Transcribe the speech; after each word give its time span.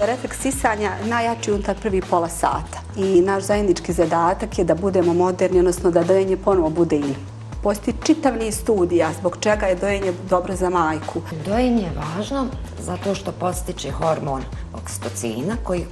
Refleks 0.00 0.40
sisanja 0.40 0.90
najjači 1.04 1.52
unutar 1.52 1.76
prvi 1.82 2.00
pola 2.00 2.28
sata. 2.28 2.80
I 2.96 3.20
naš 3.20 3.42
zajednički 3.42 3.92
zadatak 3.92 4.58
je 4.58 4.64
da 4.64 4.74
budemo 4.74 5.14
moderni, 5.14 5.58
odnosno 5.58 5.90
da 5.90 6.02
dojenje 6.02 6.36
ponovo 6.36 6.70
bude 6.70 6.96
in. 6.96 7.14
Postoji 7.62 7.96
čitav 8.04 8.36
niz 8.36 8.58
studija 8.58 9.10
zbog 9.18 9.36
čega 9.40 9.66
je 9.66 9.74
dojenje 9.74 10.12
dobro 10.30 10.56
za 10.56 10.70
majku. 10.70 11.22
Dojenje 11.46 11.82
je 11.82 11.92
važno 11.96 12.46
zato 12.80 13.14
što 13.14 13.32
postiče 13.32 13.90
hormon 13.90 14.42
oksitocina 14.74 15.56
koji, 15.64 15.86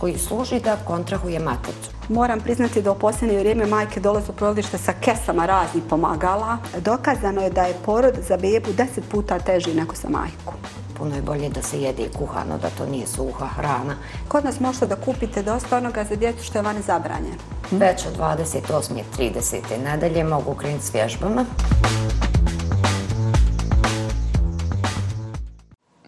koji 0.00 0.18
služi 0.18 0.60
da 0.60 0.76
kontrahuje 0.84 1.38
matricu. 1.38 1.90
Moram 2.08 2.40
priznati 2.40 2.82
da 2.82 2.92
u 2.92 2.98
posljednje 2.98 3.38
vrijeme 3.38 3.66
majke 3.66 4.00
dolaze 4.00 4.32
u 4.32 4.34
porodilište 4.34 4.78
sa 4.78 4.92
kesama 4.92 5.46
raznih 5.46 5.82
pomagala. 5.90 6.58
Dokazano 6.84 7.40
je 7.42 7.50
da 7.50 7.62
je 7.62 7.76
porod 7.84 8.14
za 8.28 8.36
bebu 8.36 8.72
deset 8.76 9.04
puta 9.10 9.38
teži 9.38 9.74
nego 9.74 9.94
za 9.94 10.08
majku 10.08 10.54
puno 10.98 11.16
je 11.16 11.22
bolje 11.22 11.48
da 11.48 11.62
se 11.62 11.80
jede 11.80 12.08
kuhano, 12.18 12.58
da 12.58 12.70
to 12.70 12.86
nije 12.86 13.06
suha 13.06 13.46
hrana. 13.46 13.94
Kod 14.28 14.44
nas 14.44 14.60
možete 14.60 14.86
da 14.86 14.96
kupite 14.96 15.42
dosta 15.42 15.76
onoga 15.76 16.04
za 16.04 16.16
djecu 16.16 16.44
što 16.44 16.58
je 16.58 16.62
vani 16.62 16.82
zabranjeno. 16.82 17.36
Već 17.70 18.06
od 18.06 18.16
28. 18.18 18.98
i 18.98 19.30
30. 19.32 19.82
nadalje 19.84 20.24
mogu 20.24 20.54
krenuti 20.54 20.84
s 20.84 20.94
vježbama. 20.94 21.44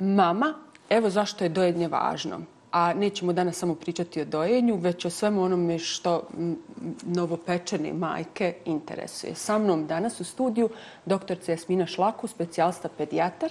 Mama, 0.00 0.54
evo 0.90 1.10
zašto 1.10 1.44
je 1.44 1.48
dojednje 1.48 1.88
važno. 1.88 2.40
A 2.72 2.94
nećemo 2.94 3.32
danas 3.32 3.56
samo 3.56 3.74
pričati 3.74 4.20
o 4.20 4.24
dojenju, 4.24 4.76
već 4.76 5.04
o 5.04 5.10
svemu 5.10 5.42
onome 5.42 5.78
što 5.78 6.22
novopečene 7.02 7.92
majke 7.92 8.54
interesuje. 8.64 9.34
Sa 9.34 9.58
mnom 9.58 9.86
danas 9.86 10.20
u 10.20 10.24
studiju 10.24 10.68
dr. 11.06 11.36
Jasmina 11.48 11.86
Šlaku, 11.86 12.26
specijalista 12.26 12.88
pedijatar 12.98 13.50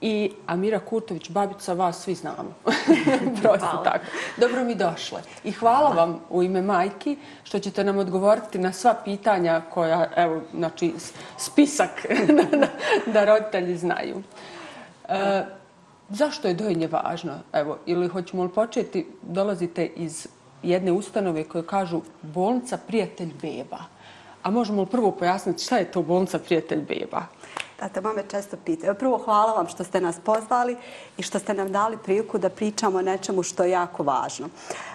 i 0.00 0.32
Amira 0.46 0.78
Kurtović, 0.78 1.30
babica, 1.30 1.72
vas 1.72 2.02
svi 2.02 2.14
znamo. 2.14 2.54
Prosto 3.42 3.82
tako. 3.84 4.04
Dobro 4.36 4.64
mi 4.64 4.74
došle. 4.74 5.22
I 5.44 5.52
hvala 5.52 5.90
vam 5.90 6.20
u 6.30 6.42
ime 6.42 6.62
majki 6.62 7.16
što 7.42 7.58
ćete 7.58 7.84
nam 7.84 7.98
odgovoriti 7.98 8.58
na 8.58 8.72
sva 8.72 8.94
pitanja 9.04 9.62
koja, 9.70 10.06
evo, 10.16 10.40
znači, 10.54 10.94
spisak 11.38 12.06
da 13.14 13.24
roditelji 13.24 13.76
znaju. 13.76 14.22
E, 15.08 15.44
zašto 16.08 16.48
je 16.48 16.54
dojenje 16.54 16.86
važno? 16.86 17.32
Evo, 17.52 17.78
ili 17.86 18.08
hoćemo 18.08 18.42
li 18.42 18.48
početi, 18.48 19.06
dolazite 19.22 19.86
iz 19.86 20.26
jedne 20.62 20.92
ustanove 20.92 21.44
koje 21.44 21.66
kažu 21.66 22.00
bolnica 22.22 22.78
prijatelj 22.86 23.32
beba. 23.42 23.78
A 24.42 24.50
možemo 24.50 24.82
li 24.82 24.88
prvo 24.88 25.10
pojasniti 25.10 25.64
šta 25.64 25.76
je 25.76 25.92
to 25.92 26.02
bolnica 26.02 26.38
prijatelj 26.38 26.80
beba? 26.88 27.22
Tata, 27.80 28.00
mame 28.00 28.22
često 28.30 28.56
pitaju. 28.64 28.94
Prvo, 28.94 29.18
hvala 29.18 29.52
vam 29.52 29.68
što 29.68 29.84
ste 29.84 30.00
nas 30.00 30.16
pozvali 30.24 30.76
i 31.18 31.22
što 31.22 31.38
ste 31.38 31.54
nam 31.54 31.72
dali 31.72 31.98
priliku 32.04 32.38
da 32.38 32.48
pričamo 32.48 32.98
o 32.98 33.02
nečemu 33.02 33.42
što 33.42 33.64
je 33.64 33.70
jako 33.70 34.02
važno. 34.02 34.48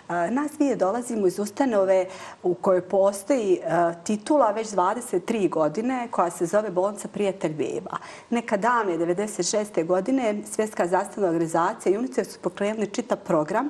E, 0.10 0.32
nas 0.32 0.52
dvije 0.52 0.76
dolazimo 0.76 1.28
iz 1.28 1.40
ustanove 1.40 2.06
u 2.44 2.54
kojoj 2.54 2.82
postoji 2.82 3.54
e, 3.54 3.94
titula 4.04 4.52
već 4.52 4.68
23 4.68 5.50
godine 5.50 6.08
koja 6.12 6.32
se 6.32 6.46
zove 6.46 6.70
Bolnica 6.70 7.08
prijatelj 7.08 7.54
beba. 7.54 7.98
Neka 8.30 8.58
davne, 8.58 8.98
96. 8.98 9.86
godine, 9.86 10.42
Svjetska 10.52 10.88
zastavna 10.88 11.30
organizacija 11.30 11.94
i 11.94 11.98
UNICEF 11.98 12.28
su 12.28 12.40
pokrenuli 12.40 12.88
čitav 12.88 13.18
program 13.18 13.70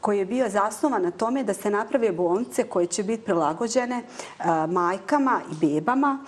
koji 0.00 0.18
je 0.18 0.26
bio 0.26 0.48
zasnovan 0.48 1.02
na 1.02 1.10
tome 1.10 1.42
da 1.44 1.54
se 1.54 1.70
naprave 1.70 2.12
bolnice 2.12 2.64
koje 2.64 2.86
će 2.86 3.02
biti 3.02 3.24
prilagođene 3.24 3.96
e, 3.96 4.44
majkama 4.66 5.40
i 5.52 5.66
bebama 5.66 6.18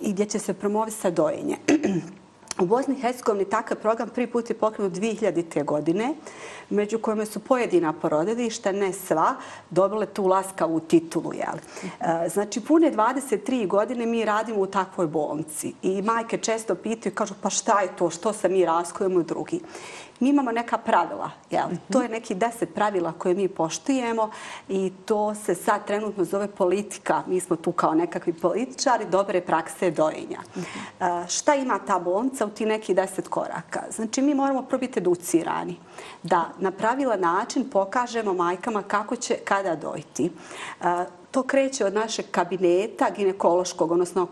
i 0.00 0.12
gdje 0.12 0.26
će 0.26 0.38
se 0.38 0.54
promovisati 0.54 1.14
dojenje. 1.14 1.56
U 2.58 2.66
Bosni 2.66 2.94
i 2.94 3.00
Hercegovini 3.00 3.44
takav 3.44 3.76
program 3.76 4.08
prvi 4.08 4.26
put 4.26 4.50
je 4.50 4.58
pokrenut 4.58 4.92
2000. 4.92 5.64
godine, 5.64 6.14
među 6.70 6.98
kojima 6.98 7.26
su 7.26 7.40
pojedina 7.40 7.92
porodilišta, 7.92 8.72
ne 8.72 8.92
sva, 8.92 9.34
dobile 9.70 10.06
tu 10.06 10.26
laskavu 10.26 10.80
titulu. 10.80 11.32
Jel? 11.32 11.56
E, 12.00 12.28
znači, 12.28 12.60
pune 12.60 12.92
23 12.92 13.66
godine 13.66 14.06
mi 14.06 14.24
radimo 14.24 14.60
u 14.60 14.66
takvoj 14.66 15.06
bolnici 15.06 15.72
i 15.82 16.02
majke 16.02 16.38
često 16.38 16.74
pitaju 16.74 17.12
i 17.12 17.16
kažu 17.16 17.34
pa 17.42 17.50
šta 17.50 17.80
je 17.80 17.96
to, 17.96 18.10
što 18.10 18.32
se 18.32 18.48
mi 18.48 18.64
raskujemo 18.64 19.22
drugi 19.22 19.60
mi 20.20 20.28
imamo 20.28 20.52
neka 20.52 20.78
pravila. 20.78 21.30
Jel? 21.50 21.66
Mm 21.66 21.72
-hmm. 21.72 21.92
To 21.92 22.02
je 22.02 22.08
neki 22.08 22.34
deset 22.34 22.74
pravila 22.74 23.12
koje 23.12 23.34
mi 23.34 23.48
poštujemo 23.48 24.30
i 24.68 24.92
to 25.04 25.34
se 25.34 25.54
sad 25.54 25.86
trenutno 25.86 26.24
zove 26.24 26.48
politika. 26.48 27.22
Mi 27.26 27.40
smo 27.40 27.56
tu 27.56 27.72
kao 27.72 27.94
nekakvi 27.94 28.32
političari 28.32 29.04
dobre 29.10 29.40
prakse 29.40 29.90
dojenja. 29.90 30.40
Mm 30.56 30.60
-hmm. 30.60 31.36
šta 31.36 31.54
ima 31.54 31.78
ta 31.86 31.98
bolnica 31.98 32.46
u 32.46 32.50
ti 32.50 32.66
neki 32.66 32.94
deset 32.94 33.28
koraka? 33.28 33.82
Znači, 33.90 34.22
mi 34.22 34.34
moramo 34.34 34.62
prvo 34.62 34.80
biti 34.80 34.98
educirani 34.98 35.76
da 36.22 36.44
na 36.58 36.70
pravila 36.70 37.16
način 37.16 37.70
pokažemo 37.70 38.34
majkama 38.34 38.82
kako 38.82 39.16
će 39.16 39.34
kada 39.34 39.76
dojti. 39.76 40.30
To 41.34 41.42
kreće 41.42 41.84
od 41.84 41.94
našeg 41.94 42.24
kabineta 42.30 43.10
ginekološkog, 43.16 43.92
odnosno 43.92 44.28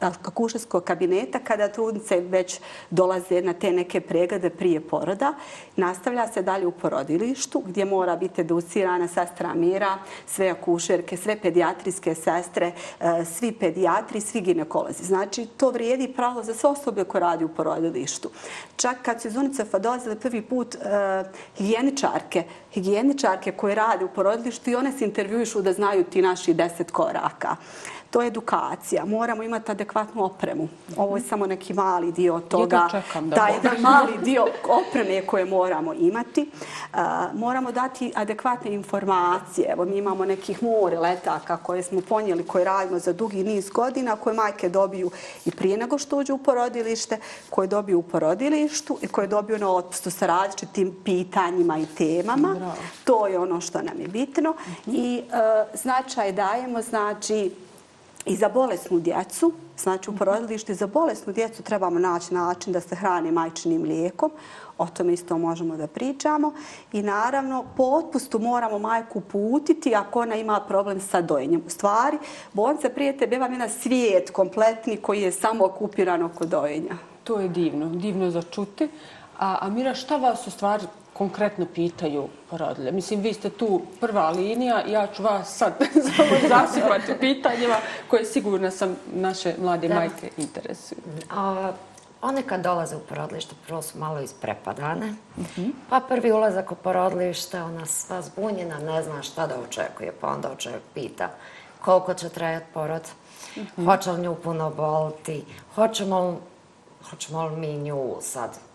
akušerskog 0.00 0.84
kabineta, 0.84 1.38
kada 1.38 1.68
trudnice 1.68 2.20
već 2.20 2.60
dolaze 2.90 3.42
na 3.42 3.52
te 3.52 3.72
neke 3.72 4.00
preglede 4.00 4.50
prije 4.50 4.80
poroda. 4.80 5.34
Nastavlja 5.76 6.28
se 6.28 6.42
dalje 6.42 6.66
u 6.66 6.70
porodilištu, 6.70 7.62
gdje 7.66 7.84
mora 7.84 8.16
biti 8.16 8.40
educirana 8.40 9.08
sestra 9.08 9.54
Mira, 9.54 9.98
sve 10.26 10.48
akušerke, 10.48 11.16
sve 11.16 11.36
pedijatrijske 11.42 12.14
sestre, 12.14 12.72
e, 13.00 13.24
svi 13.24 13.52
pedijatri, 13.52 14.20
svi 14.20 14.40
ginekolozi. 14.40 15.04
Znači, 15.04 15.46
to 15.46 15.70
vrijedi 15.70 16.12
pravo 16.16 16.42
za 16.42 16.54
sve 16.54 16.70
osobe 16.70 17.04
koje 17.04 17.20
radi 17.20 17.44
u 17.44 17.48
porodilištu. 17.48 18.30
Čak 18.76 18.96
kad 19.02 19.22
su 19.22 19.28
iz 19.28 19.36
UNICEF-a 19.36 19.78
dolazile 19.78 20.20
prvi 20.20 20.42
put 20.42 20.74
uh, 20.74 20.80
higijeničarke, 21.56 22.44
higijeničarke 22.72 23.52
koje 23.52 23.74
rade 23.74 24.04
u 24.04 24.08
porodilištu 24.08 24.70
i 24.70 24.74
one 24.74 24.92
se 24.92 25.04
intervjuišu 25.04 25.62
da 25.62 25.72
znaju 25.72 26.04
ti 26.04 26.19
naši 26.22 26.54
deset 26.54 26.90
koraka 26.90 27.56
to 28.10 28.22
je 28.22 28.26
edukacija. 28.26 29.04
Moramo 29.04 29.42
imati 29.42 29.70
adekvatnu 29.70 30.24
opremu. 30.24 30.68
Ovo 30.96 31.16
je 31.16 31.22
samo 31.22 31.46
neki 31.46 31.74
mali 31.74 32.12
dio 32.12 32.40
toga. 32.40 32.88
Čekam 32.90 33.30
da 33.30 33.36
da 33.36 33.46
jedan 33.46 33.80
mali 33.80 34.18
dio 34.24 34.46
opreme 34.68 35.26
koje 35.26 35.44
moramo 35.44 35.94
imati. 35.94 36.50
Uh, 36.92 36.98
moramo 37.34 37.72
dati 37.72 38.12
adekvatne 38.16 38.72
informacije. 38.72 39.72
Evo, 39.72 39.84
mi 39.84 39.96
imamo 39.96 40.24
nekih 40.24 40.62
more 40.62 40.98
letaka 40.98 41.56
koje 41.56 41.82
smo 41.82 42.00
ponijeli, 42.00 42.46
koje 42.46 42.64
radimo 42.64 42.98
za 42.98 43.12
dugi 43.12 43.44
niz 43.44 43.70
godina, 43.70 44.16
koje 44.16 44.34
majke 44.34 44.68
dobiju 44.68 45.10
i 45.44 45.50
prije 45.50 45.76
nego 45.76 45.98
što 45.98 46.16
uđu 46.16 46.34
u 46.34 46.38
porodilište, 46.38 47.18
koje 47.50 47.68
dobiju 47.68 47.98
u 47.98 48.02
porodilištu 48.02 48.98
i 49.02 49.08
koje 49.08 49.26
dobiju 49.26 49.58
na 49.58 49.70
otpustu 49.74 50.10
sa 50.10 50.26
različitim 50.26 50.96
pitanjima 51.04 51.78
i 51.78 51.86
temama. 51.86 52.54
Bravo. 52.58 52.74
To 53.04 53.26
je 53.26 53.38
ono 53.38 53.60
što 53.60 53.82
nam 53.82 54.00
je 54.00 54.08
bitno. 54.08 54.54
I 54.86 55.22
uh, 55.26 55.78
značaj 55.80 56.32
dajemo, 56.32 56.82
znači, 56.82 57.50
I 58.26 58.36
za 58.36 58.48
bolesnu 58.48 59.00
djecu, 59.00 59.52
znači 59.78 60.10
u 60.10 60.16
porodilištu, 60.16 60.74
za 60.74 60.86
bolesnu 60.86 61.32
djecu 61.32 61.62
trebamo 61.62 61.98
naći 61.98 62.34
način 62.34 62.72
da 62.72 62.80
se 62.80 62.94
hrani 62.94 63.32
majčinim 63.32 63.82
lijekom. 63.82 64.30
O 64.78 64.86
tome 64.86 65.12
isto 65.12 65.38
možemo 65.38 65.76
da 65.76 65.86
pričamo. 65.86 66.52
I 66.92 67.02
naravno, 67.02 67.64
po 67.76 67.82
otpustu 67.82 68.38
moramo 68.38 68.78
majku 68.78 69.20
putiti 69.20 69.94
ako 69.94 70.20
ona 70.20 70.34
ima 70.36 70.60
problem 70.68 71.00
sa 71.00 71.20
dojenjem. 71.20 71.62
U 71.66 71.70
stvari, 71.70 72.18
bolnica 72.52 72.88
prije 72.88 73.18
tebe 73.18 73.38
vam 73.38 73.52
jedan 73.52 73.70
svijet 73.70 74.30
kompletni 74.30 74.96
koji 74.96 75.22
je 75.22 75.32
samo 75.32 75.64
okupiran 75.64 76.22
oko 76.22 76.44
dojenja. 76.44 76.94
To 77.24 77.40
je 77.40 77.48
divno, 77.48 77.86
divno 77.86 78.30
za 78.30 78.42
čuti. 78.42 78.88
A 79.38 79.58
Amira, 79.60 79.94
šta 79.94 80.16
vas 80.16 80.46
u 80.46 80.50
stvari 80.50 80.84
konkretno 81.20 81.66
pitaju 81.74 82.28
porodilje? 82.50 82.92
Mislim, 82.92 83.20
vi 83.20 83.32
ste 83.34 83.50
tu 83.50 83.82
prva 84.00 84.30
linija, 84.30 84.82
ja 84.86 85.06
ću 85.06 85.22
vas 85.22 85.56
sad 85.56 85.72
zasipati 86.52 87.12
pitanjima 87.20 87.76
koje 88.08 88.24
sigurno 88.24 88.70
sam 88.70 88.96
naše 89.12 89.54
mlade 89.58 89.88
da. 89.88 89.94
majke 89.94 90.30
interesuju. 90.36 91.00
A, 91.30 91.72
one 92.22 92.42
kad 92.42 92.60
dolaze 92.60 92.96
u 92.96 93.00
porodilište, 93.00 93.54
prvo 93.66 93.82
su 93.82 93.98
malo 93.98 94.20
isprepadane. 94.20 95.14
Uh 95.36 95.42
mhm. 95.42 95.60
-huh. 95.60 95.72
Pa 95.90 96.00
prvi 96.00 96.32
ulazak 96.32 96.72
u 96.72 96.74
porodilište, 96.74 97.62
ona 97.62 97.86
sva 97.86 98.22
zbunjena, 98.22 98.78
ne 98.78 99.02
zna 99.02 99.22
šta 99.22 99.46
da 99.46 99.54
očekuje, 99.68 100.12
pa 100.20 100.28
onda 100.28 100.52
oček 100.52 100.80
pita 100.94 101.30
koliko 101.80 102.14
će 102.14 102.28
trajati 102.28 102.66
porod, 102.74 103.02
uh 103.02 103.62
mhm. 103.62 103.82
-huh. 103.82 103.84
hoće 103.84 104.10
li 104.10 104.22
nju 104.22 104.34
puno 104.34 104.70
boliti, 104.70 105.44
hoćemo, 105.74 106.40
hoćemo 107.10 107.46
li 107.46 107.56
mi 107.56 107.78
nju 107.78 108.16
sad 108.20 108.69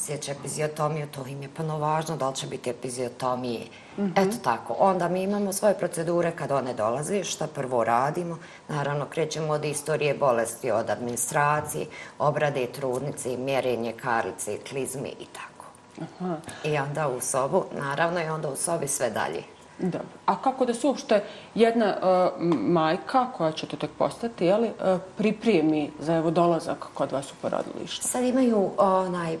sjeća 0.00 0.32
epiziotomiju, 0.32 1.08
to 1.14 1.26
im 1.26 1.42
je 1.42 1.48
puno 1.48 1.78
važno, 1.78 2.16
da 2.16 2.28
li 2.28 2.36
će 2.36 2.46
biti 2.46 2.70
epiziotomije. 2.70 3.60
Mm 3.96 4.02
-hmm. 4.02 4.12
Eto 4.16 4.36
tako. 4.44 4.76
Onda 4.78 5.08
mi 5.08 5.22
imamo 5.22 5.52
svoje 5.52 5.74
procedure 5.74 6.30
kad 6.30 6.50
one 6.50 6.74
dolaze, 6.74 7.24
šta 7.24 7.46
prvo 7.46 7.84
radimo. 7.84 8.38
Naravno, 8.68 9.06
krećemo 9.06 9.52
od 9.52 9.64
istorije 9.64 10.14
bolesti, 10.14 10.70
od 10.70 10.90
administracije, 10.90 11.86
obrade 12.18 12.66
trudnice, 12.66 13.36
mjerenje 13.36 13.92
karice, 13.92 14.58
klizme 14.70 15.08
i 15.08 15.26
tako. 15.32 15.66
Aha. 16.02 16.36
I 16.64 16.78
onda 16.78 17.08
u 17.08 17.20
sobu, 17.20 17.64
naravno, 17.78 18.20
i 18.20 18.28
onda 18.28 18.48
u 18.48 18.56
sobi 18.56 18.88
sve 18.88 19.10
dalje. 19.10 19.42
Dobro. 19.78 20.08
A 20.26 20.42
kako 20.42 20.64
da 20.64 20.74
se 20.74 20.86
uopšte 20.86 21.24
jedna 21.54 21.96
uh, 21.96 22.42
majka, 22.60 23.26
koja 23.36 23.52
će 23.52 23.66
to 23.66 23.76
tek 23.76 23.90
postati, 23.98 24.46
jeli, 24.46 24.68
uh, 24.68 25.00
pripremi 25.16 25.90
za 25.98 26.16
evo 26.16 26.30
dolazak 26.30 26.86
kod 26.94 27.12
vas 27.12 27.32
u 27.32 27.34
porodilište? 27.42 28.08
Sad 28.08 28.24
imaju 28.24 28.70
onaj 28.78 29.34
E, 29.34 29.38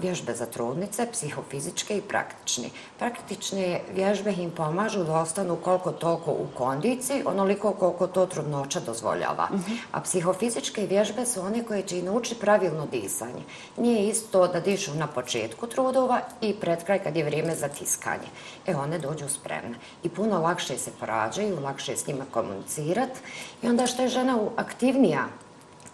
vježbe 0.00 0.34
za 0.34 0.46
trudnice, 0.46 1.06
psihofizičke 1.12 1.96
i 1.96 2.02
praktične. 2.02 2.68
Praktične 2.98 3.80
vježbe 3.94 4.34
im 4.38 4.50
pomažu 4.50 5.04
da 5.04 5.20
ostanu 5.20 5.56
koliko 5.56 5.92
toliko 5.92 6.30
u 6.30 6.46
kondiciji, 6.54 7.22
onoliko 7.24 7.72
koliko 7.72 8.06
to 8.06 8.26
trudnoća 8.26 8.80
dozvoljava. 8.80 9.48
A 9.92 10.00
psihofizičke 10.00 10.86
vježbe 10.86 11.26
su 11.26 11.40
one 11.40 11.64
koje 11.64 11.82
će 11.82 11.98
i 11.98 12.02
naučiti 12.02 12.40
pravilno 12.40 12.86
disanje. 12.86 13.42
Nije 13.76 14.08
isto 14.08 14.46
da 14.46 14.60
dišu 14.60 14.94
na 14.94 15.06
početku 15.06 15.66
trudova 15.66 16.20
i 16.40 16.54
pred 16.60 16.84
kraj 16.84 16.98
kad 16.98 17.16
je 17.16 17.24
vrijeme 17.24 17.54
za 17.54 17.68
tiskanje. 17.68 18.28
E, 18.66 18.76
one 18.76 18.98
dođu 18.98 19.28
spremne. 19.28 19.78
I 20.02 20.08
puno 20.08 20.40
lakše 20.40 20.78
se 20.78 20.90
porađaju, 21.00 21.60
lakše 21.60 21.92
je 21.92 21.96
s 21.96 22.06
njima 22.06 22.24
komunicirati. 22.30 23.20
I 23.62 23.68
onda 23.68 23.86
što 23.86 24.02
je 24.02 24.08
žena 24.08 24.38
aktivnija 24.56 25.26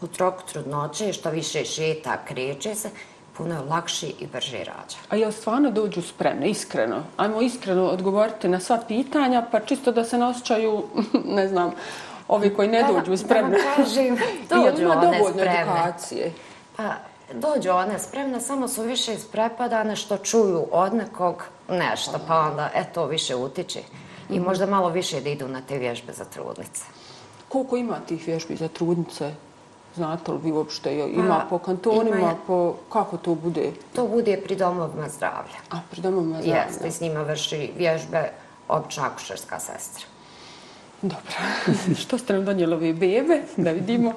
u 0.01 0.07
troku 0.07 0.43
trudnoće, 0.53 1.13
što 1.13 1.31
više 1.31 1.65
šeta, 1.65 2.19
kreće 2.25 2.75
se, 2.75 2.91
puno 3.37 3.55
je 3.55 3.61
lakši 3.61 4.15
i 4.19 4.27
brži 4.27 4.59
rađa. 4.59 4.97
A 5.09 5.17
jel 5.17 5.33
stvarno 5.33 5.71
dođu 5.71 6.03
spremne, 6.03 6.51
iskreno? 6.51 7.03
Ajmo 7.17 7.41
iskreno 7.41 7.85
odgovoriti 7.85 8.49
na 8.49 8.61
sva 8.61 8.79
pitanja, 8.89 9.47
pa 9.53 9.61
čisto 9.61 9.93
da 9.93 10.05
se 10.05 10.19
ne 10.19 10.27
osjećaju, 10.27 10.83
ne 11.37 11.49
znam, 11.49 11.73
ovi 12.29 12.55
koji 12.55 12.69
ne 12.69 12.85
dođu 12.93 13.17
spremne. 13.17 13.59
Da 13.59 13.65
vam 13.65 13.77
kažem, 13.77 14.17
dođu 14.55 14.91
one 14.91 15.21
spremne. 15.31 15.61
edukacije? 15.63 16.33
Pa, 16.77 16.95
dođu 17.35 17.71
one 17.71 17.99
spremne, 17.99 18.41
samo 18.41 18.69
su 18.69 18.83
više 18.83 19.15
isprepadane 19.15 19.97
što 19.97 20.17
čuju 20.17 20.67
od 20.73 20.95
nekog 20.95 21.45
nešto, 21.69 22.21
pa 22.29 22.39
onda, 22.39 22.71
eto, 22.75 23.07
više 23.07 23.37
utiče. 23.37 23.81
I 24.31 24.41
možda 24.41 24.67
malo 24.67 24.89
više 24.89 25.21
da 25.21 25.29
idu 25.29 25.49
na 25.49 25.61
te 25.69 25.79
vježbe 25.79 26.13
za 26.13 26.25
trudnice. 26.25 26.85
Koliko 27.49 27.77
ima 27.77 27.97
tih 28.09 28.27
vježbi 28.27 28.57
za 28.57 28.69
trudnice? 28.69 29.35
Znate 29.95 30.33
li 30.33 30.39
vi 30.43 30.53
uopšte 30.53 30.95
ima 30.95 31.41
pa, 31.41 31.47
po 31.51 31.59
kantonima, 31.59 32.17
ima, 32.17 32.35
po, 32.47 32.77
kako 32.93 33.17
to 33.17 33.35
bude? 33.35 33.73
To 33.95 34.07
bude 34.07 34.37
pri 34.45 34.57
domovima 34.57 35.09
zdravlja. 35.09 35.59
A, 35.71 35.81
pri 35.91 36.01
domovima 36.01 36.43
zdravlja? 36.43 36.63
Jeste, 36.63 36.91
s 36.91 37.01
njima 37.01 37.23
vrši 37.23 37.73
vježbe 37.79 38.31
obična 38.69 39.07
akušerska 39.07 39.59
sestra. 39.59 40.10
Dobro. 41.03 41.33
Što 42.03 42.19
ste 42.19 42.33
nam 42.33 42.45
donijeli 42.45 42.75
ove 42.75 42.93
bebe? 42.93 43.43
Da 43.57 43.71
vidimo. 43.71 44.13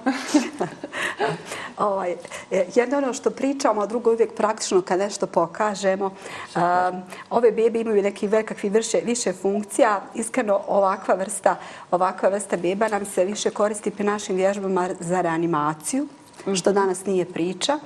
ovaj, 1.78 2.12
e, 2.52 2.66
jedno 2.76 2.98
ono 2.98 3.14
što 3.14 3.30
pričamo, 3.30 3.82
a 3.82 3.86
drugo 3.86 4.12
uvijek 4.12 4.34
praktično 4.34 4.82
kad 4.82 5.00
nešto 5.00 5.28
pokažemo. 5.28 6.06
Um, 6.06 7.02
ove 7.30 7.52
bebe 7.52 7.80
imaju 7.80 8.04
neki 8.04 8.28
vekakvi 8.28 8.70
vrše, 8.70 9.02
više 9.06 9.34
funkcija. 9.34 10.02
Iskreno, 10.16 10.62
ovakva 10.68 11.16
vrsta, 11.16 11.56
ovakva 11.92 12.30
vrsta 12.30 12.58
beba 12.58 12.88
nam 12.88 13.06
se 13.06 13.26
više 13.26 13.50
koristi 13.50 13.92
pri 13.92 14.04
našim 14.04 14.36
vježbama 14.36 14.90
za 15.00 15.22
reanimaciju 15.22 16.08
što 16.56 16.72
danas 16.72 17.06
nije 17.06 17.26
priča. 17.26 17.80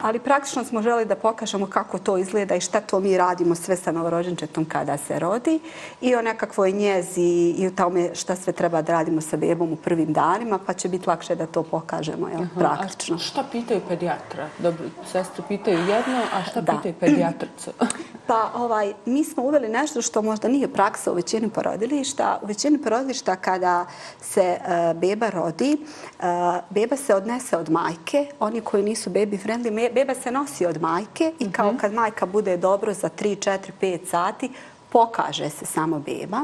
Ali 0.00 0.18
praktično 0.18 0.64
smo 0.64 0.82
želi 0.82 1.04
da 1.04 1.14
pokažemo 1.14 1.66
kako 1.66 1.98
to 1.98 2.16
izgleda 2.18 2.54
i 2.54 2.60
šta 2.60 2.80
to 2.80 3.00
mi 3.00 3.18
radimo 3.18 3.54
sve 3.54 3.76
sa 3.76 3.92
novorođenčetom 3.92 4.64
kada 4.64 4.96
se 4.96 5.18
rodi 5.18 5.60
i 6.00 6.14
o 6.14 6.22
nekakvoj 6.22 6.72
njezi 6.72 7.54
i 7.58 7.66
o 7.66 7.70
tome 7.70 8.14
šta 8.14 8.36
sve 8.36 8.52
treba 8.52 8.82
da 8.82 8.92
radimo 8.92 9.20
sa 9.20 9.36
bebom 9.36 9.72
u 9.72 9.76
prvim 9.76 10.12
danima, 10.12 10.58
pa 10.66 10.72
će 10.72 10.88
biti 10.88 11.08
lakše 11.08 11.34
da 11.34 11.46
to 11.46 11.62
pokažemo 11.62 12.28
jel, 12.28 12.40
praktično. 12.58 13.16
A 13.16 13.18
šta 13.18 13.44
pitaju 13.52 13.80
pedijatra? 13.88 14.48
Dobro, 14.58 14.84
sestre 15.12 15.44
pitaju 15.48 15.78
jedno, 15.78 16.22
a 16.32 16.42
šta 16.50 16.60
da. 16.60 16.72
pitaju 16.72 16.94
pedijatricu? 17.00 17.70
Pa 18.26 18.50
ovaj, 18.54 18.92
mi 19.06 19.24
smo 19.24 19.42
uveli 19.42 19.68
nešto 19.68 20.02
što 20.02 20.22
možda 20.22 20.48
nije 20.48 20.72
praksa 20.72 21.12
u 21.12 21.14
većini 21.14 21.48
porodilišta. 21.48 22.38
U 22.42 22.46
većini 22.46 22.78
porodilišta 22.78 23.36
kada 23.36 23.86
se 24.20 24.58
uh, 24.60 25.00
beba 25.00 25.30
rodi, 25.30 25.76
uh, 26.18 26.24
beba 26.70 26.96
se 26.96 27.14
odnese 27.14 27.49
od 27.58 27.70
majke. 27.70 28.26
Oni 28.40 28.60
koji 28.60 28.82
nisu 28.82 29.10
baby 29.10 29.38
friendly, 29.44 29.94
beba 29.94 30.14
se 30.14 30.30
nosi 30.30 30.66
od 30.66 30.80
majke 30.80 31.32
i 31.38 31.52
kao 31.52 31.68
mhm. 31.68 31.78
kad 31.78 31.92
majka 31.92 32.26
bude 32.26 32.56
dobro 32.56 32.94
za 32.94 33.08
3, 33.08 33.50
4, 33.50 33.58
5 33.80 34.06
sati, 34.06 34.50
pokaže 34.92 35.50
se 35.50 35.66
samo 35.66 35.98
beba. 35.98 36.42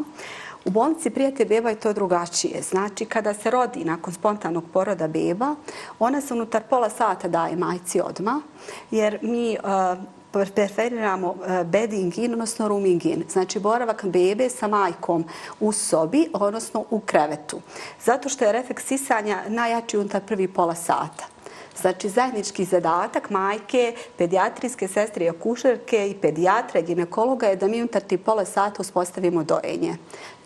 U 0.65 0.71
bolnici 0.71 1.11
prijatelj 1.11 1.47
beba 1.47 1.71
je 1.71 1.81
to 1.81 1.93
drugačije. 1.93 2.63
Znači, 2.63 3.05
kada 3.05 3.35
se 3.35 3.51
rodi 3.51 3.85
nakon 3.85 4.13
spontanog 4.13 4.65
poroda 4.73 5.09
beba, 5.09 5.55
ona 5.99 6.21
se 6.21 6.35
unutar 6.35 6.63
pola 6.71 6.91
sata 6.91 7.29
daje 7.29 7.57
majci 7.57 8.01
odma, 8.01 8.41
jer 8.91 9.19
mi 9.23 9.59
uh, 9.59 9.99
preferiramo 10.55 11.37
e, 11.47 11.65
bedding 11.65 12.19
in, 12.19 12.33
odnosno 12.33 12.69
rooming 12.69 13.07
in. 13.07 13.25
Znači 13.29 13.59
boravak 13.59 14.05
bebe 14.05 14.49
sa 14.49 14.69
majkom 14.69 15.25
u 15.61 15.73
sobi, 15.73 16.29
odnosno 16.33 16.85
u 16.91 17.01
krevetu. 17.01 17.61
Zato 18.05 18.29
što 18.29 18.45
je 18.45 18.53
refleks 18.53 18.85
sisanja 18.87 19.43
najjači 19.49 19.99
unutar 19.99 20.21
prvi 20.27 20.49
pola 20.49 20.75
sata. 20.75 21.37
Znači, 21.81 22.09
zajednički 22.09 22.65
zadatak 22.65 23.31
majke, 23.31 23.95
pedijatrijske 24.19 24.89
sestre 24.89 25.25
i 25.25 25.29
akušerke 25.29 26.11
i 26.11 26.15
pedijatra 26.15 26.81
i 26.81 26.83
ginekologa 26.83 27.47
je 27.47 27.57
da 27.57 27.69
mi 27.69 27.79
unutar 27.79 28.03
ti 28.03 28.19
pola 28.19 28.45
sata 28.45 28.77
uspostavimo 28.81 29.45
dojenje. 29.45 29.97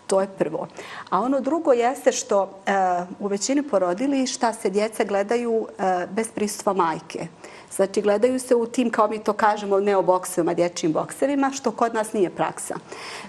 To 0.06 0.20
je 0.20 0.28
prvo. 0.38 0.69
A 1.10 1.20
ono 1.20 1.40
drugo 1.40 1.72
jeste 1.72 2.12
što 2.12 2.42
e, 2.42 2.72
u 3.20 3.26
većini 3.26 3.62
porodili 3.62 4.26
šta 4.26 4.52
se 4.52 4.70
djeca 4.70 5.04
gledaju 5.04 5.66
e, 5.78 6.06
bez 6.10 6.28
prisustva 6.34 6.72
majke. 6.72 7.26
Znači, 7.76 8.02
gledaju 8.02 8.38
se 8.38 8.55
u 8.55 8.67
tim, 8.67 8.90
kao 8.90 9.08
mi 9.08 9.19
to 9.19 9.32
kažemo, 9.32 9.81
neoboksevima, 9.81 10.55
dječjim 10.55 10.93
boksevima, 10.93 11.50
što 11.50 11.70
kod 11.70 11.94
nas 11.94 12.12
nije 12.12 12.31
praksa. 12.31 12.75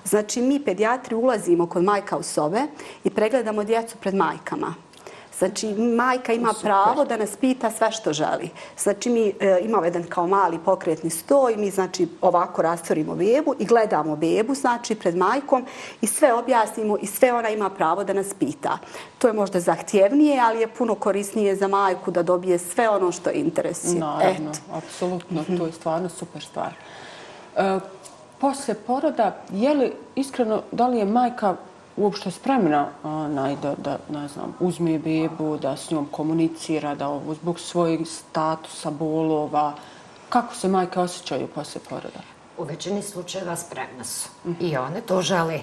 Znači, 0.05 0.41
mi 0.41 0.65
pedijatri 0.65 1.15
ulazimo 1.15 1.67
kod 1.67 1.83
majka 1.83 2.17
u 2.17 2.23
sobe 2.23 2.61
i 3.03 3.09
pregledamo 3.09 3.63
djecu 3.63 3.97
pred 3.97 4.15
majkama. 4.15 4.75
Znači, 5.41 5.73
majka 5.73 6.33
ima 6.33 6.53
pravo 6.61 7.05
da 7.05 7.17
nas 7.17 7.35
pita 7.35 7.71
sve 7.71 7.91
što 7.91 8.13
želi. 8.13 8.49
Znači, 8.77 9.09
mi 9.09 9.33
e, 9.39 9.59
imamo 9.61 9.85
jedan 9.85 10.03
kao 10.03 10.27
mali 10.27 10.59
pokretni 10.65 11.09
sto 11.09 11.49
i 11.49 11.57
mi 11.57 11.71
znači, 11.71 12.07
ovako 12.21 12.61
rastvorimo 12.61 13.15
bebu 13.15 13.55
i 13.59 13.65
gledamo 13.65 14.15
bebu 14.15 14.55
znači, 14.55 14.95
pred 14.95 15.17
majkom 15.17 15.65
i 16.01 16.07
sve 16.07 16.33
objasnimo 16.33 16.97
i 17.01 17.07
sve 17.07 17.33
ona 17.33 17.49
ima 17.49 17.69
pravo 17.69 18.03
da 18.03 18.13
nas 18.13 18.33
pita. 18.39 18.77
To 19.17 19.27
je 19.27 19.33
možda 19.33 19.59
zahtjevnije, 19.59 20.39
ali 20.39 20.59
je 20.59 20.67
puno 20.67 20.95
korisnije 20.95 21.55
za 21.55 21.67
majku 21.67 22.11
da 22.11 22.23
dobije 22.23 22.59
sve 22.59 22.89
ono 22.89 23.11
što 23.11 23.29
je 23.29 23.35
interesuje. 23.35 23.99
Naravno, 23.99 24.51
apsolutno. 24.73 25.43
To 25.57 25.65
je 25.65 25.71
stvarno 25.71 26.09
super 26.09 26.43
stvar. 26.43 26.73
E, 27.57 27.79
posle 28.39 28.73
poroda, 28.73 29.35
je 29.51 29.73
li 29.73 29.93
iskreno, 30.15 30.61
da 30.71 30.87
li 30.87 30.97
je 30.97 31.05
majka 31.05 31.55
uopšte 32.01 32.31
spremna 32.31 32.87
onaj, 33.03 33.55
da, 33.61 33.75
da 33.77 33.97
ne 34.09 34.27
znam, 34.27 34.55
uzme 34.59 34.99
bebu, 34.99 35.57
da 35.57 35.77
s 35.77 35.91
njom 35.91 36.07
komunicira, 36.11 36.95
da 36.95 37.07
ovo 37.07 37.33
zbog 37.33 37.59
svojeg 37.59 38.07
statusa, 38.07 38.91
bolova, 38.91 39.73
kako 40.29 40.55
se 40.55 40.67
majke 40.67 40.99
osjećaju 40.99 41.47
posle 41.47 41.81
poroda? 41.89 42.21
U 42.57 42.63
većini 42.63 43.01
slučajeva 43.01 43.55
spremna 43.55 44.03
su. 44.03 44.29
I 44.59 44.77
one 44.77 45.01
to 45.01 45.21
žele. 45.21 45.59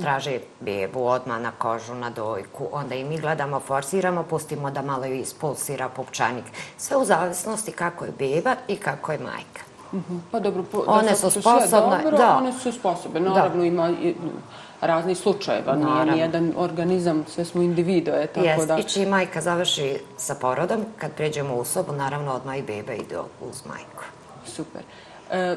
Traže 0.00 0.38
bebu 0.60 1.06
odmah 1.06 1.40
na 1.40 1.50
kožu, 1.50 1.94
na 1.94 2.10
dojku. 2.10 2.68
Onda 2.72 2.94
i 2.94 3.04
mi 3.04 3.18
gledamo, 3.18 3.60
forsiramo, 3.60 4.22
pustimo 4.22 4.70
da 4.70 4.82
malo 4.82 5.04
ispulsira 5.04 5.88
pupčanik. 5.88 6.44
Sve 6.76 6.96
u 6.96 7.04
zavisnosti 7.04 7.72
kako 7.72 8.04
je 8.04 8.12
beba 8.18 8.54
i 8.68 8.76
kako 8.76 9.12
je 9.12 9.18
majka. 9.18 9.62
Mhm. 9.92 10.18
Pa 10.30 10.40
dobro, 10.40 10.62
po, 10.62 10.84
one 10.86 11.16
su 11.16 11.30
sposobne. 11.30 12.02
Dobro, 12.02 12.16
da. 12.16 12.36
One 12.36 12.52
su 12.52 12.72
sposobne. 12.72 13.20
Naravno, 13.20 13.60
da. 13.60 13.66
ima 13.66 13.90
raznih 14.80 15.18
slučajeva. 15.18 15.76
Nije 15.76 16.12
ni 16.12 16.18
jedan 16.18 16.52
organizam, 16.56 17.24
sve 17.28 17.44
smo 17.44 17.62
individue. 17.62 18.26
Tako 18.26 18.46
Jest. 18.46 18.68
da... 18.68 18.78
I 18.78 18.82
čiji 18.82 19.06
majka 19.06 19.40
završi 19.40 19.98
sa 20.16 20.34
porodom, 20.34 20.84
kad 20.98 21.12
pređemo 21.12 21.54
u 21.54 21.64
sobu, 21.64 21.92
naravno 21.92 22.32
odmah 22.32 22.58
i 22.58 22.62
beba 22.62 22.92
ide 22.92 23.18
uz 23.50 23.66
majku. 23.66 24.04
Super. 24.46 24.82
E, 25.30 25.56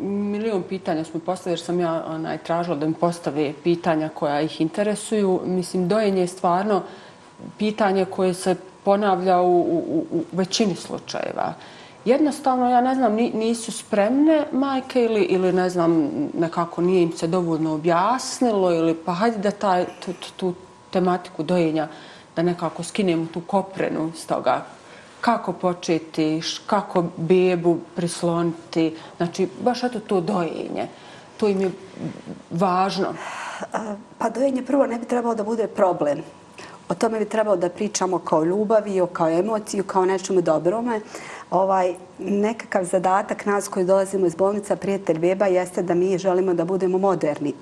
milion 0.00 0.62
pitanja 0.62 1.04
smo 1.04 1.20
postavili, 1.20 1.52
jer 1.52 1.60
sam 1.60 1.80
ja 1.80 2.04
onaj, 2.06 2.38
tražila 2.38 2.76
da 2.76 2.86
mi 2.86 2.94
postave 2.94 3.52
pitanja 3.64 4.08
koja 4.08 4.40
ih 4.40 4.60
interesuju. 4.60 5.40
Mislim, 5.44 5.88
dojenje 5.88 6.20
je 6.20 6.26
stvarno 6.26 6.82
pitanje 7.58 8.04
koje 8.04 8.34
se 8.34 8.56
ponavlja 8.84 9.40
u, 9.40 9.60
u, 9.60 10.06
u 10.10 10.24
većini 10.32 10.74
slučajeva 10.74 11.54
jednostavno, 12.04 12.70
ja 12.70 12.80
ne 12.80 12.94
znam, 12.94 13.14
nisu 13.14 13.72
spremne 13.72 14.46
majke 14.52 15.04
ili, 15.04 15.20
ili 15.20 15.52
ne 15.52 15.70
znam, 15.70 16.10
nekako 16.34 16.82
nije 16.82 17.02
im 17.02 17.12
se 17.12 17.26
dovoljno 17.26 17.74
objasnilo 17.74 18.72
ili 18.72 18.94
pa 18.94 19.12
hajde 19.12 19.38
da 19.38 19.50
taj, 19.50 19.86
tu, 20.04 20.12
tu 20.36 20.54
tematiku 20.90 21.42
dojenja, 21.42 21.88
da 22.36 22.42
nekako 22.42 22.82
skinemo 22.82 23.26
tu 23.32 23.40
koprenu 23.40 24.12
s 24.16 24.26
toga. 24.26 24.64
Kako 25.20 25.52
početi, 25.52 26.40
kako 26.66 27.04
bebu 27.16 27.78
prisloniti, 27.96 28.96
znači 29.16 29.48
baš 29.60 29.84
eto 29.84 30.00
to 30.00 30.20
dojenje. 30.20 30.88
To 31.36 31.48
im 31.48 31.60
je 31.60 31.70
važno. 32.50 33.14
Pa 34.18 34.30
dojenje 34.30 34.62
prvo 34.62 34.86
ne 34.86 34.98
bi 34.98 35.04
trebalo 35.06 35.34
da 35.34 35.44
bude 35.44 35.66
problem. 35.66 36.22
O 36.88 36.94
tome 36.94 37.18
bi 37.18 37.24
trebalo 37.24 37.56
da 37.56 37.68
pričamo 37.68 38.18
kao 38.18 38.44
ljubavi, 38.44 39.02
kao 39.12 39.30
emociju, 39.30 39.84
kao 39.84 40.04
nečemu 40.04 40.40
dobrome 40.40 41.00
ovaj 41.50 41.94
nekakav 42.18 42.84
zadatak 42.84 43.46
nas 43.46 43.68
koji 43.68 43.86
dolazimo 43.86 44.26
iz 44.26 44.34
bolnica 44.34 44.76
Prijatelj 44.76 45.18
Beba 45.18 45.46
jeste 45.46 45.82
da 45.82 45.94
mi 45.94 46.18
želimo 46.18 46.54
da 46.54 46.64
budemo 46.64 46.98
moderni. 46.98 47.54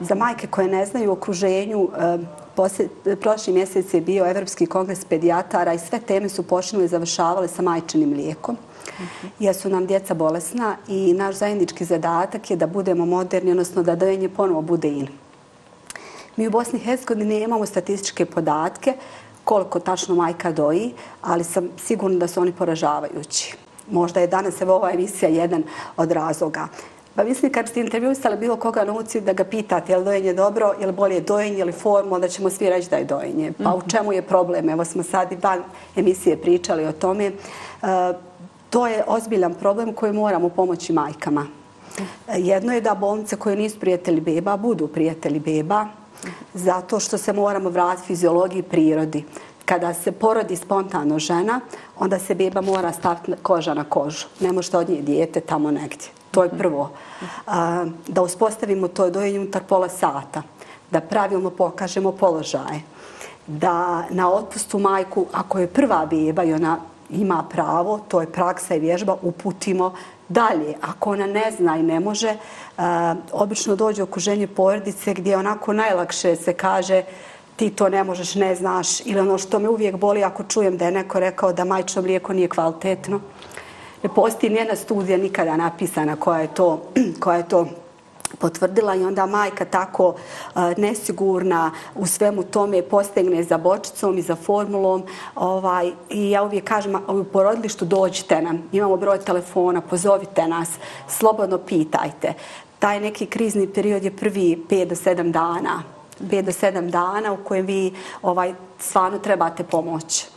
Za 0.00 0.14
majke 0.14 0.46
koje 0.46 0.68
ne 0.68 0.86
znaju 0.86 1.10
u 1.10 1.12
okruženju, 1.12 1.88
eh, 1.98 3.16
prošli 3.16 3.52
mjesec 3.52 3.94
je 3.94 4.00
bio 4.00 4.30
Evropski 4.30 4.66
kongres 4.66 5.04
pedijatara 5.04 5.72
i 5.72 5.78
sve 5.78 6.00
teme 6.00 6.28
su 6.28 6.42
počinule 6.42 6.84
i 6.84 6.88
završavale 6.88 7.48
sa 7.48 7.62
majčanim 7.62 8.12
lijekom. 8.12 8.56
jer 9.38 9.54
su 9.54 9.68
nam 9.68 9.86
djeca 9.86 10.14
bolesna 10.14 10.76
i 10.88 11.12
naš 11.12 11.34
zajednički 11.34 11.84
zadatak 11.84 12.50
je 12.50 12.56
da 12.56 12.66
budemo 12.66 13.06
moderni, 13.06 13.50
odnosno 13.50 13.82
da 13.82 13.96
dojenje 13.96 14.28
ponovo 14.28 14.62
bude 14.62 14.88
in. 14.88 15.08
Mi 16.36 16.46
u 16.46 16.50
Bosni 16.50 16.78
i 16.78 16.82
Hercegovini 16.82 17.42
imamo 17.42 17.66
statističke 17.66 18.26
podatke 18.26 18.94
koliko 19.44 19.80
tačno 19.80 20.14
majka 20.14 20.52
doji, 20.52 20.92
ali 21.22 21.44
sam 21.44 21.68
sigurna 21.76 22.18
da 22.18 22.28
su 22.28 22.40
oni 22.40 22.52
poražavajući. 22.52 23.56
Možda 23.90 24.20
je 24.20 24.26
danas 24.26 24.60
evo 24.60 24.74
ova 24.74 24.90
emisija 24.92 25.28
jedan 25.28 25.62
od 25.96 26.12
razloga. 26.12 26.68
Pa 27.14 27.24
mislim 27.24 27.52
kad 27.52 27.68
ste 27.68 27.80
intervjuisali 27.80 28.36
bilo 28.36 28.56
koga 28.56 28.84
na 28.84 28.92
ulici 28.92 29.20
da 29.20 29.32
ga 29.32 29.44
pitate 29.44 29.92
je 29.92 29.98
li 29.98 30.04
dojenje 30.04 30.32
dobro, 30.32 30.74
je 30.80 30.86
li 30.86 30.92
bolje 30.92 31.20
dojenje 31.20 31.58
ili 31.58 31.72
formu, 31.72 32.14
onda 32.14 32.28
ćemo 32.28 32.50
svi 32.50 32.70
reći 32.70 32.90
da 32.90 32.96
je 32.96 33.04
dojenje. 33.04 33.52
Pa 33.64 33.74
u 33.74 33.82
čemu 33.90 34.12
je 34.12 34.22
problem? 34.22 34.68
Evo 34.68 34.84
smo 34.84 35.02
sad 35.02 35.32
i 35.32 35.36
van 35.42 35.62
emisije 35.96 36.36
pričali 36.36 36.84
o 36.86 36.92
tome. 36.92 37.26
E, 37.26 37.32
to 38.70 38.86
je 38.86 39.04
ozbiljan 39.06 39.54
problem 39.54 39.92
koji 39.92 40.12
moramo 40.12 40.48
pomoći 40.48 40.92
majkama. 40.92 41.46
Jedno 42.36 42.72
je 42.72 42.80
da 42.80 42.94
bolnice 42.94 43.36
koje 43.36 43.56
nisu 43.56 43.80
prijatelji 43.80 44.20
beba 44.20 44.56
budu 44.56 44.88
prijatelji 44.88 45.40
beba, 45.40 45.86
zato 46.54 47.00
što 47.00 47.18
se 47.18 47.32
moramo 47.32 47.70
vratiti 47.70 48.06
fiziologiji 48.06 48.62
prirodi. 48.62 49.24
Kada 49.64 49.94
se 49.94 50.12
porodi 50.12 50.56
spontano 50.56 51.18
žena, 51.18 51.60
onda 51.98 52.18
se 52.18 52.34
beba 52.34 52.60
mora 52.60 52.92
staviti 52.92 53.32
koža 53.42 53.74
na 53.74 53.84
kožu. 53.84 54.26
Ne 54.40 54.52
možete 54.52 54.78
od 54.78 54.88
nje 54.88 55.02
dijete 55.02 55.40
tamo 55.40 55.70
negdje. 55.70 56.08
To 56.30 56.42
je 56.42 56.50
prvo. 56.50 56.90
Da 58.08 58.22
uspostavimo 58.22 58.88
to 58.88 59.10
dojenje 59.10 59.40
unutar 59.40 59.62
pola 59.68 59.88
sata. 59.88 60.42
Da 60.90 61.00
pravilno 61.00 61.50
pokažemo 61.50 62.12
položaje. 62.12 62.82
Da 63.46 64.04
na 64.10 64.32
otpustu 64.32 64.78
majku, 64.78 65.26
ako 65.32 65.58
je 65.58 65.66
prva 65.66 66.06
beba 66.06 66.44
i 66.44 66.52
ona 66.52 66.78
ima 67.10 67.44
pravo, 67.50 68.00
to 68.08 68.20
je 68.20 68.32
praksa 68.32 68.74
i 68.74 68.80
vježba, 68.80 69.16
uputimo 69.22 69.94
dalje. 70.28 70.74
Ako 70.80 71.10
ona 71.10 71.26
ne 71.26 71.50
zna 71.56 71.76
i 71.76 71.82
ne 71.82 72.00
može, 72.00 72.28
e, 72.28 72.36
obično 73.32 73.76
dođe 73.76 74.02
okuženje 74.02 74.46
porodice 74.46 75.14
gdje 75.14 75.36
onako 75.36 75.72
najlakše 75.72 76.36
se 76.36 76.52
kaže 76.52 77.02
ti 77.56 77.70
to 77.70 77.88
ne 77.88 78.04
možeš, 78.04 78.34
ne 78.34 78.54
znaš. 78.54 79.00
Ili 79.06 79.20
ono 79.20 79.38
što 79.38 79.58
me 79.58 79.68
uvijek 79.68 79.96
boli 79.96 80.24
ako 80.24 80.44
čujem 80.44 80.76
da 80.76 80.84
je 80.84 80.90
neko 80.90 81.20
rekao 81.20 81.52
da 81.52 81.64
majčno 81.64 82.02
mlijeko 82.02 82.32
nije 82.32 82.48
kvalitetno. 82.48 83.20
Ne 84.02 84.08
postoji 84.14 84.52
nijedna 84.52 84.76
studija 84.76 85.18
nikada 85.18 85.56
napisana 85.56 86.16
koja 86.16 86.40
je 86.40 86.54
to, 86.54 86.82
koja 87.20 87.36
je 87.36 87.48
to 87.48 87.66
potvrdila 88.38 88.94
i 88.94 89.04
onda 89.04 89.26
majka 89.26 89.64
tako 89.64 90.14
e, 90.14 90.60
nesigurna 90.76 91.70
u 91.94 92.06
svemu 92.06 92.42
tome 92.42 92.82
postegne 92.82 93.42
za 93.42 93.58
bočicom 93.58 94.18
i 94.18 94.22
za 94.22 94.36
formulom. 94.36 95.02
Ovaj, 95.34 95.92
I 96.10 96.30
ja 96.30 96.42
uvijek 96.42 96.64
kažem, 96.64 96.96
u 97.08 97.24
porodilištu 97.24 97.84
dođite 97.84 98.42
nam, 98.42 98.68
imamo 98.72 98.96
broj 98.96 99.18
telefona, 99.18 99.80
pozovite 99.80 100.48
nas, 100.48 100.68
slobodno 101.08 101.58
pitajte. 101.58 102.34
Taj 102.78 103.00
neki 103.00 103.26
krizni 103.26 103.72
period 103.72 104.04
je 104.04 104.16
prvi 104.16 104.64
5 104.70 104.84
do 104.84 104.94
7 104.94 105.30
dana. 105.30 105.82
5 106.20 106.42
do 106.42 106.52
7 106.52 106.90
dana 106.90 107.32
u 107.32 107.44
kojem 107.44 107.66
vi 107.66 107.94
ovaj, 108.22 108.54
stvarno 108.78 109.18
trebate 109.18 109.64
pomoći. 109.64 110.33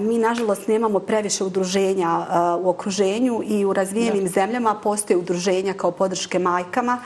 Mi, 0.00 0.18
nažalost, 0.18 0.68
nemamo 0.68 0.98
previše 0.98 1.44
udruženja 1.44 2.26
u 2.62 2.68
okruženju 2.68 3.42
i 3.44 3.64
u 3.64 3.72
razvijenim 3.72 4.28
zemljama 4.28 4.74
postoje 4.74 5.16
udruženja 5.16 5.74
kao 5.74 5.90
podrške 5.90 6.38
majkama 6.38 6.98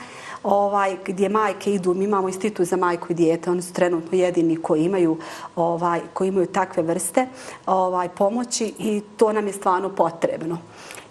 ovaj, 0.43 0.97
gdje 1.05 1.29
majke 1.29 1.73
idu, 1.73 1.93
mi 1.93 2.03
imamo 2.03 2.27
institut 2.27 2.67
za 2.67 2.77
majku 2.77 3.07
i 3.09 3.15
dijete, 3.15 3.51
oni 3.51 3.61
su 3.61 3.73
trenutno 3.73 4.17
jedini 4.17 4.55
koji 4.55 4.83
imaju, 4.83 5.17
ovaj, 5.55 5.99
koji 6.13 6.27
imaju 6.27 6.47
takve 6.47 6.83
vrste 6.83 7.27
ovaj, 7.65 8.09
pomoći 8.09 8.73
i 8.79 9.01
to 9.17 9.33
nam 9.33 9.47
je 9.47 9.53
stvarno 9.53 9.89
potrebno. 9.89 10.57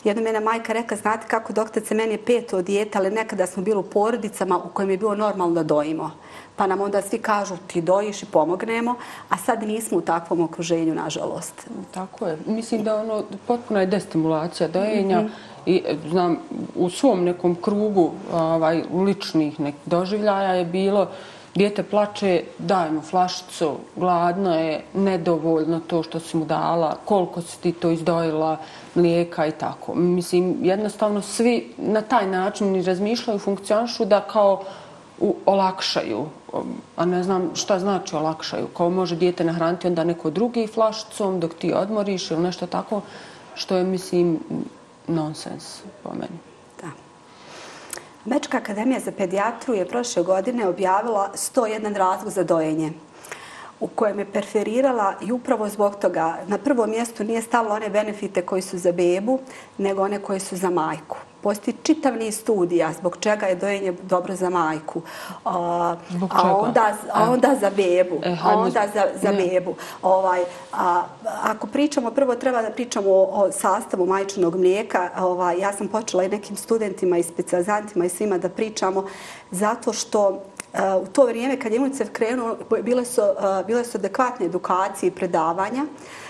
Jedna 0.04 0.22
mene 0.22 0.40
majka 0.40 0.72
reka, 0.72 0.96
znate 0.96 1.26
kako 1.28 1.52
doktorce, 1.52 1.94
meni 1.94 2.12
je 2.12 2.24
peto 2.24 2.62
dijete, 2.62 2.98
ali 2.98 3.10
nekada 3.10 3.46
smo 3.46 3.62
bili 3.62 3.78
u 3.78 3.82
porodicama 3.82 4.58
u 4.58 4.68
kojem 4.68 4.90
je 4.90 4.96
bilo 4.96 5.14
normalno 5.14 5.54
da 5.54 5.62
dojimo 5.62 6.10
pa 6.56 6.66
nam 6.66 6.80
onda 6.80 7.02
svi 7.02 7.18
kažu 7.18 7.54
ti 7.66 7.80
dojiš 7.80 8.22
i 8.22 8.26
pomognemo, 8.26 8.94
a 9.28 9.36
sad 9.36 9.62
nismo 9.62 9.98
u 9.98 10.00
takvom 10.00 10.40
okruženju, 10.40 10.94
nažalost. 10.94 11.66
Tako 11.94 12.26
je. 12.26 12.38
Mislim 12.46 12.84
da 12.84 12.96
ono 12.96 13.22
potpuno 13.46 13.80
je 13.80 13.86
destimulacija 13.86 14.68
dojenja 14.68 15.20
mm 15.20 15.24
-hmm. 15.24 15.30
i 15.66 15.82
e, 15.86 15.96
znam, 16.10 16.38
u 16.74 16.90
svom 16.90 17.24
nekom 17.24 17.54
krugu 17.54 18.10
ovaj, 18.32 18.82
ličnih 19.06 19.60
nek 19.60 19.74
doživljaja 19.86 20.54
je 20.54 20.64
bilo 20.64 21.08
Dijete 21.56 21.82
plače, 21.82 22.42
daj 22.58 22.90
mu 22.90 23.00
flašicu, 23.00 23.70
gladno 23.96 24.54
je, 24.54 24.82
nedovoljno 24.94 25.80
to 25.86 26.02
što 26.02 26.20
si 26.20 26.36
mu 26.36 26.44
dala, 26.44 26.96
koliko 27.04 27.42
si 27.42 27.60
ti 27.60 27.72
to 27.72 27.90
izdojila, 27.90 28.56
mlijeka 28.94 29.46
i 29.46 29.52
tako. 29.52 29.94
Mislim, 29.94 30.56
jednostavno 30.62 31.22
svi 31.22 31.72
na 31.78 32.00
taj 32.02 32.26
način 32.26 32.84
razmišljaju, 32.84 33.38
funkcionišu 33.38 34.04
da 34.04 34.20
kao 34.20 34.62
u, 35.20 35.34
olakšaju, 35.46 36.26
a 36.96 37.04
ne 37.04 37.22
znam 37.22 37.50
šta 37.54 37.78
znači 37.78 38.16
olakšaju. 38.16 38.66
Kao 38.76 38.90
može 38.90 39.16
dijete 39.16 39.44
nahraniti 39.44 39.86
onda 39.86 40.04
neko 40.04 40.30
drugi 40.30 40.66
flašicom 40.66 41.40
dok 41.40 41.54
ti 41.54 41.72
odmoriš 41.72 42.30
ili 42.30 42.40
nešto 42.40 42.66
tako, 42.66 43.00
što 43.54 43.76
je, 43.76 43.84
mislim, 43.84 44.38
nonsens 45.08 45.80
po 46.02 46.10
meni. 46.12 46.38
Da. 46.82 46.88
Mečka 48.24 48.56
akademija 48.56 49.00
za 49.00 49.12
pedijatru 49.12 49.74
je 49.74 49.88
prošle 49.88 50.22
godine 50.22 50.68
objavila 50.68 51.30
101 51.34 51.96
razlog 51.96 52.32
za 52.32 52.44
dojenje 52.44 52.92
u 53.80 53.86
kojem 53.86 54.18
je 54.18 54.24
preferirala 54.24 55.14
i 55.22 55.32
upravo 55.32 55.68
zbog 55.68 55.96
toga 55.96 56.38
na 56.46 56.58
prvom 56.58 56.90
mjestu 56.90 57.24
nije 57.24 57.42
stavila 57.42 57.74
one 57.74 57.90
benefite 57.90 58.42
koji 58.42 58.62
su 58.62 58.78
za 58.78 58.92
bebu, 58.92 59.38
nego 59.78 60.02
one 60.02 60.18
koje 60.18 60.40
su 60.40 60.56
za 60.56 60.70
majku 60.70 61.16
postoji 61.46 61.76
čitav 61.82 62.16
niz 62.16 62.38
studija 62.38 62.92
zbog 62.92 63.16
čega 63.20 63.46
je 63.46 63.54
dojenje 63.54 63.92
dobro 64.02 64.34
za 64.36 64.50
majku. 64.50 65.02
A, 65.44 65.96
a 66.30 66.56
onda, 66.56 66.96
a 67.12 67.30
onda 67.30 67.54
za 67.60 67.70
bebu. 67.70 68.18
E, 68.22 68.36
a 68.44 68.58
onda 68.58 68.82
za, 68.94 69.06
za 69.22 69.32
bebu. 69.32 69.74
Ovaj, 70.02 70.40
a, 70.72 71.02
ako 71.42 71.66
pričamo, 71.66 72.10
prvo 72.10 72.34
treba 72.34 72.62
da 72.62 72.70
pričamo 72.70 73.10
o, 73.10 73.44
o 73.44 73.52
sastavu 73.52 74.06
majčinog 74.06 74.56
mlijeka. 74.56 75.10
Ovaj, 75.18 75.58
ja 75.58 75.72
sam 75.72 75.88
počela 75.88 76.24
i 76.24 76.28
nekim 76.28 76.56
studentima 76.56 77.18
i 77.18 77.22
specializantima 77.22 78.04
i 78.04 78.08
svima 78.08 78.38
da 78.38 78.48
pričamo 78.48 79.06
zato 79.50 79.92
što 79.92 80.42
u 81.02 81.06
to 81.06 81.24
vrijeme 81.26 81.60
kad 81.60 81.72
je 81.72 81.80
UNICEF 81.80 82.08
krenuo, 82.12 82.56
bile 82.82 83.04
su, 83.04 83.22
bile 83.66 83.84
su 83.84 83.98
adekvatne 83.98 84.46
edukacije 84.46 85.08
i 85.08 85.10
predavanja. 85.10 85.84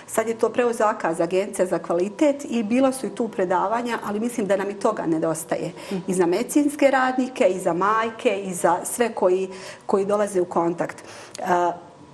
Sad 0.07 0.29
je 0.29 0.39
to 0.39 0.49
preo 0.49 0.73
zakaz 0.73 1.21
agencija 1.21 1.67
za 1.67 1.79
kvalitet 1.79 2.45
i 2.49 2.63
bila 2.63 2.93
su 2.93 3.07
i 3.07 3.15
tu 3.15 3.29
predavanja, 3.29 3.99
ali 4.05 4.21
mislim 4.21 4.47
da 4.47 4.57
nam 4.57 4.71
i 4.71 4.79
toga 4.79 5.07
nedostaje. 5.07 5.73
I 6.07 6.15
za 6.15 6.27
medicinske 6.27 6.91
radnike, 6.91 7.45
i 7.45 7.59
za 7.59 7.73
majke, 7.73 8.43
i 8.45 8.55
za 8.55 8.79
sve 8.85 9.15
koji, 9.15 9.49
koji 9.87 10.07
dolaze 10.07 10.41
u 10.41 10.45
kontakt. 10.45 11.05
E, 11.39 11.43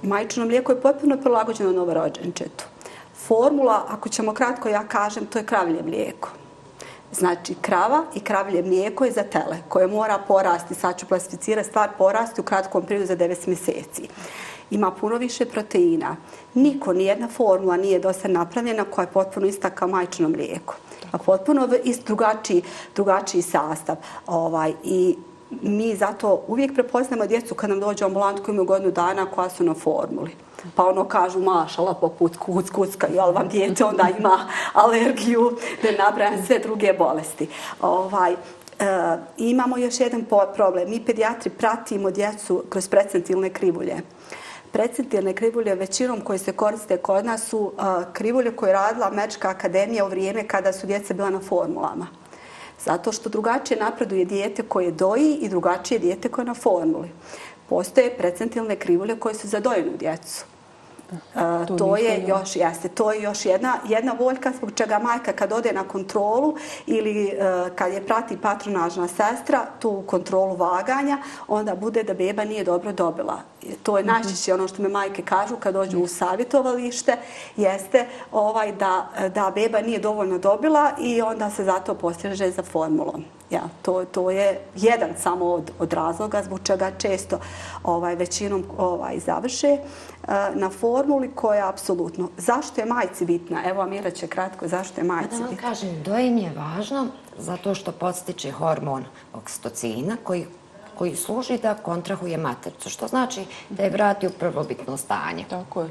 majčino 0.03 0.47
mlijeko 0.47 0.73
je 0.73 0.81
potpuno 0.81 1.17
prilagođeno 1.17 1.73
novorođenčetu. 1.73 2.65
Formula, 3.27 3.85
ako 3.89 4.09
ćemo 4.09 4.35
kratko 4.35 4.69
ja 4.69 4.85
kažem, 4.89 5.27
to 5.27 5.39
je 5.39 5.47
kravlje 5.47 5.83
mlijeko. 5.83 6.29
Znači, 7.13 7.55
krava 7.61 8.05
i 8.15 8.21
kravlje 8.21 8.63
mlijeko 8.63 9.05
je 9.05 9.13
za 9.13 9.23
tele 9.23 9.57
koje 9.69 9.87
mora 9.87 10.19
porasti, 10.29 10.75
sad 10.75 10.99
ću 10.99 11.07
klasificirati 11.07 11.69
stvar, 11.69 11.89
porasti 11.99 12.41
u 12.41 12.45
kratkom 12.45 12.87
periodu 12.87 13.07
za 13.07 13.17
9 13.17 13.49
mjeseci. 13.49 14.09
Ima 14.73 14.91
puno 14.91 15.17
više 15.17 15.45
proteina. 15.45 16.17
Niko, 16.55 16.93
nijedna 16.93 17.29
formula 17.29 17.77
nije 17.77 17.99
dosta 17.99 18.29
napravljena 18.29 18.85
koja 18.85 19.03
je 19.03 19.13
potpuno 19.13 19.47
ista 19.47 19.71
kao 19.71 19.89
majčino 19.89 20.29
mlijeko. 20.29 20.75
A 21.13 21.19
potpuno 21.19 21.69
ist 21.85 22.07
drugačiji, 22.07 22.63
drugačiji 22.95 23.43
sastav. 23.43 23.97
Ovaj, 24.27 24.73
I 24.85 25.17
mi 25.51 25.97
zato 25.97 26.43
uvijek 26.49 26.75
prepoznamo 26.75 27.27
djecu 27.27 27.55
kad 27.55 27.71
nam 27.71 27.81
dođe 27.81 28.05
ambulant 28.05 28.41
koji 28.41 28.53
imaju 28.53 28.67
godinu 28.67 28.91
dana 28.91 29.27
koja 29.27 29.51
su 29.51 29.65
na 29.65 29.75
formuli 29.75 30.31
pa 30.75 30.85
ono 30.87 31.05
kažu 31.05 31.41
mašala 31.41 31.95
poput 31.95 32.37
kuc, 32.37 32.71
kucka, 32.71 33.07
jel 33.07 33.33
vam 33.33 33.49
djete 33.49 33.85
onda 33.85 34.09
ima 34.19 34.49
alergiju, 34.73 35.57
ne 35.85 35.93
nabrajam 35.93 36.47
sve 36.47 36.59
druge 36.59 36.93
bolesti. 36.93 37.49
Ovaj, 37.81 38.37
E, 38.83 39.19
imamo 39.37 39.79
još 39.79 40.01
jedan 40.01 40.25
problem. 40.55 40.91
Mi 40.91 41.05
pedijatri 41.05 41.51
pratimo 41.51 42.11
djecu 42.11 42.65
kroz 42.69 42.89
precentilne 42.89 43.51
krivulje. 43.51 43.97
Precentilne 44.73 45.35
krivulje 45.35 45.75
većinom 45.75 46.21
koje 46.21 46.39
se 46.39 46.53
koriste 46.53 46.97
kod 46.97 47.25
nas 47.25 47.49
su 47.49 47.73
krivulje 48.13 48.57
koje 48.57 48.71
je 48.71 48.75
radila 48.75 49.07
Američka 49.07 49.49
akademija 49.49 50.05
u 50.05 50.09
vrijeme 50.09 50.49
kada 50.49 50.73
su 50.73 50.87
djeca 50.87 51.15
bila 51.15 51.31
na 51.31 51.41
formulama. 51.41 52.07
Zato 52.85 53.13
što 53.13 53.29
drugačije 53.29 53.81
napreduje 53.81 54.25
dijete 54.25 54.63
koje 54.63 54.91
doji 54.91 55.35
i 55.35 55.49
drugačije 55.49 55.99
dijete 55.99 56.29
koje 56.29 56.43
je 56.43 56.47
na 56.47 56.55
formuli. 56.55 57.09
Postoje 57.69 58.17
precentilne 58.19 58.77
krivulje 58.77 59.17
koje 59.21 59.35
su 59.35 59.49
za 59.49 59.61
dojenu 59.61 59.97
djecu. 59.99 60.45
Uh, 61.13 61.79
to 61.79 61.97
je 61.97 62.25
još 62.27 62.57
jeste 62.57 62.89
to 62.89 63.13
je 63.13 63.23
još 63.23 63.47
jedna 63.47 63.75
jedna 63.89 64.13
voljka 64.13 64.53
zbog 64.57 64.73
čega 64.75 64.99
majka 64.99 65.33
kad 65.33 65.53
ode 65.53 65.73
na 65.73 65.89
kontrolu 65.89 66.57
ili 66.87 67.25
uh, 67.25 67.77
kad 67.77 67.93
je 67.93 68.07
prati 68.07 68.37
patronažna 68.37 69.09
sestra 69.09 69.67
tu 69.79 70.03
kontrolu 70.07 70.57
vaganja 70.57 71.19
onda 71.49 71.75
bude 71.75 72.03
da 72.03 72.15
beba 72.15 72.45
nije 72.45 72.65
dobro 72.65 72.93
dobila. 72.93 73.41
To 73.83 73.99
je 73.99 74.05
najčešće 74.05 74.55
ono 74.55 74.69
što 74.69 74.83
me 74.83 74.89
majke 74.89 75.23
kažu 75.23 75.57
kad 75.57 75.75
dođu 75.75 75.99
u 75.99 76.07
savjetovalište, 76.07 77.17
jeste 77.57 78.07
ovaj 78.33 78.73
da, 78.73 79.09
da 79.35 79.53
beba 79.55 79.81
nije 79.81 79.99
dovoljno 79.99 80.39
dobila 80.39 80.91
i 81.01 81.23
onda 81.23 81.51
se 81.51 81.65
zato 81.65 81.95
postiže 81.95 82.51
za 82.51 82.63
formulom. 82.63 83.25
Ja, 83.51 83.63
to, 83.83 84.05
to 84.05 84.31
je 84.31 84.61
jedan 84.77 85.11
samo 85.19 85.45
od, 85.45 85.71
od 85.79 85.93
razloga 85.93 86.43
zbog 86.43 86.61
čega 86.65 86.91
često 86.99 87.39
ovaj, 87.85 88.15
većinom 88.17 88.65
ovaj, 88.79 89.19
završe. 89.19 89.67
e, 89.67 89.79
na 90.55 90.71
formuli 90.71 91.31
koja 91.35 91.69
apsolutno. 91.69 92.29
Zašto 92.37 92.81
je 92.81 92.87
majci 92.87 93.25
bitna? 93.25 93.63
Evo, 93.65 93.83
Amira 93.83 94.11
će 94.11 94.27
kratko, 94.27 94.69
zašto 94.69 95.01
je 95.01 95.05
majci 95.05 95.29
bitna? 95.29 95.39
Da 95.39 95.47
vam 95.47 95.57
kažem, 95.57 96.03
dojenje 96.03 96.43
je 96.43 96.53
važno 96.57 97.07
zato 97.39 97.75
što 97.75 97.93
postiče 97.93 98.51
hormon 98.51 99.05
okstocina 99.35 100.17
koji 100.25 100.47
koji 100.95 101.17
služi 101.17 101.59
da 101.59 101.75
kontrahuje 101.75 102.37
matercu, 102.39 102.91
što 102.91 103.07
znači 103.09 103.45
da 103.71 103.83
je 103.83 103.91
vrati 103.91 104.27
u 104.27 104.31
prvobitno 104.31 104.97
stanje. 104.97 105.45
Tako 105.51 105.83
je. 105.83 105.89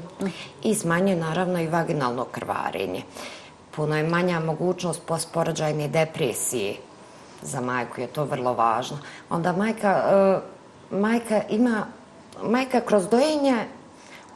I 0.62 0.74
smanjuje 0.74 1.16
naravno 1.16 1.60
i 1.60 1.66
vaginalno 1.66 2.24
krvarenje. 2.24 3.02
Puno 3.76 3.96
je 3.96 4.08
manja 4.08 4.40
mogućnost 4.40 5.02
posporađajne 5.06 5.88
depresije. 5.88 6.76
Za 7.42 7.60
majku 7.60 8.00
je 8.00 8.06
to 8.06 8.24
vrlo 8.24 8.54
važno. 8.54 8.98
Onda 9.30 9.52
majka, 9.52 10.02
uh, 10.90 11.00
majka 11.00 11.42
ima, 11.50 11.86
majka 12.42 12.80
kroz 12.80 13.08
dojenje 13.08 13.66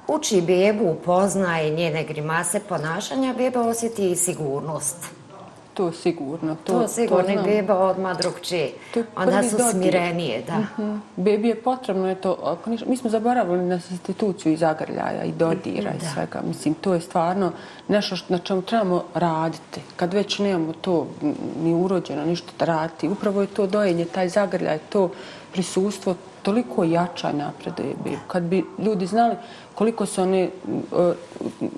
uči 0.08 0.40
bebu, 0.40 0.90
upoznaje 0.90 1.70
njene 1.70 2.04
grimase 2.04 2.60
ponašanja, 2.60 3.34
beba 3.38 3.60
osjeti 3.60 4.10
i 4.10 4.16
sigurnost. 4.16 4.96
To 5.76 5.92
sigurno. 5.92 6.56
To, 6.64 6.72
to 6.72 6.88
sigurno 6.88 7.32
i 7.32 7.38
beba 7.44 7.78
odmah 7.78 8.18
drugčije. 8.18 8.72
Onda 9.16 9.42
su 9.42 9.56
dodir. 9.56 9.72
smirenije, 9.72 10.42
da. 10.46 10.52
Uh 10.52 10.58
mhm. 10.58 10.82
-huh. 10.82 11.00
Bebi 11.16 11.48
je 11.48 11.62
potrebno, 11.62 12.10
eto, 12.10 12.38
ako 12.42 12.70
niš, 12.70 12.84
mi 12.86 12.96
smo 12.96 13.10
zaboravili 13.10 13.64
na 13.64 13.80
instituciju 13.90 14.52
i 14.52 14.56
zagrljaja 14.56 15.24
i 15.24 15.32
dodira 15.32 15.90
da. 15.90 15.96
i 15.96 16.08
svega. 16.14 16.40
Mislim, 16.48 16.74
to 16.74 16.94
je 16.94 17.00
stvarno 17.00 17.52
nešto 17.88 18.16
što, 18.16 18.32
na 18.32 18.38
čemu 18.38 18.62
trebamo 18.62 19.04
raditi. 19.14 19.80
Kad 19.96 20.14
već 20.14 20.38
nemamo 20.38 20.72
to 20.72 21.06
ni 21.62 21.74
urođeno, 21.74 22.24
ništa 22.24 22.52
da 22.58 22.64
raditi. 22.64 23.08
Upravo 23.08 23.40
je 23.40 23.46
to 23.46 23.66
dojenje, 23.66 24.04
taj 24.04 24.28
zagrljaj, 24.28 24.78
to 24.78 25.10
prisustvo 25.52 26.14
toliko 26.42 26.84
jača 26.84 27.32
napreduje 27.32 27.94
bebu. 28.04 28.16
Kad 28.26 28.42
bi 28.42 28.64
ljudi 28.78 29.06
znali 29.06 29.36
koliko 29.76 30.06
su 30.06 30.22
oni 30.22 30.50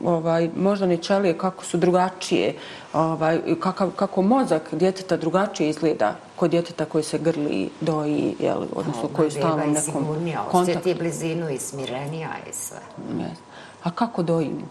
ovaj, 0.04 0.50
možda 0.56 0.86
ne 0.86 0.96
čelije, 0.96 1.38
kako 1.38 1.64
su 1.64 1.76
drugačije, 1.76 2.54
ovaj, 2.92 3.40
kakav, 3.60 3.90
kako 3.90 4.22
mozak 4.22 4.62
djeteta 4.72 5.16
drugačije 5.16 5.70
izgleda 5.70 6.14
kod 6.36 6.50
djeteta 6.50 6.84
koji 6.84 7.04
se 7.04 7.18
grli, 7.18 7.70
doji, 7.80 8.34
jel, 8.38 8.62
odnosno 8.74 9.08
koji 9.16 9.26
je 9.26 9.30
stalno 9.30 9.56
nekom 9.56 9.82
sigurnija, 9.82 10.44
kontaktu. 10.50 10.78
Osjeti 10.78 10.98
blizinu 10.98 11.50
i 11.50 11.58
smirenija 11.58 12.30
i 12.50 12.52
sve. 12.52 12.78
Yes. 13.14 13.36
A 13.82 13.90
kako 13.90 14.22
dojimo? 14.22 14.68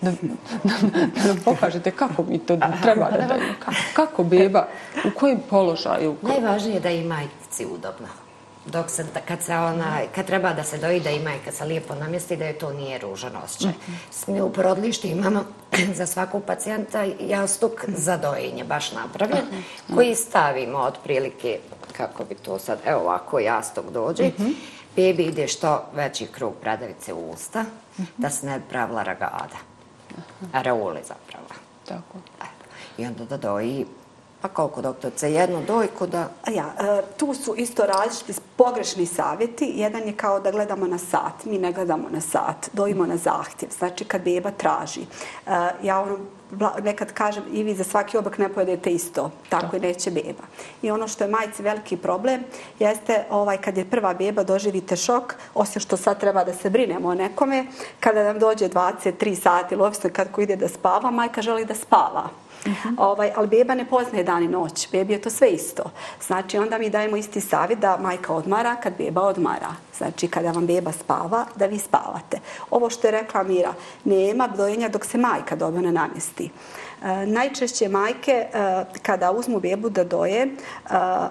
Da, 0.00 0.10
da, 0.10 0.72
da 1.14 1.26
nam 1.26 1.36
pokažete 1.44 1.90
kako 1.90 2.22
mi 2.22 2.38
to 2.38 2.56
treba 2.82 3.10
da 3.10 3.26
dojimo. 3.28 3.54
Kako, 3.58 3.76
kako 3.94 4.24
beba, 4.24 4.66
u 5.04 5.18
kojem 5.18 5.40
položaju? 5.50 6.16
Najvažnije 6.22 6.74
je 6.74 6.80
da 6.80 6.88
je 6.88 7.04
majci 7.04 7.66
udobno 7.66 8.27
dok 8.70 8.90
se, 8.90 9.06
kad, 9.28 9.42
se 9.42 9.56
ona, 9.56 10.00
kad 10.14 10.26
treba 10.26 10.52
da 10.52 10.64
se 10.64 10.78
doji 10.78 11.00
da 11.00 11.10
ima 11.10 11.34
i 11.34 11.38
kad 11.44 11.54
se 11.54 11.64
lijepo 11.64 11.94
namjesti 11.94 12.36
da 12.36 12.44
je 12.44 12.58
to 12.58 12.72
nije 12.72 12.98
ružan 12.98 13.36
osjećaj. 13.44 13.72
Mi 14.26 14.40
u 14.40 14.52
porodlištu 14.52 15.06
imamo 15.06 15.44
za 15.98 16.06
svakog 16.06 16.44
pacijenta 16.46 17.04
jastuk 17.20 17.84
za 17.88 18.16
dojenje, 18.16 18.64
baš 18.64 18.92
napravljen, 18.92 19.44
koji 19.94 20.14
stavimo 20.14 20.78
otprilike, 20.78 21.58
kako 21.96 22.24
bi 22.24 22.34
to 22.34 22.58
sad, 22.58 22.78
evo 22.84 23.00
ovako 23.00 23.38
jastuk 23.38 23.84
dođe, 23.92 24.30
bebi 24.96 25.22
ide 25.22 25.48
što 25.48 25.84
veći 25.94 26.26
krug 26.26 26.54
bradavice 26.62 27.12
u 27.12 27.30
usta, 27.30 27.64
da 28.16 28.30
se 28.30 28.46
ne 28.46 28.60
pravila 28.70 29.02
ragada. 29.02 29.58
Areole 30.52 31.00
zapravo. 31.08 31.46
Tako. 31.88 32.18
I 32.98 33.06
onda 33.06 33.24
da 33.24 33.36
doji 33.36 33.86
Pa 34.42 34.48
koliko, 34.48 34.82
doktorce? 34.82 35.32
Jednu 35.32 35.62
dojku 35.66 36.06
da... 36.06 36.28
Ja, 36.50 36.74
e, 36.80 37.02
tu 37.16 37.34
su 37.34 37.54
isto 37.56 37.86
različiti 37.86 38.40
pogrešni 38.56 39.06
savjeti. 39.06 39.72
Jedan 39.74 40.02
je 40.02 40.16
kao 40.16 40.40
da 40.40 40.50
gledamo 40.50 40.86
na 40.86 40.98
sat. 40.98 41.44
Mi 41.44 41.58
ne 41.58 41.72
gledamo 41.72 42.08
na 42.10 42.20
sat, 42.20 42.70
dojimo 42.72 43.06
na 43.06 43.16
zahtjev. 43.16 43.70
Znači, 43.78 44.04
kad 44.04 44.22
beba 44.22 44.50
traži. 44.50 45.00
E, 45.00 45.50
ja 45.82 46.00
ono, 46.00 46.18
nekad 46.82 47.12
kažem, 47.12 47.44
i 47.52 47.62
vi 47.62 47.74
za 47.74 47.84
svaki 47.84 48.18
obrok 48.18 48.38
ne 48.38 48.48
pojedete 48.48 48.90
isto. 48.90 49.30
Tako 49.48 49.76
i 49.76 49.80
neće 49.80 50.10
beba. 50.10 50.42
I 50.82 50.90
ono 50.90 51.08
što 51.08 51.24
je 51.24 51.30
majci 51.30 51.62
veliki 51.62 51.96
problem, 51.96 52.44
jeste 52.78 53.24
ovaj, 53.30 53.58
kad 53.58 53.76
je 53.76 53.90
prva 53.90 54.14
beba, 54.14 54.42
doživite 54.42 54.96
šok, 54.96 55.34
osim 55.54 55.80
što 55.80 55.96
sad 55.96 56.20
treba 56.20 56.44
da 56.44 56.54
se 56.54 56.70
brinemo 56.70 57.08
o 57.08 57.14
nekome, 57.14 57.66
kada 58.00 58.24
nam 58.24 58.38
dođe 58.38 58.68
23 58.68 59.34
sati, 59.34 59.74
ili 59.74 59.82
ovisno 59.82 60.10
kad 60.12 60.32
ko 60.32 60.40
ide 60.40 60.56
da 60.56 60.68
spava, 60.68 61.10
majka 61.10 61.42
želi 61.42 61.64
da 61.64 61.74
spava. 61.74 62.28
-huh. 62.64 62.94
ovaj, 62.96 63.32
ali 63.36 63.48
beba 63.48 63.74
ne 63.74 63.84
poznaje 63.84 64.24
dan 64.24 64.42
i 64.42 64.48
noć. 64.48 64.88
Bebi 64.92 65.12
je 65.12 65.20
to 65.20 65.30
sve 65.30 65.50
isto. 65.50 65.82
Znači, 66.26 66.58
onda 66.58 66.78
mi 66.78 66.90
dajemo 66.90 67.16
isti 67.16 67.40
savjet 67.40 67.78
da 67.78 67.98
majka 68.00 68.32
odmara 68.32 68.76
kad 68.76 68.92
beba 68.98 69.22
odmara. 69.22 69.74
Znači, 69.96 70.28
kada 70.28 70.50
vam 70.50 70.66
beba 70.66 70.92
spava, 70.92 71.46
da 71.56 71.66
vi 71.66 71.78
spavate. 71.78 72.40
Ovo 72.70 72.90
što 72.90 73.06
je 73.06 73.10
rekla 73.10 73.42
Mira, 73.42 73.74
nema 74.04 74.48
dojenja 74.48 74.88
dok 74.88 75.04
se 75.04 75.18
majka 75.18 75.56
dobro 75.56 75.80
ne 75.80 75.92
namjesti. 75.92 76.50
E, 77.04 77.26
najčešće 77.26 77.88
majke, 77.88 78.32
e, 78.32 78.84
kada 79.02 79.32
uzmu 79.32 79.60
bebu 79.60 79.90
da 79.90 80.04
doje, 80.04 80.42
e, 80.42 80.48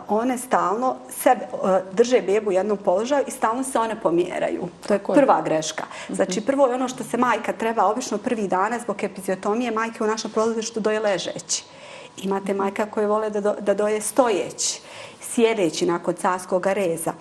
one 0.07 0.37
stalno 0.37 0.95
sebe, 1.09 1.45
drže 1.91 2.21
bebu 2.21 2.49
u 2.49 2.53
jednom 2.53 2.77
položaju 2.77 3.23
i 3.27 3.31
stalno 3.31 3.63
se 3.63 3.79
one 3.79 4.01
pomjeraju. 4.01 4.67
To 4.87 4.93
je 4.93 4.99
prva 4.99 5.41
greška. 5.41 5.83
Znači, 6.09 6.41
prvo 6.41 6.67
je 6.67 6.75
ono 6.75 6.87
što 6.87 7.03
se 7.03 7.17
majka 7.17 7.53
treba, 7.53 7.85
obično 7.85 8.17
prvi 8.17 8.47
dana, 8.47 8.79
zbog 8.79 9.03
epiziotomije, 9.03 9.71
majke 9.71 10.03
u 10.03 10.07
našem 10.07 10.31
što 10.61 10.79
doje 10.79 10.99
ležeći. 10.99 11.63
Imate 12.17 12.53
majka 12.53 12.85
koje 12.85 13.07
vole 13.07 13.29
da, 13.29 13.41
do, 13.41 13.55
da 13.59 13.73
doje 13.73 14.01
stojeći 14.01 14.81
sjedeći 15.37 15.85
nakon 15.85 16.13
carskog 16.13 16.65
reza. 16.65 17.13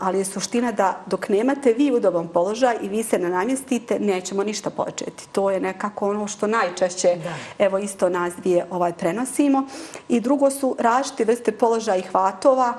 Ali 0.00 0.18
je 0.18 0.24
suština 0.24 0.72
da 0.72 1.00
dok 1.06 1.28
nemate 1.28 1.72
vi 1.72 1.92
udoban 1.92 2.28
položaj 2.28 2.76
i 2.82 2.88
vi 2.88 3.02
se 3.02 3.18
ne 3.18 3.28
namjestite, 3.28 3.98
nećemo 3.98 4.44
ništa 4.44 4.70
početi. 4.70 5.28
To 5.32 5.50
je 5.50 5.60
nekako 5.60 6.10
ono 6.10 6.28
što 6.28 6.46
najčešće, 6.46 7.08
da. 7.24 7.64
evo 7.64 7.78
isto 7.78 8.08
nas 8.08 8.32
dvije 8.36 8.66
ovaj, 8.70 8.92
prenosimo. 8.92 9.66
I 10.08 10.20
drugo 10.20 10.50
su 10.50 10.76
različite 10.78 11.24
vrste 11.24 11.52
položaja 11.52 11.96
i 11.96 12.02
hvatova. 12.02 12.74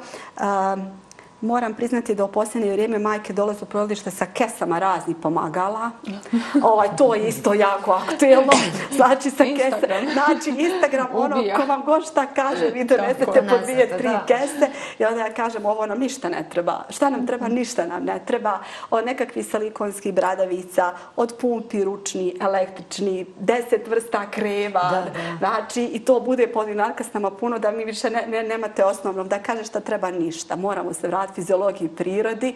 Moram 1.41 1.73
priznati 1.73 2.15
da 2.15 2.25
u 2.25 2.27
posljednje 2.27 2.71
vrijeme 2.71 2.99
majke 2.99 3.33
dolaze 3.33 3.59
u 3.61 3.65
porodilište 3.65 4.11
sa 4.11 4.25
kesama 4.25 4.79
raznih 4.79 5.15
pomagala. 5.21 5.91
ovaj, 6.71 6.87
to 6.97 7.15
je 7.15 7.27
isto 7.27 7.53
jako 7.53 7.91
aktuelno. 7.91 8.51
Znači, 8.95 9.29
sa 9.29 9.43
Instagram. 9.43 10.01
Kese, 10.01 10.13
znači, 10.13 10.49
Instagram, 10.49 11.07
ono, 11.13 11.35
ko 11.55 11.65
vam 11.67 11.83
god 11.85 12.07
šta 12.07 12.25
kaže, 12.25 12.65
vi 12.73 12.83
donesete 12.83 13.47
po 13.49 13.57
dvije, 13.63 13.97
tri 13.97 14.07
da. 14.07 14.23
kese. 14.27 14.69
I 14.99 15.05
onda 15.05 15.19
ja 15.19 15.33
kažem, 15.33 15.65
ovo 15.65 15.85
nam 15.85 15.99
ništa 15.99 16.29
ne 16.29 16.45
treba. 16.49 16.83
Šta 16.89 17.09
nam 17.09 17.27
treba? 17.27 17.47
Ništa 17.47 17.85
nam 17.85 18.03
ne 18.03 18.19
treba. 18.25 18.59
Od 18.89 19.05
nekakvih 19.05 19.45
silikonskih 19.45 20.13
bradavica, 20.13 20.93
od 21.15 21.33
pumpi 21.41 21.83
ručni, 21.83 22.37
električni, 22.41 23.25
deset 23.39 23.87
vrsta 23.87 24.31
kreva. 24.31 24.81
Da, 24.81 25.01
da. 25.01 25.37
Znači, 25.37 25.83
i 25.83 25.99
to 26.05 26.19
bude 26.19 26.47
pod 26.47 26.69
narkasnama 26.69 27.31
puno 27.31 27.59
da 27.59 27.71
mi 27.71 27.85
više 27.85 28.09
ne, 28.09 28.25
ne, 28.27 28.43
nemate 28.43 28.85
osnovnom. 28.85 29.27
Da 29.27 29.39
kaže 29.39 29.63
šta 29.63 29.79
treba 29.79 30.11
ništa. 30.11 30.55
Moramo 30.55 30.93
se 30.93 31.07
vratiti 31.07 31.30
fiziologiji 31.35 31.89
prirodi. 31.89 32.55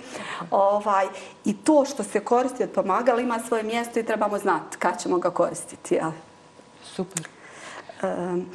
Ovaj, 0.52 1.06
I 1.46 1.54
to 1.54 1.86
što 1.86 2.04
se 2.04 2.20
koristi 2.20 2.64
od 2.64 2.70
pomagala 2.70 3.22
ima 3.22 3.40
svoje 3.48 3.64
mjesto 3.64 4.00
i 4.00 4.06
trebamo 4.06 4.38
znati 4.38 4.78
kad 4.78 5.02
ćemo 5.02 5.18
ga 5.18 5.30
koristiti. 5.30 5.96
Jel? 5.96 6.12
Super. 6.84 7.28
Um, 8.04 8.46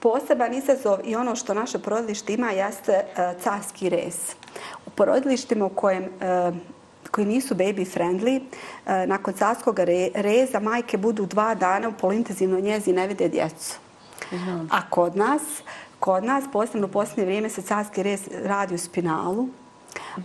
poseban 0.00 0.54
izazov 0.54 0.98
i 1.04 1.16
ono 1.16 1.36
što 1.36 1.54
naše 1.54 1.78
porodilište 1.78 2.34
ima 2.34 2.50
jeste 2.50 3.04
uh, 3.04 3.42
carski 3.42 3.88
rez. 3.88 4.16
U 4.86 4.90
porodilištima 4.90 5.64
u 5.66 5.68
kojem 5.68 6.04
uh, 6.04 6.56
koji 7.10 7.26
nisu 7.26 7.54
baby 7.54 7.86
friendly, 7.94 8.40
uh, 8.40 9.08
nakon 9.08 9.34
carskog 9.34 9.78
re, 9.78 10.08
reza 10.14 10.60
majke 10.60 10.96
budu 10.96 11.26
dva 11.26 11.54
dana 11.54 11.88
u 11.88 11.92
polintenzivnoj 11.92 12.62
njezi 12.62 12.90
i 12.90 12.94
ne 12.94 13.06
vide 13.06 13.28
djecu. 13.28 13.78
A 14.70 14.90
kod 14.90 15.16
nas, 15.16 15.42
kod 16.00 16.24
nas, 16.24 16.44
posebno 16.52 16.86
u 16.86 16.90
posljednje 16.90 17.24
vrijeme, 17.24 17.48
se 17.48 17.62
carski 17.62 18.02
rez 18.02 18.28
radi 18.44 18.74
u 18.74 18.78
spinalu, 18.78 19.48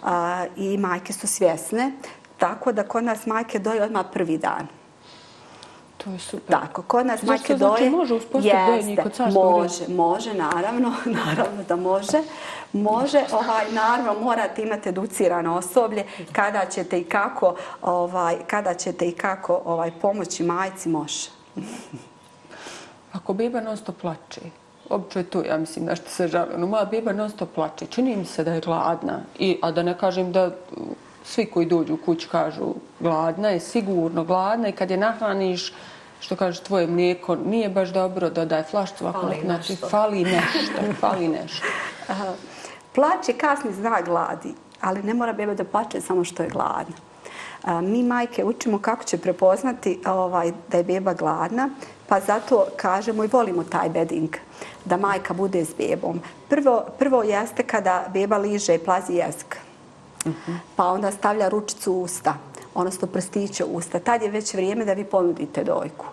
a, 0.04 0.46
i 0.56 0.78
majke 0.78 1.14
su 1.14 1.28
svjesne. 1.28 1.92
Tako 2.38 2.72
da 2.72 2.84
kod 2.84 3.04
nas 3.04 3.26
majke 3.26 3.60
doje 3.60 3.84
odmah 3.84 4.06
prvi 4.14 4.38
dan. 4.38 4.68
To 6.04 6.12
je 6.12 6.20
super. 6.20 6.60
Tako, 6.60 6.82
kod 6.82 7.06
nas 7.06 7.24
majke 7.24 7.56
znači, 7.58 7.80
doje... 7.80 7.90
može 7.90 8.14
uspostaviti 8.14 8.96
kod 9.04 9.34
Može, 9.34 9.88
može, 9.88 10.34
naravno, 10.34 10.94
naravno 11.26 11.64
da 11.68 11.76
može. 11.76 12.22
Može, 12.74 13.24
ovaj, 13.32 13.72
naravno, 13.72 14.22
morate 14.22 14.62
imati 14.62 14.90
educirano 14.90 15.56
osoblje 15.56 16.06
kada 16.32 16.66
ćete 16.66 17.00
i 17.00 17.04
kako, 17.04 17.56
ovaj, 17.82 18.38
kada 18.48 18.74
ćete 18.74 19.08
i 19.08 19.12
kako 19.12 19.62
ovaj, 19.66 19.92
pomoći 20.02 20.44
majci, 20.44 20.90
može. 20.90 21.30
Ako 23.14 23.34
beba 23.34 23.62
non 23.62 23.78
stop 23.78 24.02
plače, 24.02 24.42
Obično 24.92 25.22
je 25.22 25.26
to, 25.26 25.44
ja 25.44 25.58
mislim, 25.58 25.86
nešto 25.86 26.10
se 26.10 26.28
žali. 26.28 26.54
Ono, 26.56 26.68
moja 26.68 26.86
beba 26.86 27.14
non 27.14 27.30
stop 27.30 27.50
plače. 27.56 27.86
Čini 27.86 28.16
mi 28.16 28.26
se 28.26 28.44
da 28.44 28.54
je 28.54 28.62
gladna. 28.62 29.20
I, 29.40 29.58
a 29.62 29.72
da 29.72 29.84
ne 29.84 29.98
kažem 29.98 30.32
da 30.32 30.52
svi 31.24 31.46
koji 31.46 31.66
dođu 31.66 31.94
u 31.94 31.98
kuću 32.06 32.30
kažu 32.32 32.74
gladna 33.00 33.50
je, 33.50 33.60
sigurno 33.60 34.24
gladna 34.24 34.68
i 34.68 34.72
kad 34.72 34.92
je 34.92 34.98
nahraniš, 34.98 35.74
što 36.20 36.36
kaže 36.36 36.62
tvoje 36.62 36.88
mlijeko 36.88 37.36
nije 37.36 37.70
baš 37.70 37.90
dobro, 37.90 38.30
dodaj 38.30 38.64
flašcu, 38.64 39.04
ovako, 39.04 39.22
Fali 39.22 39.38
znači 39.44 39.74
nešto. 39.74 39.90
fali 39.90 40.24
nešto, 40.24 40.94
fali 41.00 41.28
nešto. 41.28 41.68
Aha. 42.08 42.34
Je 43.28 43.34
kasni 43.34 43.74
znak 43.74 44.06
gladi, 44.06 44.54
ali 44.82 45.04
ne 45.04 45.14
mora 45.14 45.34
beba 45.34 45.54
da 45.54 45.64
plače 45.64 46.02
samo 46.02 46.24
što 46.24 46.44
je 46.44 46.50
gladna. 46.50 46.96
Mi 47.82 48.04
majke 48.04 48.46
učimo 48.46 48.80
kako 48.80 49.04
će 49.04 49.18
prepoznati 49.18 50.00
ovaj, 50.06 50.52
da 50.72 50.78
je 50.78 50.84
beba 50.84 51.14
gladna, 51.14 51.70
pa 52.12 52.20
zato 52.20 52.66
kažemo 52.76 53.24
i 53.24 53.28
volimo 53.28 53.64
taj 53.64 53.90
bedding, 53.90 54.36
da 54.86 54.98
majka 54.98 55.34
bude 55.34 55.66
s 55.66 55.70
bebom. 55.78 56.20
Prvo, 56.50 56.84
prvo 57.00 57.24
jeste 57.24 57.64
kada 57.64 58.06
beba 58.14 58.38
liže 58.38 58.76
i 58.76 58.80
plazi 58.84 59.14
jezik, 59.14 59.58
pa 60.76 60.86
onda 60.86 61.12
stavlja 61.12 61.50
ručicu 61.50 61.94
u 61.94 62.02
usta, 62.02 62.34
odnosno 62.74 63.08
prstiće 63.08 63.66
u 63.66 63.68
usta. 63.68 64.00
Tad 64.00 64.22
je 64.22 64.30
već 64.30 64.54
vrijeme 64.54 64.86
da 64.86 64.94
vi 64.94 65.04
ponudite 65.04 65.64
dojku. 65.64 66.06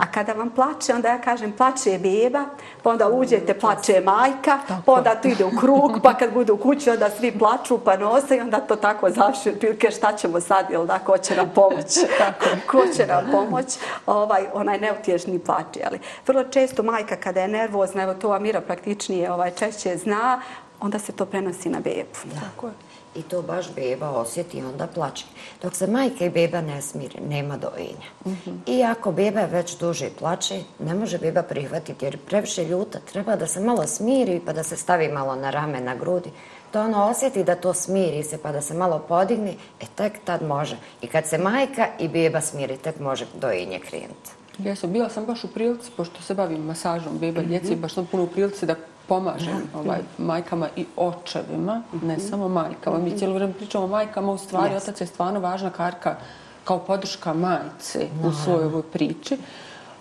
A 0.00 0.12
kada 0.14 0.32
vam 0.32 0.50
plače, 0.50 0.94
onda 0.94 1.08
ja 1.08 1.20
kažem 1.20 1.52
plače 1.52 1.90
je 1.90 1.98
beba, 1.98 2.44
pa 2.82 2.90
onda 2.90 3.08
uđete, 3.08 3.58
plače 3.58 3.92
je 3.92 4.00
majka, 4.00 4.58
pa 4.86 4.92
onda 4.92 5.14
to 5.14 5.28
ide 5.28 5.44
u 5.44 5.50
krug, 5.60 6.00
pa 6.02 6.14
kad 6.14 6.32
bude 6.32 6.52
u 6.52 6.56
kući, 6.56 6.90
onda 6.90 7.10
svi 7.10 7.38
plaču 7.38 7.78
pa 7.78 7.96
nose 7.96 8.36
i 8.36 8.40
onda 8.40 8.60
to 8.60 8.76
tako 8.76 9.10
završi, 9.10 9.50
otprilike 9.50 9.90
šta 9.90 10.16
ćemo 10.16 10.40
sad, 10.40 10.70
jel 10.70 10.86
da, 10.86 10.98
ko 10.98 11.18
će 11.18 11.36
nam 11.36 11.50
pomoć? 11.54 11.98
ko 12.70 12.82
će 12.96 13.06
nam 13.06 13.24
pomoć? 13.32 13.78
Ovaj, 14.06 14.46
onaj 14.54 14.78
neutješni 14.80 15.38
plač, 15.38 15.76
jeli. 15.76 15.98
Vrlo 16.26 16.44
često 16.44 16.82
majka 16.82 17.16
kada 17.16 17.40
je 17.40 17.48
nervozna, 17.48 18.02
evo 18.02 18.14
to 18.14 18.32
Amira 18.32 18.60
praktičnije 18.60 19.32
ovaj, 19.32 19.50
češće 19.50 19.96
zna, 19.96 20.40
onda 20.80 20.98
se 20.98 21.12
to 21.12 21.26
prenosi 21.26 21.68
na 21.68 21.80
bebu. 21.80 22.34
Tako 22.40 22.66
je. 22.66 22.72
I 23.16 23.22
to 23.22 23.42
baš 23.42 23.66
beba 23.74 24.10
osjeti 24.10 24.58
i 24.58 24.62
onda 24.62 24.86
plače. 24.86 25.24
Dok 25.62 25.74
se 25.74 25.86
majka 25.86 26.24
i 26.24 26.30
beba 26.30 26.60
ne 26.60 26.82
smiri, 26.82 27.20
nema 27.28 27.56
dojenja. 27.56 28.36
I 28.66 28.84
ako 28.84 29.12
beba 29.12 29.44
već 29.44 29.78
duže 29.78 30.10
plače, 30.18 30.62
ne 30.78 30.94
može 30.94 31.18
beba 31.18 31.42
prihvatiti 31.42 32.04
jer 32.04 32.14
je 32.14 32.20
previše 32.26 32.64
ljuta. 32.64 32.98
Treba 33.12 33.36
da 33.36 33.46
se 33.46 33.60
malo 33.60 33.86
smiri 33.86 34.40
pa 34.46 34.52
da 34.52 34.62
se 34.62 34.76
stavi 34.76 35.08
malo 35.08 35.36
na 35.36 35.50
rame, 35.50 35.80
na 35.80 35.94
grudi. 35.94 36.30
To 36.72 36.80
ono 36.80 37.04
osjeti 37.04 37.44
da 37.44 37.54
to 37.54 37.74
smiri 37.74 38.22
se 38.22 38.38
pa 38.38 38.52
da 38.52 38.60
se 38.60 38.74
malo 38.74 38.98
podigne, 39.08 39.54
e 39.80 39.84
tek 39.94 40.12
tad 40.24 40.42
može. 40.42 40.76
I 41.02 41.06
kad 41.06 41.26
se 41.26 41.38
majka 41.38 41.86
i 41.98 42.08
beba 42.08 42.40
smiri, 42.40 42.76
tek 42.76 43.00
može 43.00 43.26
dojenje 43.40 43.78
krenuti. 43.78 44.30
Jesam, 44.58 44.92
bila 44.92 45.08
sam 45.08 45.24
baš 45.24 45.44
u 45.44 45.48
prilici, 45.48 45.90
pošto 45.96 46.22
se 46.22 46.34
bavim 46.34 46.62
masažom 46.64 47.18
beba 47.18 47.42
i 47.42 47.46
djece, 47.46 47.76
baš 47.76 47.94
sam 47.94 48.06
puno 48.06 48.22
u 48.22 48.26
prilici 48.26 48.66
da 48.66 48.74
pomažem 49.08 49.62
ovaj, 49.74 50.00
majkama 50.18 50.68
i 50.76 50.86
očevima, 50.96 51.82
ne 52.02 52.18
samo 52.18 52.48
majkama. 52.48 52.98
Mi 52.98 53.18
cijelo 53.18 53.34
vrijeme 53.34 53.54
pričamo 53.54 53.84
o 53.84 53.88
majkama, 53.88 54.32
u 54.32 54.38
stvari 54.38 54.74
Yes. 54.74 54.76
otac 54.76 55.00
je 55.00 55.06
stvarno 55.06 55.40
važna 55.40 55.70
karka 55.70 56.16
kao 56.64 56.78
podrška 56.78 57.34
majce 57.34 58.08
u 58.24 58.32
svojoj 58.32 58.64
ovoj 58.64 58.82
priči. 58.82 59.36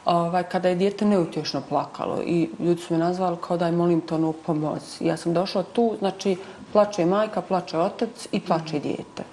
Ovaj, 0.06 0.44
kada 0.44 0.70
je 0.70 0.76
dijete 0.76 1.06
neutješno 1.06 1.62
plakalo 1.70 2.22
i 2.26 2.50
ljudi 2.60 2.82
su 2.82 2.94
me 2.94 3.00
nazvali 3.00 3.38
kao 3.48 3.58
daj 3.58 3.72
molim 3.72 4.02
to 4.02 4.16
ono 4.16 4.32
pomozi. 4.32 5.06
Ja 5.08 5.18
sam 5.18 5.34
došla 5.34 5.64
tu, 5.64 5.96
znači 6.00 6.38
plače 6.74 7.06
majka, 7.06 7.42
plače 7.42 7.78
otac 7.78 8.28
i 8.32 8.40
plače 8.40 8.80
dijete. 8.80 9.24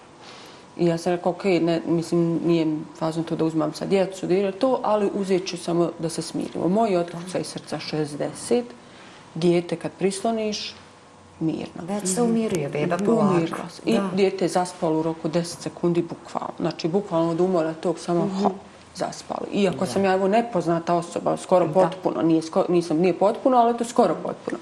I 0.77 0.87
ja 0.87 0.99
sam 0.99 1.13
rekao, 1.13 1.33
ok, 1.33 1.45
ne, 1.45 1.81
mislim, 1.87 2.41
nije 2.45 2.77
fazno 2.99 3.23
to 3.23 3.37
da 3.37 3.45
uzmam 3.45 3.73
sa 3.75 3.87
djecu, 3.87 4.27
da 4.27 4.53
to, 4.53 4.81
ali 4.83 5.11
uzet 5.15 5.47
ću 5.47 5.57
samo 5.57 5.91
da 5.99 6.09
se 6.09 6.23
smirimo. 6.23 6.69
Moj 6.69 6.97
otkuca 6.97 7.39
iz 7.39 7.47
srca 7.47 7.79
60, 7.79 8.63
dijete 9.35 9.77
kad 9.77 9.93
prisloniš, 9.99 10.75
mirno. 11.41 11.83
Već 11.89 12.15
se 12.15 12.23
umiruje 12.23 12.69
beba 12.69 12.97
polako. 12.97 13.35
Umirila 13.35 13.69
se. 13.69 13.83
I 13.85 13.99
dijete 14.15 14.45
je 14.45 14.49
zaspalo 14.49 14.99
u 14.99 15.03
roku 15.03 15.29
10 15.29 15.45
sekundi 15.45 16.03
bukvalno. 16.03 16.55
Znači, 16.61 16.89
bukvalno 16.89 17.31
od 17.31 17.41
umora 17.41 17.75
tog 17.75 17.99
samo 17.99 18.31
hop, 18.43 18.53
zaspalo. 18.95 19.47
Iako 19.53 19.87
sam 19.87 20.05
ja 20.05 20.13
evo 20.13 20.29
nepoznata 20.29 20.95
osoba, 20.95 21.37
skoro 21.37 21.69
potpuno, 21.75 22.23
nije, 22.23 22.43
sko, 22.43 22.65
nisam, 22.69 22.99
nije 22.99 23.19
potpuno, 23.19 23.57
ali 23.57 23.79
to 23.79 23.85
skoro 23.85 24.15
potpuno. 24.15 24.59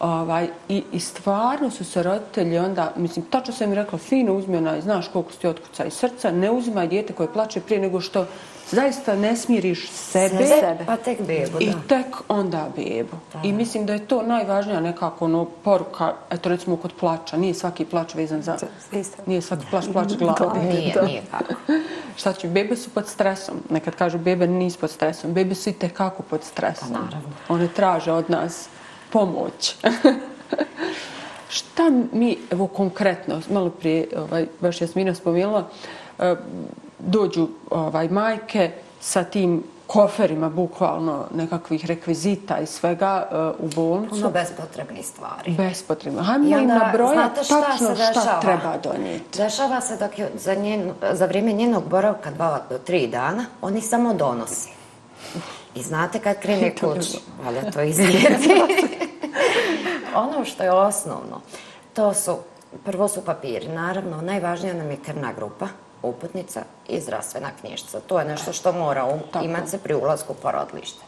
Ovaj, 0.00 0.48
i, 0.68 0.82
I 0.92 1.00
stvarno 1.00 1.70
su 1.70 1.84
se 1.84 2.02
roditelji 2.02 2.58
onda, 2.58 2.92
mislim, 2.96 3.24
tačno 3.24 3.54
sam 3.54 3.68
mi 3.68 3.74
rekla, 3.74 3.98
fino 3.98 4.34
uzmi 4.34 4.56
onaj, 4.56 4.80
znaš 4.80 5.08
koliko 5.08 5.32
si 5.32 5.38
ti 5.38 5.46
otkuca 5.46 5.84
iz 5.84 5.92
srca, 5.92 6.30
ne 6.30 6.50
uzimaj 6.50 6.88
dijete 6.88 7.12
koje 7.12 7.32
plače 7.32 7.60
prije 7.60 7.80
nego 7.80 8.00
što 8.00 8.26
zaista 8.70 9.16
ne 9.16 9.36
smiriš 9.36 9.90
sebe, 9.90 10.46
sebe. 10.46 10.84
Pa 10.86 10.96
tek 10.96 11.18
bebu, 11.22 11.58
i 11.60 11.66
da. 11.66 11.80
tek 11.88 12.16
onda 12.28 12.68
bebu. 12.76 13.16
I 13.44 13.52
mislim 13.52 13.86
da 13.86 13.92
je 13.92 14.06
to 14.06 14.22
najvažnija 14.22 14.80
nekako 14.80 15.24
ono, 15.24 15.44
poruka, 15.44 16.14
eto 16.30 16.48
recimo 16.48 16.76
kod 16.76 16.92
plača, 17.00 17.36
nije 17.36 17.54
svaki 17.54 17.84
plač 17.84 18.14
vezan 18.14 18.42
za... 18.42 18.56
Isto. 18.92 19.22
Nije 19.26 19.42
svaki 19.42 19.66
plač 19.70 19.84
plač 19.92 20.12
glave. 20.18 20.60
Nije, 20.72 20.94
nije 21.06 21.22
tako. 21.30 21.54
Šta 22.16 22.32
će, 22.32 22.48
bebe 22.48 22.76
su 22.76 22.90
pod 22.90 23.08
stresom. 23.08 23.54
Nekad 23.70 23.94
kažu 23.94 24.18
bebe 24.18 24.46
nisu 24.46 24.78
pod 24.78 24.90
stresom. 24.90 25.32
Bebe 25.32 25.54
su 25.54 25.70
i 25.70 25.72
tekako 25.72 26.22
pod 26.22 26.44
stresom. 26.44 26.88
Pa 26.92 26.98
naravno. 26.98 27.28
One 27.48 27.68
traže 27.68 28.12
od 28.12 28.30
nas 28.30 28.68
pomoć. 29.12 29.74
Šta 31.48 31.90
mi, 32.12 32.38
evo 32.50 32.66
konkretno, 32.66 33.40
malo 33.50 33.70
prije, 33.70 34.08
ovaj, 34.16 34.46
baš 34.60 34.80
Jasmina 34.80 35.14
spomenula, 35.14 35.68
e, 36.18 36.36
dođu 37.06 37.48
ovaj, 37.70 38.08
majke 38.08 38.70
sa 39.00 39.24
tim 39.24 39.62
koferima, 39.86 40.48
bukvalno 40.48 41.24
nekakvih 41.34 41.86
rekvizita 41.86 42.58
i 42.58 42.66
svega 42.66 43.28
e, 43.30 43.36
u 43.58 43.68
bolnicu. 43.74 44.14
Puno 44.14 44.30
bespotrebnih 44.30 45.06
stvari. 45.06 45.50
Bespotrebno. 45.52 46.22
Hajmo 46.22 46.58
im 46.58 46.68
nabrojati 46.68 47.16
znate 47.16 47.44
šta 47.44 47.60
tačno 47.60 47.96
se 47.96 48.12
šta 48.12 48.40
treba 48.40 48.74
donijeti. 48.82 49.38
Dešava 49.38 49.80
se 49.80 49.96
dok 49.96 50.18
je 50.18 50.30
za, 50.34 50.54
njen, 50.54 50.92
za 51.12 51.26
vrijeme 51.26 51.52
njenog 51.52 51.88
boravka 51.88 52.30
dva 52.30 52.60
do 52.70 52.78
tri 52.78 53.06
dana, 53.06 53.44
oni 53.62 53.80
samo 53.80 54.14
donose. 54.14 54.68
I 55.74 55.82
znate 55.82 56.18
kad 56.18 56.40
krene 56.40 56.74
kući, 56.80 57.18
valjda 57.44 57.70
to 57.70 57.82
iznijeti. 57.82 58.50
ono 60.26 60.44
što 60.44 60.62
je 60.62 60.72
osnovno, 60.72 61.40
to 61.94 62.14
su, 62.14 62.36
prvo 62.84 63.08
su 63.08 63.24
papiri. 63.24 63.68
Naravno, 63.68 64.20
najvažnija 64.20 64.74
nam 64.74 64.90
je 64.90 64.96
krvna 64.96 65.32
grupa, 65.32 65.66
uputnica 66.02 66.62
i 66.88 67.00
zdravstvena 67.00 67.50
knjižica. 67.60 68.00
To 68.00 68.18
je 68.18 68.24
nešto 68.24 68.52
što 68.52 68.72
mora 68.72 69.18
imati 69.42 69.70
se 69.70 69.78
pri 69.78 69.94
ulasku 69.94 70.32
u 70.32 70.36
porodilište. 70.42 71.04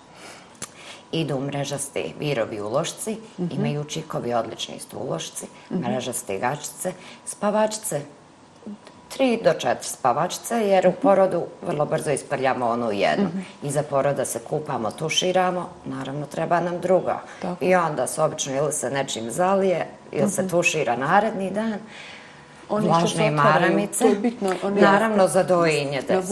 Idu 1.12 1.40
mrežaste 1.40 2.04
virovi 2.18 2.60
ulošci, 2.60 3.16
imaju 3.38 3.84
čikovi 3.84 4.34
odlični 4.34 4.76
isto 4.76 4.98
ulošci, 4.98 5.46
mrežaste 5.70 6.38
gačice, 6.38 6.92
spavačice, 7.24 8.00
tri 9.08 9.40
do 9.44 9.52
četiri 9.52 9.88
spavačice, 9.88 10.54
jer 10.54 10.86
u 10.88 10.92
porodu 10.92 11.42
vrlo 11.66 11.86
brzo 11.86 12.10
isprljamo 12.10 12.66
onu 12.66 12.92
jednu. 12.92 13.28
Iza 13.62 13.82
poroda 13.82 14.24
se 14.24 14.38
kupamo, 14.38 14.90
tuširamo, 14.90 15.68
naravno 15.84 16.26
treba 16.26 16.60
nam 16.60 16.80
druga. 16.80 17.20
Tako. 17.42 17.64
I 17.64 17.74
onda 17.74 18.06
se 18.06 18.22
obično 18.22 18.56
ili 18.56 18.72
se 18.72 18.90
nečim 18.90 19.30
zalije, 19.30 19.86
ili 20.12 20.30
se 20.30 20.48
tušira 20.48 20.96
naredni 20.96 21.50
dan. 21.50 21.78
Oni 22.70 22.86
Vlažne 22.88 23.30
maramice, 23.30 23.98
to 23.98 24.06
je 24.06 24.14
bitno, 24.16 24.54
oni- 24.62 24.80
naravno 24.80 25.28
za 25.28 25.42
dojenje. 25.42 26.02
Na. 26.08 26.22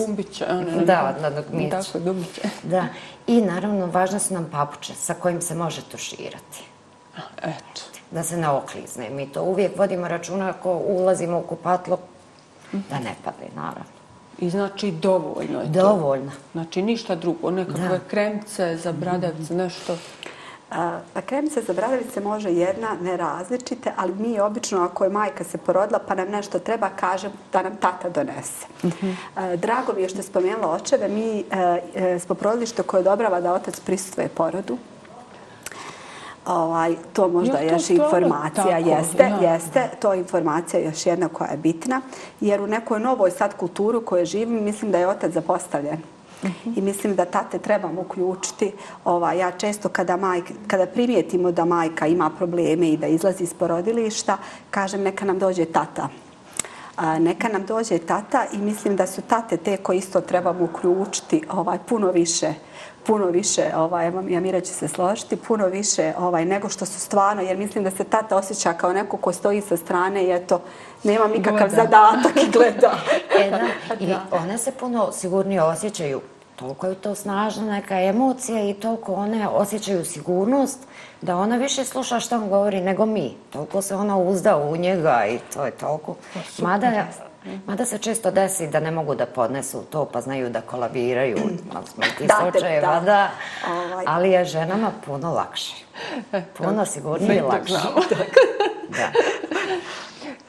One, 0.51 0.85
Da, 0.85 1.17
na 1.23 1.31
dugmiće. 1.31 1.71
Tako, 1.71 1.99
gumbiće. 2.01 2.41
Da, 2.65 2.85
i 3.27 3.41
naravno 3.41 3.87
važne 3.87 4.19
su 4.21 4.35
nam 4.35 4.49
papuče 4.53 4.95
sa 4.95 5.15
kojim 5.15 5.41
se 5.43 5.55
može 5.55 5.83
tuširati. 5.83 6.63
Eto. 7.39 7.81
Da 8.11 8.23
se 8.23 8.37
ne 8.37 8.49
oklizne. 8.49 9.11
Mi 9.11 9.27
to 9.27 9.43
uvijek 9.43 9.79
vodimo 9.79 10.09
računa 10.09 10.49
ako 10.49 10.73
ulazimo 10.73 11.39
u 11.39 11.43
kupatlo 11.43 11.99
da 12.73 12.99
ne 12.99 13.15
padne, 13.25 13.47
naravno. 13.57 13.97
I 14.39 14.51
znači 14.51 14.91
dovoljno 14.93 15.61
je 15.61 15.65
to. 15.65 15.73
Dovoljno. 15.73 16.31
Znači 16.53 16.83
ništa 16.83 17.15
drugo, 17.15 17.51
nekakve 17.51 17.89
Da. 17.89 17.99
kremce 18.01 18.77
za 18.77 18.93
bradavce, 18.93 19.55
nešto. 19.55 19.97
Pa 21.15 21.21
kremica 21.27 21.61
za 21.67 21.73
bradavice 21.73 22.21
može 22.21 22.53
jedna, 22.53 22.89
ne 23.03 23.17
različite, 23.17 23.93
ali 23.97 24.15
mi 24.15 24.41
obično 24.41 24.83
ako 24.83 25.05
je 25.05 25.11
majka 25.11 25.45
se 25.45 25.59
porodila 25.59 25.99
pa 26.09 26.15
nam 26.15 26.29
nešto 26.29 26.59
treba, 26.59 26.89
kažem 26.89 27.33
da 27.53 27.63
nam 27.63 27.77
tata 27.77 28.09
donese. 28.09 28.67
A, 29.37 29.57
Drago 29.57 29.93
mi 29.93 30.03
je 30.03 30.09
što 30.09 30.19
je 30.19 30.23
spomenula 30.23 30.71
očeve, 30.71 31.09
mi 31.09 31.39
e, 31.41 31.45
e, 31.95 32.19
smo 32.19 32.35
porodilište 32.35 32.83
koje 32.83 33.01
odobrava 33.01 33.41
da 33.41 33.53
otac 33.53 33.81
prisustuje 33.81 34.29
porodu. 34.29 34.79
Ovaj, 36.47 36.97
to 37.13 37.29
možda 37.29 37.57
to 37.57 37.65
još 37.65 37.91
informacija 37.91 38.65
tako? 38.65 38.89
jeste, 38.89 39.23
Ja. 39.23 39.53
jeste, 39.53 39.91
to 40.01 40.13
je 40.13 40.19
informacija 40.19 40.83
još 40.83 41.07
jedna 41.07 41.29
koja 41.29 41.51
je 41.51 41.57
bitna, 41.57 42.01
jer 42.41 42.61
u 42.61 42.67
nekoj 42.67 43.01
novoj 43.01 43.31
sad 43.31 43.57
kulturu 43.57 44.01
koju 44.01 44.27
živim, 44.27 44.65
mislim 44.65 44.91
da 44.91 44.99
je 44.99 45.09
otac 45.09 45.33
zapostavljen. 45.33 46.16
I 46.77 46.81
mislim 46.81 47.17
da 47.17 47.25
tate 47.25 47.59
trebamo 47.59 48.01
uključiti. 48.01 48.73
Ovaj, 49.05 49.39
ja 49.39 49.51
često 49.51 49.89
kada, 49.89 50.17
majke, 50.17 50.55
kada 50.67 50.87
primijetimo 50.87 51.53
da 51.53 51.65
majka 51.65 52.07
ima 52.07 52.31
probleme 52.31 52.89
i 52.89 52.97
da 52.97 53.07
izlazi 53.07 53.45
iz 53.45 53.55
porodilišta, 53.55 54.39
kažem 54.71 55.03
neka 55.03 55.25
nam 55.25 55.39
dođe 55.39 55.65
tata. 55.65 56.09
neka 57.19 57.49
nam 57.49 57.67
dođe 57.67 57.99
tata 57.99 58.47
i 58.53 58.59
mislim 58.59 58.97
da 58.97 59.07
su 59.07 59.23
tate 59.23 59.57
te 59.57 59.77
koje 59.77 59.99
isto 59.99 60.21
trebamo 60.21 60.65
uključiti 60.65 61.43
ovaj, 61.51 61.79
puno 61.89 62.11
više 62.11 62.55
puno 63.07 63.27
više, 63.27 63.71
ovaj, 63.77 64.13
ja 64.29 64.41
Mira 64.41 64.61
će 64.61 64.73
se 64.73 64.89
složiti, 64.89 65.37
puno 65.37 65.67
više 65.67 66.13
ovaj, 66.19 66.45
nego 66.45 66.69
što 66.69 66.87
su 66.87 67.01
stvarno, 67.01 67.43
jer 67.43 67.57
mislim 67.57 67.85
da 67.85 67.91
se 67.91 68.05
tata 68.05 68.37
osjeća 68.37 68.73
kao 68.73 68.93
neko 68.93 69.17
ko 69.17 69.33
stoji 69.33 69.61
sa 69.61 69.77
strane 69.77 70.25
i 70.25 70.33
eto, 70.33 70.61
nema 71.05 71.27
nikakav 71.27 71.69
zadatak 71.69 72.37
i 72.37 72.51
gleda. 72.51 72.93
e, 73.41 73.51
da, 73.51 73.95
i 74.05 74.15
one 74.31 74.59
se 74.59 74.73
puno 74.73 75.13
sigurnije 75.13 75.63
osjećaju 75.63 76.21
toliko 76.57 76.87
je 76.87 76.95
to 76.95 77.15
snažna 77.15 77.67
neka 77.67 78.01
emocija 78.01 78.71
i 78.71 78.75
toliko 78.75 79.15
one 79.15 79.49
osjećaju 79.49 80.05
sigurnost 80.05 80.79
da 81.23 81.37
ona 81.37 81.57
više 81.57 81.85
sluša 81.85 82.21
što 82.21 82.37
on 82.37 82.49
govori 82.49 82.81
nego 82.81 83.07
mi. 83.07 83.35
Toliko 83.51 83.83
se 83.83 83.95
ona 83.95 84.19
uzda 84.19 84.57
u 84.57 84.77
njega 84.77 85.27
i 85.27 85.39
to 85.55 85.65
je 85.65 85.71
toliko. 85.71 86.15
Mada, 86.59 87.05
mada 87.67 87.85
se 87.85 87.99
često 87.99 88.31
desi 88.31 88.67
da 88.69 88.81
ne 88.81 88.91
mogu 88.91 89.15
da 89.15 89.27
podnesu 89.27 89.83
to 89.91 90.05
pa 90.05 90.21
znaju 90.21 90.51
da 90.51 90.61
kolabiraju. 90.61 91.37
Malo 91.73 91.87
smo 91.87 92.05
ti 92.19 92.29
slučajeva, 92.41 93.01
da. 93.01 93.31
Ovaj. 93.69 94.05
Ali 94.09 94.31
je 94.31 94.45
ženama 94.45 94.93
puno 95.07 95.33
lakše. 95.33 95.75
Puno 96.59 96.87
sigurnije 96.87 97.37
i 97.37 97.41
lakše. 97.41 97.75
Da. 98.89 99.13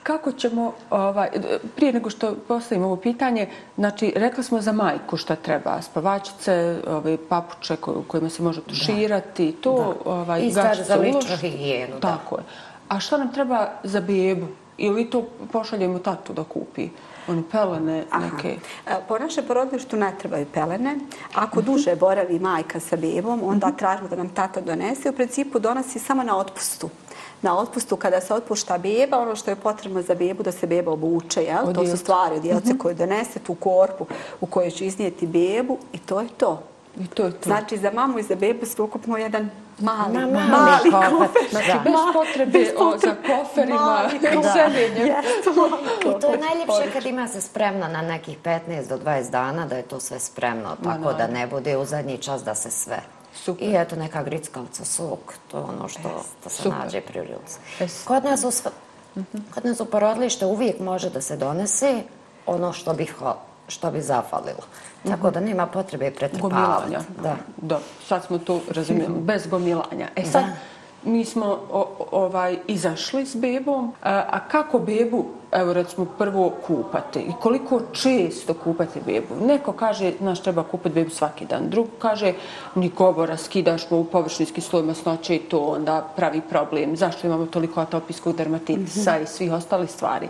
Kako 0.03 0.31
ćemo, 0.31 0.73
ovaj, 0.89 1.29
prije 1.75 1.93
nego 1.93 2.09
što 2.09 2.35
postavimo 2.47 2.85
ovo 2.85 2.95
pitanje, 2.95 3.49
znači, 3.75 4.13
rekli 4.15 4.43
smo 4.43 4.61
za 4.61 4.71
majku 4.71 5.17
šta 5.17 5.35
treba, 5.35 5.81
spavačice, 5.81 6.75
ovaj, 6.87 7.17
papuče 7.29 7.75
kojima 8.07 8.29
se 8.29 8.43
može 8.43 8.61
tuširati, 8.61 9.51
to, 9.51 9.95
da. 10.05 10.11
ovaj, 10.11 10.41
I 10.41 10.51
stvar 10.51 10.83
za 10.83 10.95
ličnu 10.95 11.37
higijenu, 11.41 11.93
da. 11.93 11.99
Tako 11.99 12.37
je. 12.37 12.43
A 12.89 12.99
šta 12.99 13.17
nam 13.17 13.33
treba 13.33 13.67
za 13.83 13.99
bebu? 13.99 14.47
Ili 14.77 15.09
to 15.09 15.23
pošaljemo 15.51 15.99
tatu 15.99 16.33
da 16.33 16.43
kupi? 16.43 16.89
Oni 17.27 17.43
pelene 17.51 18.03
neke? 18.19 18.57
Aha. 18.85 18.97
E, 18.97 19.01
po 19.07 19.17
našem 19.19 19.45
porodilištu 19.47 19.97
ne 19.97 20.13
trebaju 20.19 20.45
pelene. 20.53 20.95
Ako 21.35 21.61
duže 21.61 21.95
boravi 21.95 22.39
majka 22.39 22.79
sa 22.79 22.95
bebom, 22.95 23.43
onda 23.43 23.71
tražimo 23.71 24.09
da 24.09 24.15
nam 24.15 24.29
tata 24.29 24.61
donese. 24.61 25.09
U 25.09 25.13
principu 25.13 25.59
donosi 25.59 25.99
samo 25.99 26.23
na 26.23 26.37
otpustu 26.37 26.89
na 27.41 27.59
otpustu 27.59 27.95
kada 27.95 28.21
se 28.21 28.33
otpušta 28.33 28.77
beba, 28.77 29.19
ono 29.19 29.35
što 29.35 29.51
je 29.51 29.55
potrebno 29.55 30.01
za 30.01 30.15
bebu 30.15 30.43
da 30.43 30.51
se 30.51 30.67
beba 30.67 30.91
obuče, 30.91 31.43
jel? 31.43 31.73
To 31.73 31.87
su 31.87 31.97
stvari 31.97 32.35
od 32.35 32.41
djelce 32.41 32.69
mhm. 32.69 32.77
koje 32.77 32.95
donese 32.95 33.39
tu 33.39 33.55
korpu 33.55 34.05
u 34.41 34.45
kojoj 34.45 34.71
će 34.71 34.85
iznijeti 34.85 35.27
bebu 35.27 35.77
i 35.93 35.97
to 35.97 36.19
je 36.19 36.27
to. 36.37 36.63
I 36.99 37.07
to 37.07 37.25
je 37.25 37.31
to. 37.31 37.49
Znači, 37.49 37.77
za 37.77 37.91
mamu 37.91 38.19
i 38.19 38.23
za 38.23 38.35
bebu 38.35 38.65
sve 38.65 38.83
ukupno 38.83 39.17
jedan 39.17 39.49
mali, 39.79 40.13
Ma, 40.13 40.25
mali, 40.25 40.49
mali 40.49 40.91
kofer. 41.17 41.41
Znači, 41.49 41.71
bez 41.83 41.93
potrebe 42.13 42.59
bez 42.59 42.67
o, 42.77 42.97
za 42.97 43.15
koferima 43.15 44.09
i 44.13 44.43
seljenjem. 44.53 45.07
I 46.01 46.21
to 46.21 46.31
je 46.31 46.37
najljepše 46.37 46.91
kad 46.93 47.05
ima 47.05 47.27
se 47.27 47.41
spremno 47.41 47.87
na 47.87 48.01
nekih 48.01 48.37
15 48.43 48.89
do 48.89 48.97
20 48.97 49.31
dana, 49.31 49.65
da 49.65 49.75
je 49.75 49.83
to 49.83 49.99
sve 49.99 50.19
spremno, 50.19 50.75
tako 50.83 51.13
da 51.13 51.27
ne 51.27 51.47
bude 51.47 51.77
u 51.77 51.85
zadnji 51.85 52.17
čas 52.17 52.43
da 52.43 52.55
se 52.55 52.71
sve 52.71 52.99
Super. 53.43 53.67
I 53.67 53.75
eto 53.75 53.95
neka 53.95 54.23
grickavca, 54.23 54.85
sok, 54.85 55.33
to 55.51 55.57
je 55.57 55.63
ono 55.63 55.87
što 55.87 56.23
da 56.43 56.49
se 56.49 56.63
Super. 56.63 56.79
nađe 56.79 57.01
pri 57.01 57.19
ruci. 57.19 57.59
Kod 58.05 58.23
nas, 58.23 58.43
u, 58.43 58.51
kod 59.53 59.65
nas 59.65 59.79
u 59.79 59.85
porodilište 59.85 60.45
uvijek 60.45 60.79
može 60.79 61.09
da 61.09 61.21
se 61.21 61.37
donese 61.37 62.01
ono 62.45 62.73
što 62.73 62.93
bi, 62.93 63.07
što 63.67 63.91
bi 63.91 64.01
zafalilo. 64.01 64.63
Tako 65.03 65.31
da 65.31 65.39
nema 65.39 65.67
potrebe 65.67 66.11
pretrpavati. 66.11 66.95
Da. 67.23 67.35
da. 67.57 67.79
Sad 68.05 68.25
smo 68.25 68.37
tu 68.37 68.59
razumijeli, 68.71 69.13
bez 69.19 69.47
gomilanja. 69.47 70.07
E 70.15 70.23
sad, 70.23 70.43
da 70.43 70.51
mi 71.03 71.25
smo 71.25 71.45
o, 71.71 72.07
ovaj 72.11 72.57
izašli 72.67 73.25
s 73.25 73.35
bebom, 73.35 73.93
a, 74.03 74.23
a 74.29 74.39
kako 74.39 74.79
bebu, 74.79 75.25
evo 75.51 75.73
recimo, 75.73 76.05
prvo 76.17 76.53
kupate 76.67 77.19
i 77.19 77.31
koliko 77.41 77.81
često 77.91 78.53
kupate 78.53 78.99
bebu? 79.05 79.45
Neko 79.45 79.71
kaže, 79.71 80.13
znaš, 80.19 80.41
treba 80.41 80.63
kupati 80.63 80.95
bebu 80.95 81.09
svaki 81.09 81.45
dan. 81.45 81.69
Drug 81.69 81.87
kaže, 81.99 82.33
ni 82.75 82.89
govora, 82.89 83.37
skidaš 83.37 83.89
mu 83.89 83.99
u 83.99 84.03
površinski 84.03 84.61
sloj 84.61 84.83
masnoće 84.83 85.35
i 85.35 85.39
to 85.39 85.59
onda 85.59 86.07
pravi 86.15 86.41
problem. 86.49 86.97
Zašto 86.97 87.27
imamo 87.27 87.45
toliko 87.45 87.81
atopijskog 87.81 88.35
dermatitisa 88.35 89.11
mm 89.11 89.15
-hmm. 89.15 89.23
i 89.23 89.27
svih 89.27 89.51
ostali 89.53 89.87
stvari? 89.87 90.29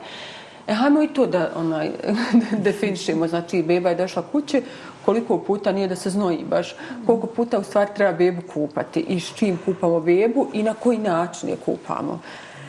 E, 0.67 0.73
hajmo 0.73 1.01
i 1.01 1.07
to 1.07 1.25
da 1.25 1.51
onaj, 1.55 1.91
definišemo. 2.65 3.27
Znači, 3.27 3.63
beba 3.63 3.89
je 3.89 3.95
došla 3.95 4.23
kuće, 4.31 4.61
koliko 5.05 5.37
puta 5.37 5.71
nije 5.71 5.87
da 5.87 5.95
se 5.95 6.09
znoji 6.09 6.45
baš, 6.49 6.75
koliko 7.05 7.27
puta 7.27 7.59
u 7.59 7.63
stvari 7.63 7.89
treba 7.95 8.13
bebu 8.13 8.41
kupati 8.53 8.99
i 8.99 9.19
s 9.19 9.35
čim 9.35 9.59
kupamo 9.65 9.99
bebu 9.99 10.47
i 10.53 10.63
na 10.63 10.73
koji 10.73 10.97
način 10.97 11.49
je 11.49 11.55
kupamo 11.65 12.19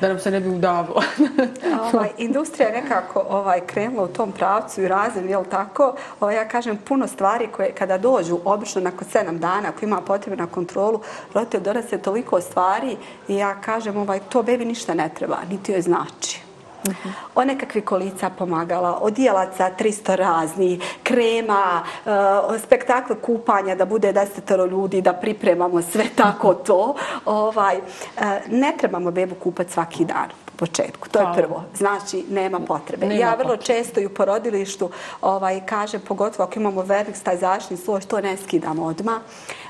da 0.01 0.09
nam 0.09 0.19
se 0.19 0.31
ne 0.31 0.41
bi 0.41 0.49
udavilo. 0.49 1.03
ovaj, 1.93 2.11
industrija 2.19 2.69
je 2.69 2.83
nekako 2.83 3.27
ovaj, 3.31 3.61
krenula 3.61 4.05
u 4.05 4.09
tom 4.09 4.33
pravcu 4.33 4.83
i 4.83 4.89
razim, 4.89 5.29
jel 5.29 5.45
tako? 5.51 5.95
Ovaj, 6.21 6.37
ja 6.37 6.49
kažem, 6.49 6.77
puno 6.77 7.07
stvari 7.07 7.49
koje 7.53 7.73
kada 7.73 7.99
dođu, 7.99 8.39
obično 8.45 8.81
nakon 8.81 9.09
sedam 9.09 9.39
dana, 9.39 9.69
ako 9.69 9.85
ima 9.85 10.01
potrebe 10.01 10.37
na 10.37 10.47
kontrolu, 10.47 11.01
roditelj 11.35 11.61
donese 11.61 11.99
toliko 11.99 12.41
stvari 12.41 12.97
i 13.29 13.37
ja 13.37 13.61
kažem, 13.61 13.97
ovaj, 13.97 14.21
to 14.29 14.43
bebi 14.43 14.65
ništa 14.65 14.95
ne 14.95 15.11
treba, 15.15 15.37
niti 15.51 15.73
joj 15.73 15.83
znači. 15.83 16.48
-huh. 16.85 17.13
o 17.35 17.45
nekakvi 17.45 17.81
kolica 17.81 18.31
pomagala, 18.31 18.99
odijelaca 19.01 19.71
300 19.79 20.17
razni, 20.17 20.81
krema, 21.03 21.83
uh, 22.05 22.61
spektakl 22.61 23.13
kupanja 23.23 23.75
da 23.75 23.85
bude 23.85 24.13
desetero 24.13 24.67
ljudi, 24.67 25.03
da 25.03 25.13
pripremamo 25.13 25.83
sve 25.83 26.05
tako 26.17 26.55
to. 26.55 26.95
Ovaj, 27.25 27.77
uh, 27.77 28.23
ne 28.49 28.75
trebamo 28.79 29.11
bebu 29.11 29.35
kupati 29.35 29.73
svaki 29.73 30.05
dan 30.05 30.29
početku. 30.59 31.09
To 31.09 31.19
je 31.19 31.27
prvo. 31.35 31.65
Znači, 31.77 32.25
nema 32.31 32.61
potrebe. 32.61 33.07
Nema 33.07 33.21
ja 33.21 33.35
vrlo 33.35 33.57
potrebe. 33.57 33.65
često 33.65 34.01
i 34.01 34.07
u 34.07 34.15
porodilištu 34.15 34.91
ovaj, 35.23 35.61
kažem, 35.67 36.01
pogotovo 36.01 36.45
ako 36.45 36.59
imamo 36.59 36.83
velik 36.83 37.15
taj 37.23 37.37
zaštni 37.37 37.77
sloj, 37.77 38.01
to 38.01 38.21
ne 38.21 38.37
skidamo 38.37 38.85
odmah. 38.85 39.21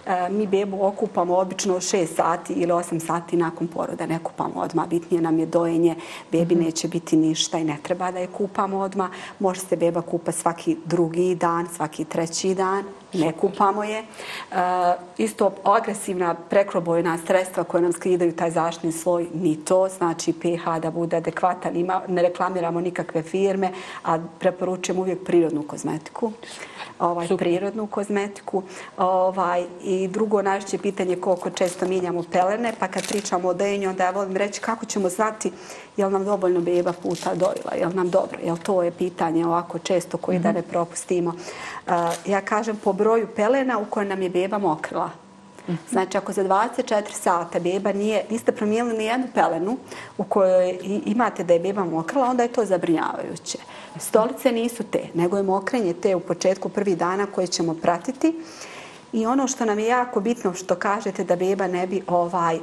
E, 0.09 0.29
mi 0.31 0.47
bebu 0.47 0.87
okupamo 0.87 1.37
obično 1.37 1.75
6 1.75 2.07
sati 2.07 2.53
ili 2.53 2.73
8 2.73 3.01
sati 3.01 3.37
nakon 3.37 3.67
poroda. 3.67 4.07
Ne 4.07 4.19
kupamo 4.23 4.61
odmah. 4.61 4.89
Bitnije 4.89 5.23
nam 5.23 5.39
je 5.39 5.47
dojenje. 5.47 5.95
Bebi 6.33 6.55
-hmm. 6.55 6.65
neće 6.65 6.89
biti 6.89 7.17
ništa 7.17 7.59
i 7.59 7.65
ne 7.65 7.77
treba 7.83 8.11
da 8.11 8.19
je 8.19 8.27
kupamo 8.27 8.79
odmah. 8.79 9.11
Može 9.39 9.61
se 9.61 9.77
beba 9.77 10.03
kupa 10.03 10.33
svaki 10.33 10.77
drugi 10.85 11.35
dan, 11.35 11.67
svaki 11.77 12.05
treći 12.05 12.55
dan 12.55 12.85
ne 13.13 13.33
kupamo 13.33 13.85
je. 13.85 14.03
Uh, 14.51 14.57
isto 15.19 15.53
agresivna 15.65 16.35
prekrobojna 16.35 17.19
sredstva 17.27 17.65
koje 17.65 17.83
nam 17.83 17.93
skidaju 17.93 18.33
taj 18.33 18.51
zaštni 18.51 18.93
sloj, 18.93 19.27
ni 19.35 19.57
to. 19.65 19.89
Znači 19.89 20.33
pH 20.33 20.81
da 20.83 20.91
bude 20.91 21.17
adekvatan. 21.17 21.77
Ima, 21.77 22.03
ne 22.09 22.23
reklamiramo 22.23 22.81
nikakve 22.81 23.23
firme, 23.23 23.73
a 24.05 24.19
preporučujem 24.39 25.01
uvijek 25.01 25.25
prirodnu 25.25 25.63
kozmetiku. 25.63 26.33
Ovaj, 26.99 27.29
prirodnu 27.39 27.87
kozmetiku. 27.87 28.63
Ovaj, 28.97 29.65
I 29.83 30.09
drugo 30.09 30.43
najveće 30.43 30.79
pitanje 30.79 31.13
je 31.13 31.21
koliko 31.21 31.51
često 31.51 31.87
minjamo 31.87 32.25
pelene. 32.33 32.73
Pa 32.81 32.89
kad 32.89 33.09
pričamo 33.09 33.49
o 33.49 33.55
dojenju, 33.55 33.89
onda 33.89 34.05
ja 34.05 34.11
volim 34.11 34.37
reći 34.37 34.61
kako 34.61 34.87
ćemo 34.87 35.09
znati 35.09 35.53
je 35.97 36.07
li 36.07 36.13
nam 36.13 36.25
dovoljno 36.25 36.61
beba 36.61 36.93
puta 36.93 37.35
dojila, 37.35 37.73
je 37.75 37.87
li 37.87 37.95
nam 37.95 38.11
dobro. 38.11 38.39
Je 38.45 38.55
to 38.63 38.83
je 38.83 38.91
pitanje 38.91 39.47
ovako 39.47 39.79
često 39.79 40.17
koje 40.17 40.39
mm 40.39 40.43
-hmm. 40.43 40.45
da 40.45 40.53
ne 40.53 40.63
propustimo. 40.63 41.31
Uh, 41.31 41.93
ja 42.27 42.41
kažem 42.41 42.77
po 42.85 42.93
broju 42.93 43.27
pelena 43.37 43.79
u 43.79 43.85
kojoj 43.85 44.09
nam 44.09 44.23
je 44.23 44.31
beba 44.31 44.59
mokrila. 44.59 45.11
Znači, 45.91 46.19
ako 46.19 46.33
za 46.33 46.45
24 46.45 47.03
sata 47.13 47.61
beba 47.61 47.93
nije, 47.93 48.25
niste 48.31 48.53
promijenili 48.53 48.99
ni 48.99 49.05
jednu 49.05 49.27
pelenu 49.35 49.77
u 50.19 50.25
kojoj 50.25 50.79
imate 51.05 51.45
da 51.45 51.53
je 51.53 51.61
beba 51.61 51.85
mokrila, 51.85 52.27
onda 52.27 52.43
je 52.43 52.53
to 52.53 52.65
zabrinjavajuće. 52.65 53.59
Stolice 53.99 54.53
nisu 54.53 54.83
te, 54.83 55.01
nego 55.15 55.37
je 55.37 55.43
mokrenje 55.43 55.93
te 55.93 56.17
u 56.17 56.21
početku 56.21 56.69
prvi 56.69 56.97
dana 56.97 57.27
koje 57.27 57.47
ćemo 57.47 57.75
pratiti. 57.75 58.35
I 59.13 59.27
ono 59.27 59.49
što 59.49 59.65
nam 59.65 59.79
je 59.79 59.87
jako 59.87 60.21
bitno 60.21 60.55
što 60.55 60.75
kažete 60.75 61.25
da 61.25 61.37
beba 61.37 61.67
ne 61.67 61.87
bi 61.87 62.03
ovaj 62.07 62.59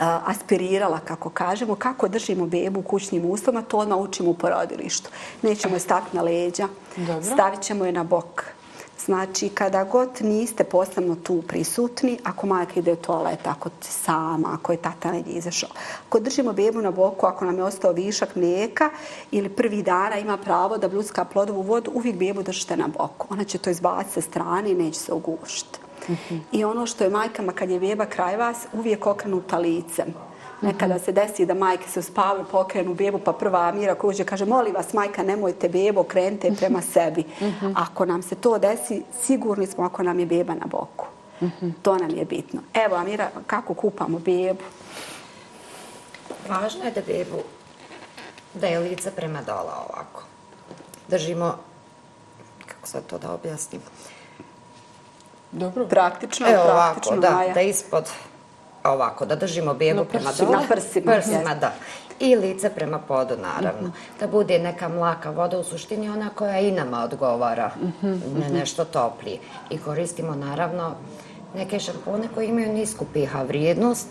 aspirirala, 0.00 0.98
kako 0.98 1.30
kažemo, 1.30 1.74
kako 1.74 2.08
držimo 2.08 2.46
bebu 2.46 2.80
u 2.80 2.82
kućnim 2.82 3.30
uslovima, 3.30 3.62
to 3.62 3.78
odmah 3.78 3.98
učimo 3.98 4.30
u 4.30 4.34
porodilištu. 4.34 5.10
Nećemo 5.42 5.76
je 5.76 5.80
staviti 5.80 6.16
na 6.16 6.22
leđa, 6.22 6.68
Dobro. 6.96 7.22
stavit 7.22 7.60
ćemo 7.60 7.84
je 7.84 7.92
na 7.92 8.04
bok. 8.04 8.44
Znači, 9.04 9.48
kada 9.48 9.84
god 9.84 10.08
niste 10.20 10.64
posebno 10.64 11.16
tu 11.22 11.42
prisutni, 11.42 12.18
ako 12.24 12.46
majka 12.46 12.80
ide 12.80 12.92
u 12.92 12.96
toalet, 12.96 13.46
ako 13.46 13.70
sama, 13.80 14.48
ako 14.52 14.72
je 14.72 14.78
tata 14.78 15.12
negdje 15.12 15.34
izašao. 15.34 15.70
Ako 16.08 16.20
držimo 16.20 16.52
bebu 16.52 16.80
na 16.80 16.90
boku, 16.90 17.26
ako 17.26 17.44
nam 17.44 17.56
je 17.56 17.64
ostao 17.64 17.92
višak 17.92 18.36
mlijeka 18.36 18.90
ili 19.30 19.48
prvi 19.48 19.82
dana 19.82 20.18
ima 20.18 20.36
pravo 20.36 20.78
da 20.78 20.88
bljuska 20.88 21.24
plodovu 21.24 21.62
vodu, 21.62 21.90
uvijek 21.94 22.16
bebu 22.16 22.42
držite 22.42 22.76
na 22.76 22.88
boku. 22.88 23.26
Ona 23.30 23.44
će 23.44 23.58
to 23.58 23.70
izbaciti 23.70 24.14
sa 24.14 24.20
strane 24.20 24.70
i 24.70 24.74
neće 24.74 24.98
se 24.98 25.12
ugušiti. 25.12 25.78
I 26.52 26.64
ono 26.64 26.86
što 26.86 27.04
je 27.04 27.10
majkama 27.10 27.52
kad 27.52 27.70
je 27.70 27.80
beba 27.80 28.06
kraj 28.06 28.36
vas, 28.36 28.66
uvijek 28.72 29.06
okrenuta 29.06 29.58
licem. 29.58 30.14
Nekada 30.60 30.98
se 30.98 31.12
desi 31.12 31.46
da 31.46 31.54
majke 31.54 31.88
se 31.88 32.00
uspavaju, 32.00 32.44
pokrenu 32.50 32.94
bebu, 32.94 33.18
pa 33.18 33.32
prva 33.32 33.60
Amira 33.68 33.94
koja 33.94 34.08
uđe 34.08 34.24
kaže, 34.24 34.44
molim 34.44 34.74
vas, 34.74 34.92
majka, 34.92 35.22
nemojte 35.22 35.68
bebo, 35.68 36.02
krenite 36.02 36.52
prema 36.58 36.82
sebi. 36.92 37.24
Ako 37.74 38.04
nam 38.04 38.22
se 38.22 38.34
to 38.34 38.58
desi, 38.58 39.02
sigurni 39.22 39.66
smo 39.66 39.84
ako 39.84 40.02
nam 40.02 40.20
je 40.20 40.26
beba 40.26 40.54
na 40.54 40.66
boku. 40.66 41.06
To 41.82 41.96
nam 41.98 42.10
je 42.10 42.24
bitno. 42.24 42.60
Evo, 42.74 42.96
Amira, 42.96 43.30
kako 43.46 43.74
kupamo 43.74 44.18
bebu? 44.18 44.64
Važno 46.48 46.84
je 46.84 46.90
da 46.90 47.00
bebu 47.06 47.42
da 48.54 48.66
je 48.66 48.78
lice 48.78 49.10
prema 49.10 49.42
dola 49.42 49.84
ovako. 49.88 50.22
Držimo, 51.08 51.54
kako 52.66 52.88
sad 52.88 53.06
to 53.06 53.18
da 53.18 53.32
objasnim? 53.32 53.82
Dobro. 55.52 55.86
Praktično, 55.86 56.46
Evo 56.46 56.62
praktično, 56.64 57.12
ovako, 57.14 57.20
da, 57.20 57.30
Maja. 57.30 57.54
da 57.54 57.60
ispod, 57.60 58.10
ovako, 58.84 59.26
da 59.26 59.36
držimo 59.36 59.74
bebu 59.74 60.04
prema 60.04 60.30
dole. 60.32 60.50
Na 60.52 60.62
prsima, 60.68 61.12
Prsima, 61.12 61.54
da. 61.54 61.72
I 62.20 62.36
lice 62.36 62.70
prema 62.70 62.98
podu, 62.98 63.34
naravno. 63.36 63.90
Da 64.20 64.26
bude 64.26 64.58
neka 64.58 64.88
mlaka 64.88 65.30
voda, 65.30 65.58
u 65.58 65.64
suštini 65.64 66.10
ona 66.10 66.30
koja 66.30 66.58
i 66.58 66.70
nama 66.70 67.04
odgovara, 67.04 67.70
ne 68.34 68.48
nešto 68.50 68.84
toplije. 68.84 69.38
I 69.70 69.78
koristimo, 69.78 70.34
naravno, 70.34 70.94
neke 71.54 71.78
šampone 71.80 72.28
koje 72.34 72.46
imaju 72.46 72.72
nisku 72.72 73.04
pH 73.04 73.42
vrijednost 73.42 74.08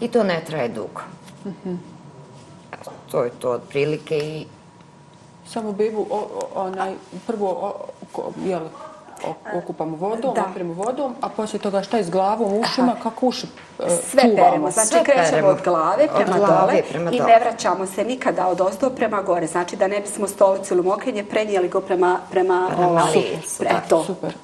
i 0.00 0.08
to 0.08 0.22
ne 0.22 0.44
traje 0.46 0.68
dugo. 0.68 1.00
Evo, 2.72 2.92
To 3.10 3.24
je 3.24 3.30
to 3.30 3.50
otprilike 3.50 4.18
i 4.18 4.46
Samo 5.46 5.72
bebu, 5.72 6.06
o, 6.10 6.16
o, 6.16 6.48
onaj, 6.56 6.94
prvo, 7.26 7.48
o, 7.50 7.74
ko- 8.12 8.32
jel, 8.44 8.60
okupamo 9.54 9.96
vodom, 9.96 10.34
Da. 10.34 10.44
opremo 10.50 10.72
vodom, 10.74 11.14
a 11.20 11.28
poslije 11.28 11.60
toga 11.60 11.82
šta 11.82 11.96
je 11.96 12.04
s 12.04 12.10
glavom, 12.10 12.52
ušima, 12.54 12.94
kako 13.02 13.26
uši 13.26 13.46
e, 13.78 13.90
Sve 14.02 14.22
peremo, 14.36 14.70
znači 14.70 14.88
Sve 14.88 15.04
krećemo 15.04 15.30
peremo. 15.30 15.48
od 15.48 15.58
glave 15.64 16.04
Od 16.04 16.16
prema 16.16 16.36
glave 16.36 16.60
dole 16.60 16.82
prema 16.90 17.10
i 17.10 17.20
ne 17.20 17.38
vraćamo 17.40 17.86
se 17.86 18.04
nikada 18.04 18.48
od 18.48 18.60
ozdo 18.60 18.90
prema 18.90 19.22
gore. 19.22 19.46
Znači 19.46 19.76
da 19.76 19.88
ne 19.88 20.00
bismo 20.00 20.26
stolicu 20.28 20.74
ili 20.74 20.82
mokrenje 20.82 21.24
prenijeli 21.24 21.68
go 21.68 21.80
prema, 21.80 22.18
prema, 22.30 22.68
Prema 22.68 22.90
ovaj, 22.90 23.12
licu, 23.14 23.64
to. 23.88 24.04
Super. 24.04 24.34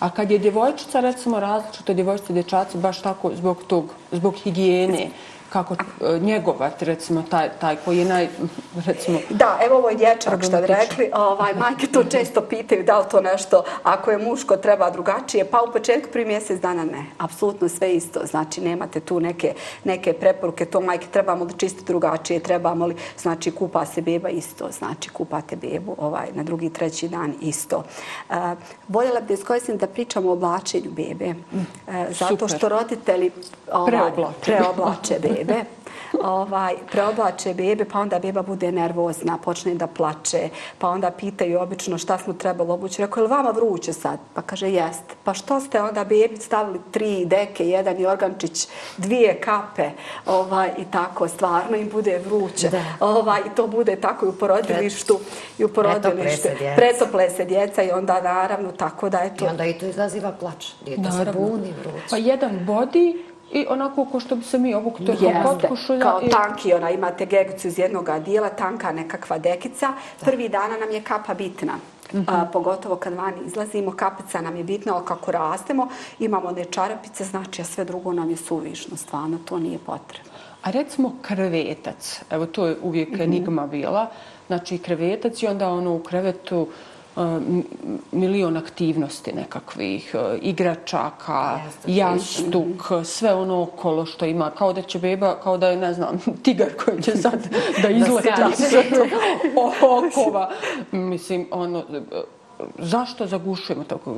A 0.00 0.10
kad 0.10 0.30
je 0.30 0.38
djevojčica, 0.38 1.00
recimo 1.00 1.40
različito, 1.40 1.94
djevojčice 1.94 2.32
i 2.32 2.34
dječaci, 2.34 2.78
baš 2.78 3.02
tako 3.02 3.30
zbog 3.34 3.56
tog, 3.66 3.84
zbog 4.12 4.34
higijene, 4.34 5.08
kako 5.54 5.74
e, 5.74 6.18
njegovati, 6.18 6.84
recimo, 6.84 7.22
taj, 7.30 7.48
taj 7.60 7.76
koji 7.84 7.98
je 7.98 8.04
naj, 8.04 8.28
recimo, 8.86 9.18
Da, 9.30 9.58
evo 9.66 9.76
ovo 9.76 9.88
je 9.88 9.96
dječak 9.96 10.42
što 10.42 10.60
bi 10.60 10.66
rekli. 10.66 11.10
Ovaj, 11.14 11.54
majke 11.54 11.86
to 11.86 12.04
često 12.04 12.40
pitaju 12.40 12.84
da 12.84 12.98
li 12.98 13.04
to 13.10 13.20
nešto, 13.20 13.64
ako 13.82 14.10
je 14.10 14.18
muško, 14.18 14.56
treba 14.56 14.90
drugačije. 14.90 15.44
Pa 15.44 15.62
u 15.62 15.72
početku 15.72 16.12
prvi 16.12 16.24
mjesec 16.24 16.60
dana 16.60 16.84
ne. 16.84 17.06
Apsolutno 17.18 17.68
sve 17.68 17.94
isto. 17.94 18.26
Znači 18.26 18.60
nemate 18.60 19.00
tu 19.00 19.20
neke, 19.20 19.54
neke 19.84 20.12
preporuke. 20.12 20.64
To 20.64 20.80
majke 20.80 21.06
trebamo 21.12 21.44
li 21.44 21.52
čistiti 21.58 21.86
drugačije, 21.86 22.40
trebamo 22.40 22.86
li, 22.86 22.96
znači 23.18 23.50
kupa 23.50 23.86
se 23.86 24.02
beba 24.02 24.28
isto. 24.28 24.68
Znači 24.70 25.10
kupate 25.10 25.56
bebu 25.56 25.94
ovaj, 25.98 26.26
na 26.34 26.42
drugi, 26.42 26.70
treći 26.70 27.08
dan 27.08 27.34
isto. 27.40 27.84
Uh, 28.28 28.36
voljela 28.88 29.20
bih 29.20 29.38
da 29.66 29.76
da 29.76 29.86
pričamo 29.86 30.28
o 30.28 30.32
oblačenju 30.32 30.90
bebe. 30.90 31.24
E, 31.26 31.34
zato 32.10 32.48
Super. 32.48 32.48
što 32.56 32.68
roditelji 32.68 33.30
ovaj, 33.72 33.90
Preoblače. 33.90 34.40
preoblače 34.40 35.18
bebe 35.44 35.64
ovaj, 36.22 36.74
preoblače 36.92 37.54
bebe, 37.54 37.84
pa 37.84 38.00
onda 38.00 38.18
beba 38.18 38.42
bude 38.42 38.72
nervozna, 38.72 39.38
počne 39.44 39.74
da 39.74 39.86
plače, 39.86 40.48
pa 40.78 40.88
onda 40.88 41.10
pitaju 41.10 41.60
obično 41.60 41.98
šta 41.98 42.18
smo 42.18 42.32
trebali 42.32 42.70
obući. 42.70 43.02
Rekao, 43.02 43.20
je 43.20 43.22
li 43.22 43.30
vama 43.30 43.50
vruće 43.50 43.92
sad? 43.92 44.18
Pa 44.34 44.42
kaže, 44.42 44.70
jest. 44.70 45.02
Pa 45.24 45.34
što 45.34 45.60
ste 45.60 45.82
onda 45.82 46.04
bebi 46.04 46.36
stavili 46.36 46.80
tri 46.90 47.24
deke, 47.24 47.68
jedan 47.68 48.00
jorgančić, 48.00 48.68
dvije 48.96 49.40
kape 49.40 49.90
ovaj, 50.26 50.70
i 50.78 50.84
tako, 50.90 51.28
stvarno 51.28 51.76
im 51.76 51.88
bude 51.88 52.18
vruće. 52.18 52.68
Da. 52.68 52.84
Ovaj, 53.00 53.40
I 53.40 53.54
to 53.56 53.66
bude 53.66 53.96
tako 53.96 54.26
i 54.26 54.28
u 54.28 54.32
porodilištu. 54.32 55.20
I 55.58 55.64
u 55.64 55.68
porodilištu. 55.68 56.48
Pretople 56.76 57.30
se 57.30 57.44
djeca. 57.44 57.82
I 57.82 57.90
onda 57.90 58.20
naravno 58.20 58.72
tako 58.72 59.08
da 59.08 59.18
je 59.18 59.36
to. 59.36 59.44
I 59.44 59.48
onda 59.48 59.64
i 59.64 59.78
to 59.78 59.86
izaziva 59.86 60.32
plač. 60.32 60.66
Dijete 60.84 61.10
se 61.10 61.32
buni 61.32 61.74
vruće. 61.82 62.06
pa 62.10 62.16
jedan 62.16 62.64
bodi 62.66 63.33
i 63.54 63.66
onako 63.68 64.04
ko 64.04 64.20
što 64.20 64.36
bi 64.36 64.44
se 64.44 64.58
mi 64.58 64.74
ovuk, 64.74 64.96
to 64.96 65.12
je 65.12 65.18
kao 65.18 65.28
Jeste, 65.28 65.42
potkošulja. 65.44 66.00
kao 66.00 66.20
i- 66.22 66.30
tanki, 66.30 66.72
ona 66.72 66.90
imate 66.90 67.26
gegicu 67.26 67.68
iz 67.68 67.78
jednog 67.78 68.08
dijela, 68.20 68.48
tanka 68.48 68.92
nekakva 68.92 69.38
dekica. 69.38 69.92
Prvi 70.20 70.48
dana 70.48 70.76
nam 70.76 70.90
je 70.90 71.02
kapa 71.02 71.34
bitna. 71.34 71.72
A, 72.26 72.46
pogotovo 72.46 72.96
kad 72.96 73.14
vani 73.14 73.36
izlazimo, 73.46 73.92
kapica 73.92 74.40
nam 74.40 74.56
je 74.56 74.64
bitna, 74.64 74.94
ali 74.94 75.04
kako 75.04 75.32
rastemo, 75.32 75.88
imamo 76.18 76.48
one 76.48 76.64
čarapice, 76.64 77.24
znači 77.24 77.62
a 77.62 77.66
sve 77.66 77.84
drugo 77.84 78.12
nam 78.12 78.30
je 78.30 78.36
suvišno, 78.38 78.96
stvarno 78.96 79.38
to 79.38 79.58
nije 79.58 79.78
potrebno. 79.78 80.30
A 80.62 80.70
recimo 80.70 81.12
krevetac, 81.22 82.20
evo 82.30 82.46
to 82.46 82.66
je 82.66 82.76
uvijek 82.82 83.08
Mhm. 83.10 83.22
enigma 83.22 83.66
bila, 83.66 84.06
znači 84.46 84.78
krevetac 84.78 85.42
i 85.42 85.46
onda 85.46 85.68
ono 85.68 85.94
u 85.94 85.98
krevetu 85.98 86.68
milion 88.12 88.56
aktivnosti 88.56 89.32
nekakvih, 89.32 90.14
e, 90.14 90.38
igračaka, 90.42 91.60
jastuk, 91.86 92.92
sve 93.04 93.34
ono 93.34 93.62
okolo 93.62 94.06
što 94.06 94.24
ima, 94.24 94.50
kao 94.50 94.72
da 94.72 94.82
će 94.82 94.98
beba, 94.98 95.40
kao 95.42 95.58
da 95.58 95.68
je, 95.68 95.76
ne 95.76 95.94
znam, 95.94 96.18
tigar 96.44 96.68
koji 96.84 97.02
će 97.02 97.16
sad 97.16 97.48
da 97.82 97.88
izleta 97.88 98.50
sve 98.54 98.82
to 98.90 99.06
okova. 99.82 100.50
Mislim, 100.92 101.46
ono, 101.50 101.78
e, 101.78 102.00
zašto 102.78 103.26
zagušujemo 103.26 103.84
tako? 103.84 104.16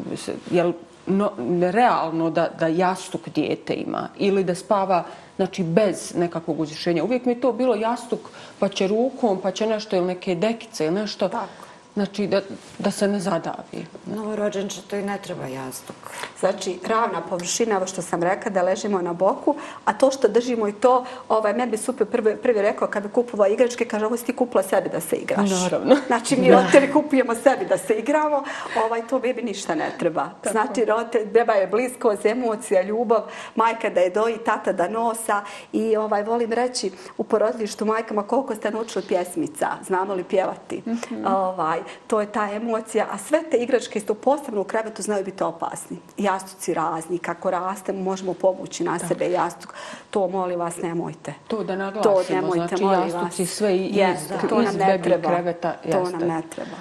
Jel 0.51 0.73
no, 1.07 1.31
realno 1.61 2.31
da, 2.31 2.49
da 2.59 2.67
jastuk 2.67 3.29
dijete 3.29 3.75
ima 3.75 4.09
ili 4.19 4.45
da 4.45 4.55
spava 4.55 5.05
znači 5.37 5.63
bez 5.63 6.15
nekakvog 6.17 6.61
uzvišenja. 6.61 7.05
Uvijek 7.05 7.25
mi 7.25 7.33
je 7.33 7.41
to 7.41 7.53
bilo 7.53 7.75
jastuk, 7.75 8.21
pa 8.59 8.69
će 8.69 8.89
rukom, 8.89 9.41
pa 9.43 9.51
će 9.51 9.67
nešto 9.67 9.97
ili 9.97 10.07
neke 10.07 10.35
dekice 10.35 10.87
ili 10.87 10.95
nešto. 10.95 11.29
Tako. 11.29 11.66
Znači 11.97 12.27
da, 12.27 12.41
da 12.79 12.91
se 12.91 13.09
ne 13.09 13.21
zadavi. 13.21 13.87
Novorođenče 14.07 14.83
to 14.91 14.97
i 14.97 15.03
ne 15.03 15.19
treba 15.23 15.47
jastuk. 15.47 15.97
Znači, 16.41 16.79
ravna 16.89 17.21
površina, 17.29 17.77
ovo 17.77 17.87
što 17.87 18.03
sam 18.03 18.23
rekla, 18.23 18.51
da 18.51 18.63
ležimo 18.63 19.03
na 19.03 19.13
boku, 19.13 19.55
a 19.85 19.93
to 19.93 20.11
što 20.11 20.29
držimo 20.29 20.69
i 20.69 20.73
to, 20.73 21.05
ovaj, 21.29 21.53
meni 21.53 21.71
bi 21.71 21.77
super 21.77 22.07
prvi, 22.07 22.37
prvi 22.37 22.63
rekao 22.63 22.89
kad 22.89 23.03
bi 23.03 23.09
kupovao 23.09 23.47
igračke, 23.47 23.85
kaže, 23.85 24.07
ovo 24.07 24.17
si 24.17 24.25
ti 24.25 24.33
kupila 24.33 24.63
sebi 24.63 24.89
da 24.89 25.01
se 25.01 25.17
igraš. 25.17 25.51
Naravno. 25.51 25.97
Znači, 26.07 26.37
mi 26.37 26.53
roditelji 26.53 26.93
kupujemo 26.93 27.35
sebi 27.35 27.65
da 27.65 27.79
se 27.79 27.95
igramo, 27.95 28.43
ovaj, 28.85 29.07
to 29.09 29.19
bebi 29.19 29.43
ništa 29.43 29.75
ne 29.75 29.91
treba. 29.99 30.31
Znači, 30.51 30.85
roditelj, 30.85 31.27
beba 31.27 31.53
je 31.53 31.67
blisko, 31.67 32.17
emocija, 32.25 32.83
ljubav, 32.83 33.23
majka 33.55 33.91
da 33.91 34.01
je 34.01 34.11
doji, 34.11 34.39
tata 34.39 34.73
da 34.73 34.89
nosa 34.89 35.43
i 35.73 35.97
ovaj, 35.97 36.23
volim 36.23 36.53
reći 36.53 36.91
u 37.19 37.25
porodilištu 37.25 37.85
majkama 37.85 38.23
koliko 38.23 38.55
ste 38.55 38.71
naučili 38.71 39.05
pjesmica, 39.09 39.69
znamo 39.87 40.15
li 40.15 40.25
pjevati. 40.25 40.83
ovaj, 41.27 41.86
to 42.07 42.21
je 42.21 42.33
ta 42.33 42.53
emocija, 42.53 43.07
a 43.13 43.19
sve 43.19 43.43
te 43.51 43.57
igračke 43.57 43.99
isto 43.99 44.15
posebno 44.15 44.61
u 44.61 44.65
krevetu 44.65 45.03
znaju 45.03 45.25
biti 45.25 45.45
opasni. 45.45 45.99
Jastuci 46.19 46.75
razni, 46.75 47.19
kako 47.19 47.51
rastemo 47.51 48.03
možemo 48.03 48.35
povući 48.35 48.85
na 48.85 48.99
sebe 48.99 49.31
jastuk. 49.31 49.75
To 50.11 50.29
molim 50.29 50.59
vas 50.61 50.77
nemojte. 50.83 51.35
To 51.49 51.65
da 51.65 51.73
To 51.73 51.79
naglasimo, 51.79 52.41
nemojte, 52.41 52.67
znači 52.69 52.85
molim 52.85 53.01
jastuci 53.01 53.43
vas. 53.43 53.51
sve 53.51 53.77
i 53.77 53.91
Jeste, 53.99 54.35
iz, 54.35 54.51
to 54.51 54.63
iz 54.63 54.67
nam 54.67 54.77
ne 54.89 55.03
treba. 55.03 55.29
kreveta. 55.29 55.75
To 55.93 56.11
nam 56.11 56.29
ne 56.29 56.43
treba. 56.51 56.77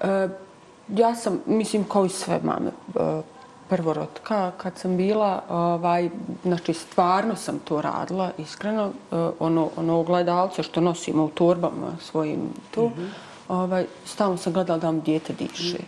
E, 0.00 0.28
ja 0.88 1.14
sam, 1.14 1.40
mislim, 1.46 1.84
kao 1.84 2.04
i 2.04 2.08
sve 2.08 2.40
mame, 2.42 2.70
e, 2.94 3.22
prvorotka, 3.68 4.50
kad 4.56 4.78
sam 4.78 4.96
bila, 4.96 5.42
ovaj, 5.48 6.10
znači 6.42 6.74
stvarno 6.74 7.36
sam 7.36 7.58
to 7.58 7.80
radila, 7.80 8.30
iskreno, 8.38 8.86
e, 8.86 9.16
ono, 9.38 9.70
ono 9.76 10.00
ogledalce 10.00 10.62
što 10.62 10.80
nosimo 10.80 11.24
u 11.24 11.28
torbama 11.28 11.92
svojim 12.00 12.40
tu, 12.70 12.90
ovaj, 13.50 13.86
stalno 14.04 14.36
sam 14.36 14.52
gledala 14.52 14.78
da 14.78 14.86
vam 14.86 15.00
dijete 15.00 15.32
diše. 15.32 15.78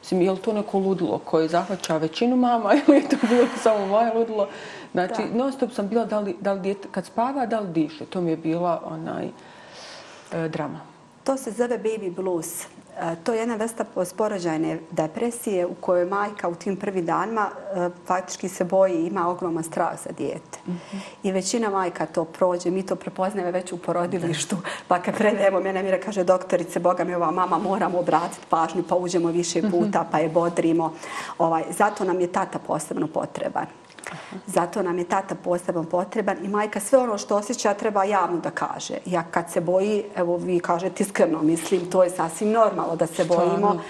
Mislim, 0.00 0.22
je 0.22 0.30
li 0.30 0.38
to 0.38 0.52
neko 0.52 0.78
ludilo 0.78 1.18
koje 1.18 1.48
zahvaća 1.48 1.96
većinu 1.96 2.36
mama 2.36 2.72
ili 2.88 2.96
je 2.96 3.08
to 3.08 3.16
bilo 3.28 3.46
samo 3.62 3.86
moje 3.86 4.14
ludilo? 4.14 4.48
Znači, 4.92 5.22
non 5.34 5.52
stop 5.52 5.72
sam 5.72 5.88
bila 5.88 6.04
da 6.04 6.20
li, 6.20 6.36
da 6.40 6.52
li 6.52 6.60
dijete, 6.60 6.88
kad 6.90 7.06
spava, 7.06 7.46
da 7.46 7.60
li 7.60 7.68
diše. 7.68 8.04
To 8.06 8.20
mi 8.20 8.30
je 8.30 8.36
bila 8.36 8.82
onaj 8.84 9.28
e, 10.32 10.48
drama. 10.48 10.80
To 11.24 11.36
se 11.36 11.50
zove 11.50 11.78
baby 11.78 12.14
blues. 12.14 12.64
E, 13.00 13.16
To 13.24 13.32
je 13.32 13.38
jedna 13.38 13.54
vrsta 13.54 13.84
porođajne 14.16 14.78
depresije 14.90 15.66
u 15.66 15.74
kojoj 15.74 16.04
majka 16.04 16.48
u 16.48 16.54
tim 16.54 16.76
prvim 16.76 17.06
danima 17.06 17.48
e, 17.48 17.88
faktički 18.06 18.48
se 18.48 18.64
boji 18.64 18.94
i 18.94 19.06
ima 19.06 19.28
ogroman 19.28 19.64
strah 19.64 19.92
za 20.04 20.10
dijete. 20.18 20.58
I 21.22 21.32
većina 21.32 21.70
majka 21.70 22.06
to 22.06 22.24
prođe, 22.24 22.70
mi 22.70 22.86
to 22.86 22.96
prepoznajemo 22.96 23.52
već 23.52 23.72
u 23.72 23.78
porodilištu. 23.78 24.56
Pa 24.88 25.02
kad 25.02 25.16
predajemo, 25.16 25.60
mene 25.60 25.82
mire 25.82 26.00
kaže 26.00 26.24
doktorice, 26.24 26.80
Boga 26.80 27.04
mi 27.04 27.14
ova 27.14 27.30
mama 27.30 27.58
moramo 27.58 27.98
obratiti 27.98 28.46
pažnju, 28.48 28.84
pa 28.88 28.94
uđemo 28.94 29.28
više 29.28 29.62
puta, 29.70 30.06
pa 30.10 30.18
je 30.18 30.28
bodrimo. 30.28 30.94
Ovaj, 31.38 31.62
zato 31.70 32.04
nam 32.04 32.20
je 32.20 32.32
tata 32.32 32.58
posebno 32.58 33.06
potreban. 33.06 33.66
Zato 34.46 34.82
nam 34.82 34.98
je 34.98 35.04
tata 35.04 35.34
posebno 35.34 35.84
potreban 35.84 36.36
i 36.44 36.48
majka 36.48 36.80
sve 36.80 36.98
ono 36.98 37.18
što 37.18 37.36
osjeća 37.36 37.74
treba 37.74 38.04
javno 38.04 38.40
da 38.40 38.50
kaže. 38.50 38.94
Ja 39.06 39.22
kad 39.30 39.52
se 39.52 39.60
boji, 39.60 40.04
evo 40.16 40.36
vi 40.36 40.60
kažete 40.60 41.02
iskreno, 41.02 41.42
mislim, 41.42 41.90
to 41.90 42.02
je 42.02 42.10
sasvim 42.10 42.50
normalno 42.50 42.96
da 42.96 43.06
se 43.06 43.24
bojimo. 43.24 43.80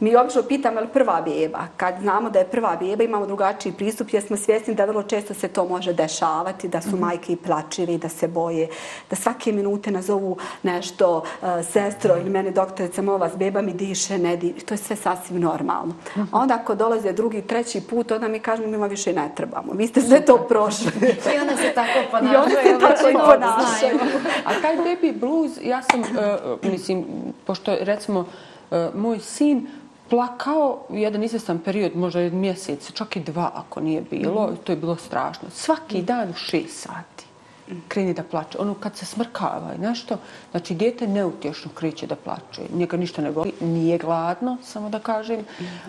Mi 0.00 0.16
obično 0.16 0.42
pitamo 0.42 0.78
je 0.78 0.84
li 0.84 0.92
prva 0.92 1.22
beba. 1.22 1.58
Kad 1.76 1.94
znamo 2.00 2.30
da 2.30 2.38
je 2.38 2.44
prva 2.44 2.76
beba, 2.76 3.04
imamo 3.04 3.26
drugačiji 3.26 3.72
pristup 3.72 4.08
jer 4.12 4.22
smo 4.22 4.36
svjesni 4.36 4.74
da 4.74 4.84
vrlo 4.84 5.02
često 5.02 5.34
se 5.34 5.48
to 5.48 5.64
može 5.64 5.92
dešavati, 5.92 6.68
da 6.68 6.80
su 6.80 6.96
majke 6.96 7.32
i 7.32 7.36
plačive 7.36 7.94
i 7.94 7.98
da 7.98 8.08
se 8.08 8.28
boje, 8.28 8.68
da 9.10 9.16
svake 9.16 9.52
minute 9.52 9.90
nazovu 9.90 10.36
nešto, 10.62 11.16
uh, 11.16 11.48
sestro 11.72 12.16
ili 12.16 12.30
mene 12.30 12.50
doktorica, 12.50 13.02
mova 13.02 13.28
s 13.28 13.36
beba 13.36 13.62
mi 13.62 13.72
diše, 13.72 14.18
ne 14.18 14.36
diše. 14.36 14.66
To 14.66 14.74
je 14.74 14.78
sve 14.78 14.96
sasvim 14.96 15.40
normalno. 15.40 15.94
A 16.16 16.38
onda 16.38 16.54
ako 16.54 16.74
dolaze 16.74 17.12
drugi, 17.12 17.42
treći 17.42 17.80
put, 17.80 18.10
onda 18.10 18.28
mi 18.28 18.40
kažemo 18.40 18.74
ima 18.74 18.86
više 18.86 19.12
ne 19.12 19.30
treba. 19.36 19.49
Trebamo. 19.50 19.72
Vi 19.72 19.86
ste 19.86 20.00
sve 20.00 20.24
to 20.24 20.46
prošli. 20.48 20.92
I 21.34 21.40
one 21.40 21.56
se 21.56 21.72
tako 21.74 21.98
I 21.98 22.10
ponašaju. 22.10 22.42
one 22.42 22.50
se 22.50 22.78
tako 22.80 23.08
i 23.10 23.12
ponašaju. 23.12 23.98
A 24.44 24.60
taj 24.62 24.76
baby 24.76 25.20
blues, 25.20 25.52
ja 25.62 25.82
sam, 25.82 26.00
uh, 26.00 26.70
mislim, 26.70 27.04
pošto 27.46 27.76
recimo 27.80 28.20
uh, 28.20 28.78
moj 28.94 29.18
sin 29.18 29.66
plakao 30.08 30.86
jedan 30.90 31.22
izvestan 31.22 31.58
period, 31.58 31.96
možda 31.96 32.20
mjesec, 32.20 32.92
čak 32.92 33.16
i 33.16 33.20
dva 33.20 33.50
ako 33.54 33.80
nije 33.80 34.02
bilo, 34.10 34.52
to 34.64 34.72
je 34.72 34.76
bilo 34.76 34.96
strašno. 34.96 35.48
Svaki 35.50 36.02
dan 36.02 36.30
u 36.30 36.34
šest 36.34 36.80
sati 36.80 37.29
kreni 37.88 38.14
da 38.14 38.22
plače. 38.22 38.58
Ono 38.58 38.74
kad 38.74 38.96
se 38.96 39.06
smrkava 39.06 39.74
i 39.76 39.78
nešto, 39.78 40.16
znači 40.50 40.74
dijete 40.74 41.06
neutješno 41.06 41.70
kreće 41.74 42.06
da 42.06 42.16
plače. 42.16 42.62
Njega 42.74 42.96
ništa 42.96 43.22
ne 43.22 43.30
boli, 43.30 43.52
nije 43.60 43.98
gladno, 43.98 44.56
samo 44.62 44.88
da 44.88 44.98
kažem, 44.98 45.44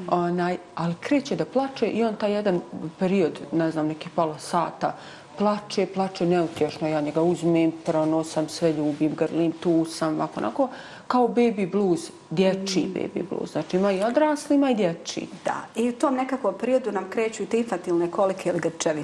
onaj, 0.07 0.57
ali 0.75 0.95
kreće 0.99 1.35
da 1.35 1.45
plače 1.45 1.87
i 1.87 2.03
on 2.03 2.15
taj 2.15 2.33
jedan 2.33 2.61
period, 2.99 3.39
ne 3.51 3.71
znam, 3.71 3.87
neki 3.87 4.09
pola 4.15 4.39
sata, 4.39 4.95
plače, 5.37 5.85
plače 5.85 6.25
neutješno. 6.25 6.87
Ja 6.87 7.01
njega 7.01 7.21
uzmem, 7.21 7.71
pronosam, 7.85 8.49
sve 8.49 8.73
ljubim, 8.73 9.15
grlim, 9.15 9.51
tu 9.51 9.85
sam, 9.85 10.15
ovako, 10.15 10.39
onako, 10.39 10.69
kao 11.07 11.27
baby 11.27 11.71
blues, 11.71 12.11
dječji 12.31 12.91
baby 12.95 13.23
blues. 13.29 13.51
Znači 13.51 13.77
ima 13.77 13.91
i 13.91 14.03
odrasli, 14.03 14.55
ima 14.55 14.71
i 14.71 14.75
dječji. 14.75 15.27
Da, 15.45 15.65
i 15.75 15.89
u 15.89 15.93
tom 15.93 16.15
nekakvom 16.15 16.53
periodu 16.59 16.91
nam 16.91 17.09
kreću 17.09 17.43
i 17.43 17.45
te 17.45 17.57
infantilne 17.57 18.11
kolike 18.11 18.49
ili 18.49 18.59
grčevi. 18.59 19.03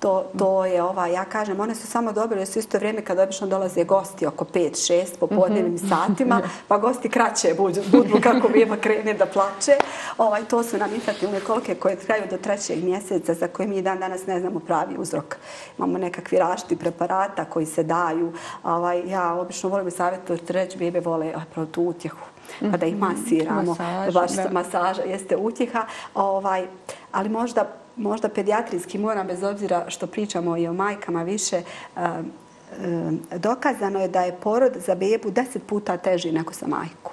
To, 0.00 0.24
to 0.38 0.64
je 0.64 0.82
ova, 0.82 1.06
ja 1.06 1.24
kažem, 1.24 1.60
one 1.60 1.74
su 1.74 1.86
samo 1.86 2.12
dobre 2.12 2.38
jer 2.38 2.48
su 2.48 2.58
isto 2.58 2.78
vrijeme 2.78 3.04
kad 3.04 3.18
obično 3.18 3.46
dolaze 3.46 3.84
gosti 3.84 4.26
oko 4.26 4.44
5-6 4.44 5.06
po 5.20 5.26
podnevnim 5.26 5.78
satima, 5.78 6.40
pa 6.68 6.78
gosti 6.78 7.08
kraće 7.08 7.54
budu, 7.54 7.80
budu 7.90 8.20
kako 8.22 8.48
beba 8.48 8.76
krene 8.76 9.14
da 9.14 9.26
plače. 9.26 9.72
Ovaj, 10.18 10.44
to 10.44 10.62
su 10.62 10.78
nam 10.78 10.94
infantilne 10.94 11.40
kolike 11.40 11.74
koje 11.74 11.96
traju 11.96 12.22
do 12.30 12.36
trećeg 12.36 12.84
mjeseca 12.84 13.34
za 13.34 13.48
koje 13.48 13.68
mi 13.68 13.82
dan 13.82 13.98
danas 13.98 14.26
ne 14.26 14.40
znamo 14.40 14.60
pravi 14.60 14.94
uzrok. 14.98 15.36
Imamo 15.78 15.98
nekakvi 15.98 16.38
rašti 16.38 16.76
preparata 16.76 17.44
koji 17.44 17.66
se 17.66 17.82
daju. 17.82 18.32
Ovaj, 18.64 19.02
ja 19.10 19.34
obično 19.34 19.68
volim 19.68 19.90
savjetovati 19.90 20.52
reći 20.52 20.78
bebe 20.78 21.00
vole 21.00 21.34
a, 21.56 21.64
tu 21.72 21.82
utjehu 21.82 22.31
pa 22.70 22.76
da 22.76 22.86
ih 22.86 22.96
masiramo. 22.98 23.76
Masaža, 23.78 24.20
Baš 24.20 24.30
masaža 24.52 25.02
jeste 25.02 25.36
utjeha. 25.36 25.86
Ovaj, 26.14 26.66
ali 27.12 27.28
možda 27.28 27.82
možda 27.96 28.28
pedijatrijski 28.28 28.98
moram, 28.98 29.26
bez 29.26 29.42
obzira 29.42 29.84
što 29.88 30.06
pričamo 30.06 30.56
i 30.56 30.68
o 30.68 30.72
majkama 30.72 31.22
više, 31.22 31.62
um, 31.96 32.02
um, 32.84 33.20
dokazano 33.36 34.00
je 34.00 34.08
da 34.08 34.22
je 34.22 34.36
porod 34.36 34.72
za 34.86 34.94
bebu 34.94 35.30
deset 35.30 35.66
puta 35.66 35.96
teži 35.96 36.32
nego 36.32 36.52
za 36.52 36.66
majku. 36.66 37.12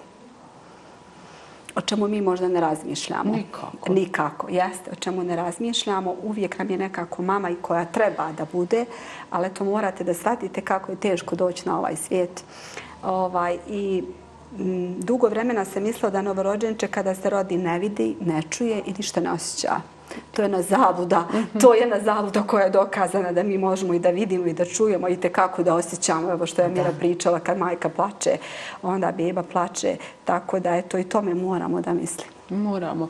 O 1.75 1.81
čemu 1.81 2.07
mi 2.07 2.21
možda 2.21 2.47
ne 2.47 2.59
razmišljamo. 2.59 3.33
Nikako. 3.33 3.93
Nikako, 3.93 4.49
jeste. 4.49 4.91
O 4.91 4.95
čemu 4.95 5.23
ne 5.23 5.35
razmišljamo. 5.35 6.15
Uvijek 6.23 6.57
nam 6.57 6.69
je 6.69 6.77
nekako 6.77 7.21
mama 7.21 7.49
i 7.49 7.55
koja 7.55 7.85
treba 7.85 8.31
da 8.31 8.45
bude, 8.51 8.85
ali 9.29 9.53
to 9.53 9.63
morate 9.63 10.03
da 10.03 10.13
shvatite 10.13 10.61
kako 10.61 10.91
je 10.91 10.99
teško 10.99 11.35
doći 11.35 11.69
na 11.69 11.79
ovaj 11.79 11.95
svijet. 11.95 12.43
Ovaj, 13.03 13.57
I 13.67 14.03
dugo 14.97 15.27
vremena 15.27 15.65
se 15.65 15.79
mislilo 15.79 16.11
da 16.11 16.21
novorođenče 16.21 16.87
kada 16.87 17.15
se 17.15 17.29
rodi 17.29 17.57
ne 17.57 17.79
vidi, 17.79 18.15
ne 18.21 18.41
čuje 18.49 18.81
i 18.85 18.93
ništa 18.97 19.21
ne 19.21 19.31
osjeća. 19.31 19.75
To 20.31 20.41
je 20.41 20.49
na 20.49 20.61
zabuda. 20.61 21.27
To 21.61 21.73
je 21.73 21.87
na 21.87 21.99
zabuda 21.99 22.43
koja 22.43 22.63
je 22.63 22.69
dokazana 22.69 23.31
da 23.31 23.43
mi 23.43 23.57
možemo 23.57 23.93
i 23.93 23.99
da 23.99 24.09
vidimo 24.09 24.45
i 24.45 24.53
da 24.53 24.65
čujemo 24.65 25.09
i 25.09 25.17
te 25.17 25.29
kako 25.29 25.63
da 25.63 25.75
osjećamo. 25.75 26.31
Evo 26.31 26.45
što 26.45 26.61
je 26.61 26.67
Mira 26.67 26.91
pričala 26.99 27.39
kad 27.39 27.57
majka 27.57 27.89
plače, 27.89 28.37
onda 28.81 29.11
beba 29.11 29.43
plače. 29.43 29.97
Tako 30.25 30.59
da 30.59 30.75
eto 30.75 30.97
i 30.97 31.03
tome 31.03 31.33
moramo 31.33 31.81
da 31.81 31.93
mislimo. 31.93 32.31
Moramo. 32.49 33.09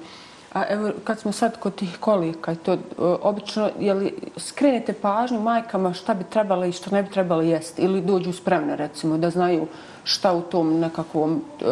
A 0.54 0.64
evo, 0.70 0.92
kad 1.04 1.20
smo 1.20 1.32
sad 1.32 1.60
kod 1.60 1.76
tih 1.76 1.98
kolika 2.00 2.52
i 2.52 2.56
to, 2.56 2.74
e, 2.74 2.78
obično, 3.22 3.70
je 3.80 3.94
li 3.94 4.14
skrenete 4.38 4.94
pažnju 4.94 5.42
majkama 5.42 5.94
šta 5.94 6.14
bi 6.14 6.24
trebalo 6.24 6.66
i 6.66 6.72
šta 6.72 6.92
ne 6.92 7.04
bi 7.04 7.10
trebalo 7.10 7.42
jesti? 7.42 7.82
Ili 7.82 8.02
dođu 8.02 8.34
spremne, 8.34 8.76
recimo, 8.76 9.18
da 9.18 9.30
znaju 9.30 9.68
šta 10.04 10.34
u 10.34 10.42
tom 10.42 10.80
nekakvom 10.80 11.42
e, 11.62 11.66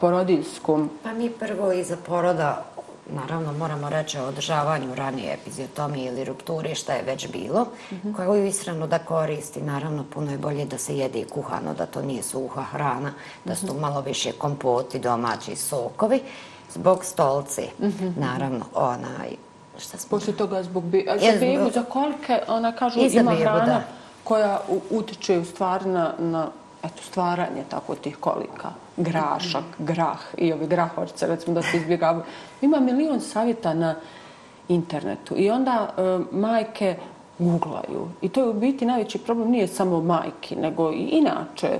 porodiljskom 0.00 0.90
Pa 1.02 1.12
mi 1.12 1.30
prvo 1.30 1.72
iza 1.72 1.96
poroda, 2.06 2.64
naravno 3.10 3.52
moramo 3.52 3.88
reći 3.88 4.18
o 4.18 4.24
održavanju 4.24 4.94
ranije 4.94 5.34
epiziotomije 5.34 6.12
ili 6.12 6.24
rupturi, 6.24 6.74
šta 6.74 6.92
je 6.92 7.02
već 7.02 7.28
bilo, 7.32 7.66
koju 8.16 8.46
ishranu 8.46 8.86
da 8.86 8.98
koristi. 8.98 9.62
Naravno, 9.62 10.04
puno 10.14 10.30
je 10.30 10.38
bolje 10.38 10.64
da 10.64 10.78
se 10.78 10.96
jede 10.96 11.18
i 11.18 11.24
kuhano, 11.24 11.74
da 11.74 11.86
to 11.86 12.02
nije 12.02 12.22
suha 12.22 12.62
hrana, 12.62 13.12
da 13.44 13.54
su 13.54 13.66
tu 13.66 13.74
malo 13.74 14.00
više 14.00 14.32
kompoti, 14.32 14.98
domaći 14.98 15.56
sokovi, 15.56 16.20
zbog 16.70 17.04
stolci. 17.04 17.62
Naravno, 18.16 18.64
onaj, 18.74 19.30
šta 19.78 19.98
smo... 19.98 20.10
Poslije 20.10 20.36
toga 20.36 20.62
zbog 20.62 20.84
be... 20.84 21.04
a 21.08 21.18
za 21.18 21.26
Je, 21.26 21.38
bebu, 21.38 21.60
zbog- 21.60 21.72
za 21.72 21.82
kolike, 21.82 22.40
ona 22.48 22.72
kažu, 22.72 23.00
ima 23.00 23.30
bebu, 23.30 23.42
hrana 23.42 23.64
da. 23.66 23.82
koja 24.24 24.60
u- 24.68 24.80
utiče 24.90 25.38
u 25.38 25.44
stvari 25.44 25.88
na, 25.88 26.12
na 26.18 26.46
eto, 26.82 27.02
stvaranje 27.02 27.62
tako 27.68 27.94
tih 27.94 28.16
kolika. 28.16 28.68
Grašak, 28.96 29.64
grah 29.78 30.18
i 30.38 30.52
ove 30.52 30.66
grahorce, 30.66 31.26
recimo 31.26 31.54
da 31.54 31.62
se 31.62 31.76
izbjegavaju. 31.76 32.24
Ima 32.60 32.80
milion 32.80 33.20
savjeta 33.20 33.74
na 33.74 33.94
internetu 34.68 35.34
i 35.36 35.50
onda 35.50 35.88
e, 35.88 36.02
majke 36.30 36.96
googlaju. 37.38 38.08
I 38.22 38.28
to 38.28 38.40
je 38.40 38.48
u 38.48 38.52
biti 38.52 38.86
najveći 38.86 39.18
problem, 39.18 39.50
nije 39.50 39.68
samo 39.68 40.00
majki, 40.00 40.56
nego 40.56 40.92
i 40.92 40.98
inače 41.02 41.78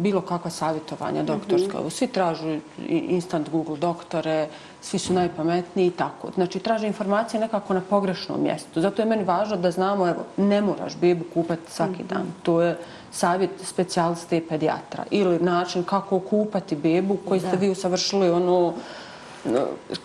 bilo 0.00 0.20
kakva 0.20 0.50
savjetovanja 0.50 1.22
doktorska. 1.22 1.78
Svi 1.90 2.06
tražu 2.06 2.58
instant 2.88 3.50
Google 3.50 3.76
doktore, 3.76 4.48
svi 4.80 4.98
su 4.98 5.12
najpametniji 5.12 5.86
i 5.86 5.90
tako. 5.90 6.30
Znači, 6.34 6.58
traže 6.58 6.86
informacije 6.86 7.40
nekako 7.40 7.74
na 7.74 7.80
pogrešnom 7.90 8.42
mjestu. 8.42 8.80
Zato 8.80 9.02
je 9.02 9.06
meni 9.06 9.24
važno 9.24 9.56
da 9.56 9.70
znamo, 9.70 10.08
evo, 10.08 10.24
ne 10.36 10.60
moraš 10.60 10.96
bebu 10.96 11.24
kupati 11.34 11.72
svaki 11.72 12.02
dan. 12.02 12.26
To 12.42 12.62
je 12.62 12.78
savjet 13.10 13.50
specijaliste 13.64 14.36
i 14.36 14.40
pedijatra. 14.40 15.04
Ili 15.10 15.38
način 15.38 15.84
kako 15.84 16.20
kupati 16.20 16.76
bebu 16.76 17.16
koji 17.28 17.40
ste 17.40 17.56
vi 17.56 17.70
usavršili 17.70 18.30
ono 18.30 18.74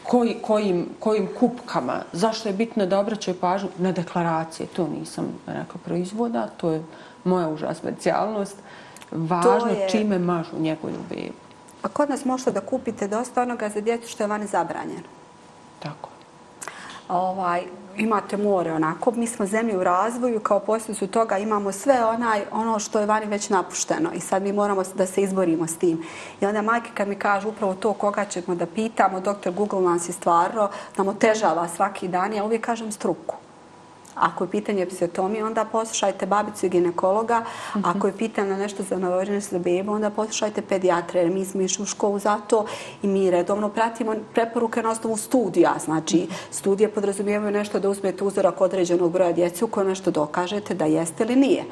koji, 0.04 0.38
kojim, 0.42 0.90
kojim 1.00 1.30
kupkama, 1.40 2.02
zašto 2.12 2.50
je 2.50 2.54
bitno 2.54 2.86
da 2.86 3.00
obraćaju 3.00 3.40
pažnju 3.40 3.70
na 3.78 3.92
deklaracije. 3.92 4.68
To 4.68 4.88
nisam 4.88 5.26
rekla 5.48 5.80
proizvoda, 5.86 6.48
to 6.58 6.70
je 6.70 6.84
moja 7.24 7.50
uža 7.50 7.74
specijalnost. 7.74 8.56
Važno 9.18 9.70
je- 9.70 9.90
čime 9.90 10.20
mažu 10.20 10.60
njegovu 10.60 10.94
bebu. 11.10 11.34
A 11.82 11.88
kod 11.88 12.10
nas 12.10 12.26
možete 12.26 12.52
da 12.52 12.62
kupite 12.62 13.08
dosta 13.08 13.42
onoga 13.42 13.70
za 13.70 13.82
djecu 13.82 14.10
što 14.10 14.24
je 14.24 14.28
vani 14.28 14.48
zabranjeno. 14.48 15.08
Tako. 15.80 16.10
ovaj, 17.10 17.64
imate 17.98 18.38
more 18.38 18.74
onako. 18.74 19.12
Mi 19.12 19.28
smo 19.28 19.46
zemlje 19.46 19.78
u 19.78 19.84
razvoju, 19.84 20.40
kao 20.40 20.60
posljedicu 20.60 21.08
toga 21.08 21.38
imamo 21.38 21.72
sve 21.72 22.06
onaj, 22.06 22.42
ono 22.52 22.80
što 22.80 23.00
je 23.00 23.06
vani 23.06 23.26
već 23.26 23.50
napušteno 23.50 24.10
i 24.14 24.20
sad 24.20 24.44
mi 24.44 24.54
moramo 24.54 24.84
da 24.96 25.06
se 25.06 25.22
izborimo 25.22 25.68
s 25.68 25.78
tim. 25.78 26.04
I 26.42 26.46
onda 26.46 26.62
majke 26.62 26.90
kad 26.94 27.08
mi 27.08 27.16
kažu 27.16 27.50
upravo 27.50 27.74
to 27.74 27.94
koga 27.94 28.26
ćemo 28.26 28.56
da 28.56 28.66
pitamo, 28.66 29.20
doktor 29.20 29.54
Google 29.54 29.82
nas 29.82 30.10
je 30.10 30.14
stvarno, 30.14 30.70
nam 30.98 31.08
otežava 31.08 31.68
svaki 31.68 32.08
dan, 32.08 32.34
ja 32.34 32.44
uvijek 32.44 32.66
kažem 32.66 32.92
struku. 32.92 33.36
Ako 34.16 34.44
je 34.44 34.52
pitanje 34.52 34.84
epiziotomije, 34.84 35.46
onda 35.46 35.66
poslušajte 35.66 36.26
babicu 36.26 36.66
i 36.66 36.70
ginekologa. 36.70 37.44
Ako 37.84 38.08
je 38.08 38.18
pitanje 38.18 38.58
nešto 38.58 38.84
za 38.84 38.98
novorođene 38.98 39.40
za 39.40 39.60
bebu, 39.60 39.92
onda 39.92 40.10
poslušajte 40.10 40.62
pedijatre. 40.62 41.20
Jer 41.20 41.32
mi 41.32 41.46
smo 41.46 41.62
išli 41.62 41.84
u 41.84 41.86
školu 41.86 42.20
za 42.20 42.38
to 42.38 42.66
i 43.04 43.08
mi 43.08 43.32
redovno 43.32 43.70
pratimo 43.70 44.16
preporuke 44.34 44.82
na 44.84 44.90
osnovu 44.90 45.18
studija. 45.18 45.76
Znači, 45.86 46.28
studije 46.52 46.90
podrazumijevaju 46.92 47.52
nešto 47.52 47.80
da 47.80 47.90
uzmete 47.90 48.24
uzorak 48.24 48.62
određenog 48.62 49.12
broja 49.12 49.32
djece 49.32 49.66
u 49.66 49.68
kojoj 49.68 49.90
nešto 49.90 50.12
dokažete 50.12 50.74
da 50.74 50.86
jeste 50.86 51.24
ili 51.24 51.36
nije. 51.36 51.64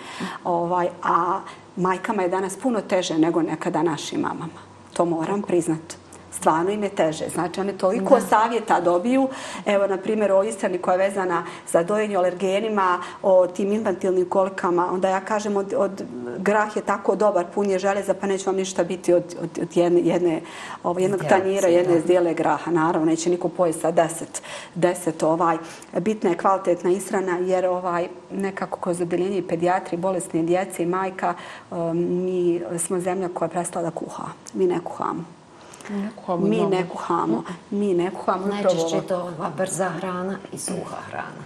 Ovaj, 0.44 0.88
a 1.04 1.40
majkama 1.76 2.22
je 2.22 2.30
danas 2.30 2.56
puno 2.56 2.82
teže 2.82 3.18
nego 3.18 3.42
nekada 3.42 3.84
našim 3.84 4.22
mamama. 4.22 4.60
To 4.94 5.06
moram 5.06 5.42
priznati 5.42 6.03
stvarno 6.36 6.72
im 6.72 6.84
je 6.84 6.90
teže. 6.90 7.30
Znači, 7.30 7.62
one 7.62 7.78
toliko 7.78 8.20
savjeta 8.30 8.82
dobiju. 8.82 9.28
Evo, 9.66 9.88
na 9.88 9.98
primjer, 9.98 10.32
o 10.32 10.44
ishrani 10.44 10.78
koja 10.78 10.94
je 10.94 11.10
vezana 11.10 11.44
za 11.68 11.84
dojenje 11.84 12.18
o 12.18 12.20
alergenima, 12.20 13.00
o 13.22 13.48
tim 13.48 13.72
infantilnim 13.72 14.30
kolikama. 14.30 14.92
Onda 14.92 15.10
ja 15.10 15.20
kažem, 15.20 15.58
od, 15.58 15.74
od 15.78 16.04
grah 16.38 16.76
je 16.76 16.82
tako 16.82 17.16
dobar, 17.16 17.46
pun 17.56 17.70
je 17.70 17.80
železa, 17.80 18.14
pa 18.14 18.28
neće 18.28 18.46
vam 18.46 18.56
ništa 18.56 18.84
biti 18.84 19.14
od, 19.14 19.36
od, 19.42 19.50
od 19.62 19.78
jedne, 19.78 20.02
jedne, 20.02 20.42
ovo, 20.84 21.00
jednog 21.00 21.24
tanjira, 21.30 21.68
jedne 21.68 21.94
da. 21.94 22.02
zdjele 22.02 22.34
graha. 22.34 22.72
Naravno, 22.72 23.06
neće 23.06 23.30
niko 23.30 23.50
pojesti 23.50 23.82
sa 23.82 23.92
deset, 23.92 24.42
deset 24.76 25.24
ovaj. 25.24 25.58
Bitna 26.00 26.30
je 26.30 26.38
kvalitetna 26.38 26.92
ishrana, 26.92 27.38
jer 27.38 27.66
ovaj, 27.66 28.08
nekako 28.32 28.80
kroz 28.80 29.02
odeljenje 29.02 29.44
pedijatrije, 29.50 29.98
bolesne 29.98 30.44
djece 30.44 30.84
i 30.84 30.86
majka, 30.86 31.34
um, 31.72 31.98
mi 31.98 32.62
smo 32.78 33.00
zemlja 33.00 33.30
koja 33.34 33.46
je 33.46 33.50
prestala 33.50 33.90
da 33.90 33.92
kuha. 33.92 34.24
Mi 34.54 34.68
ne 34.68 34.80
kuhamo. 34.84 35.43
Ne 35.90 36.10
kuhamo 36.16 36.48
Mi 36.48 36.66
ne 36.66 36.90
kuhamo. 36.90 37.44
Mi 37.72 37.94
ne 37.94 38.12
kuhamo. 38.12 38.46
upravo 38.46 38.64
Najčešće 38.64 38.96
je 38.96 39.08
to 39.08 39.18
ova 39.18 39.52
brza 39.58 39.90
hrana 39.90 40.38
i 40.54 40.58
suha 40.58 40.98
hrana. 41.10 41.44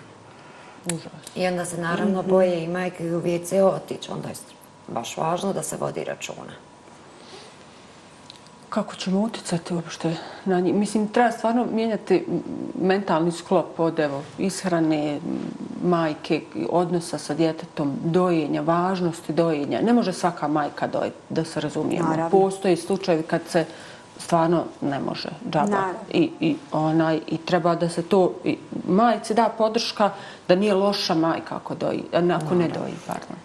Užas. 0.86 1.12
I 1.36 1.48
onda 1.48 1.66
se 1.66 1.82
naravno 1.82 2.24
boje 2.24 2.64
i 2.64 2.68
majke 2.68 3.06
i 3.08 3.16
u 3.16 3.22
WC 3.22 3.62
otići. 3.62 4.12
Onda 4.12 4.28
je 4.28 4.36
baš 4.88 5.18
važno 5.18 5.54
da 5.54 5.64
se 5.64 5.78
vodi 5.78 6.04
računa. 6.04 6.54
kako 8.70 8.96
ćemo 8.96 9.22
utjecati 9.22 9.74
uopšte 9.74 10.16
na 10.46 10.60
njih. 10.60 10.74
Mislim, 10.76 11.08
treba 11.08 11.32
stvarno 11.32 11.66
mijenjati 11.72 12.26
mentalni 12.82 13.32
sklop 13.32 13.80
od 13.80 14.00
evo, 14.00 14.24
ishrane, 14.38 15.20
majke, 15.84 16.42
odnosa 16.70 17.18
sa 17.18 17.34
djetetom, 17.34 17.94
dojenja, 18.04 18.62
važnosti 18.62 19.34
dojenja. 19.34 19.82
Ne 19.82 19.94
može 19.94 20.14
svaka 20.14 20.48
majka 20.48 20.88
dojeti, 20.88 21.18
da 21.30 21.44
se 21.44 21.62
razumijemo. 21.62 22.10
Naravno. 22.10 22.30
Postoji 22.30 22.76
slučajevi 22.76 23.24
kad 23.24 23.42
se 23.50 23.66
stvarno 24.20 24.64
ne 24.82 25.00
može 25.00 25.30
džaba. 25.50 25.84
I, 26.14 26.32
i, 26.40 26.56
onaj, 26.72 27.20
I 27.28 27.38
treba 27.38 27.76
da 27.76 27.90
se 27.90 28.02
to 28.02 28.34
i 28.44 28.58
majci 28.88 29.34
da 29.34 29.50
podrška 29.58 30.12
da 30.48 30.56
nije 30.56 30.74
loša 30.74 31.14
majka 31.14 31.56
ako, 31.56 31.76
doji, 31.76 32.04
ako 32.14 32.56
ne 32.56 32.68
doji. 32.68 32.94
Pardon. 33.08 33.38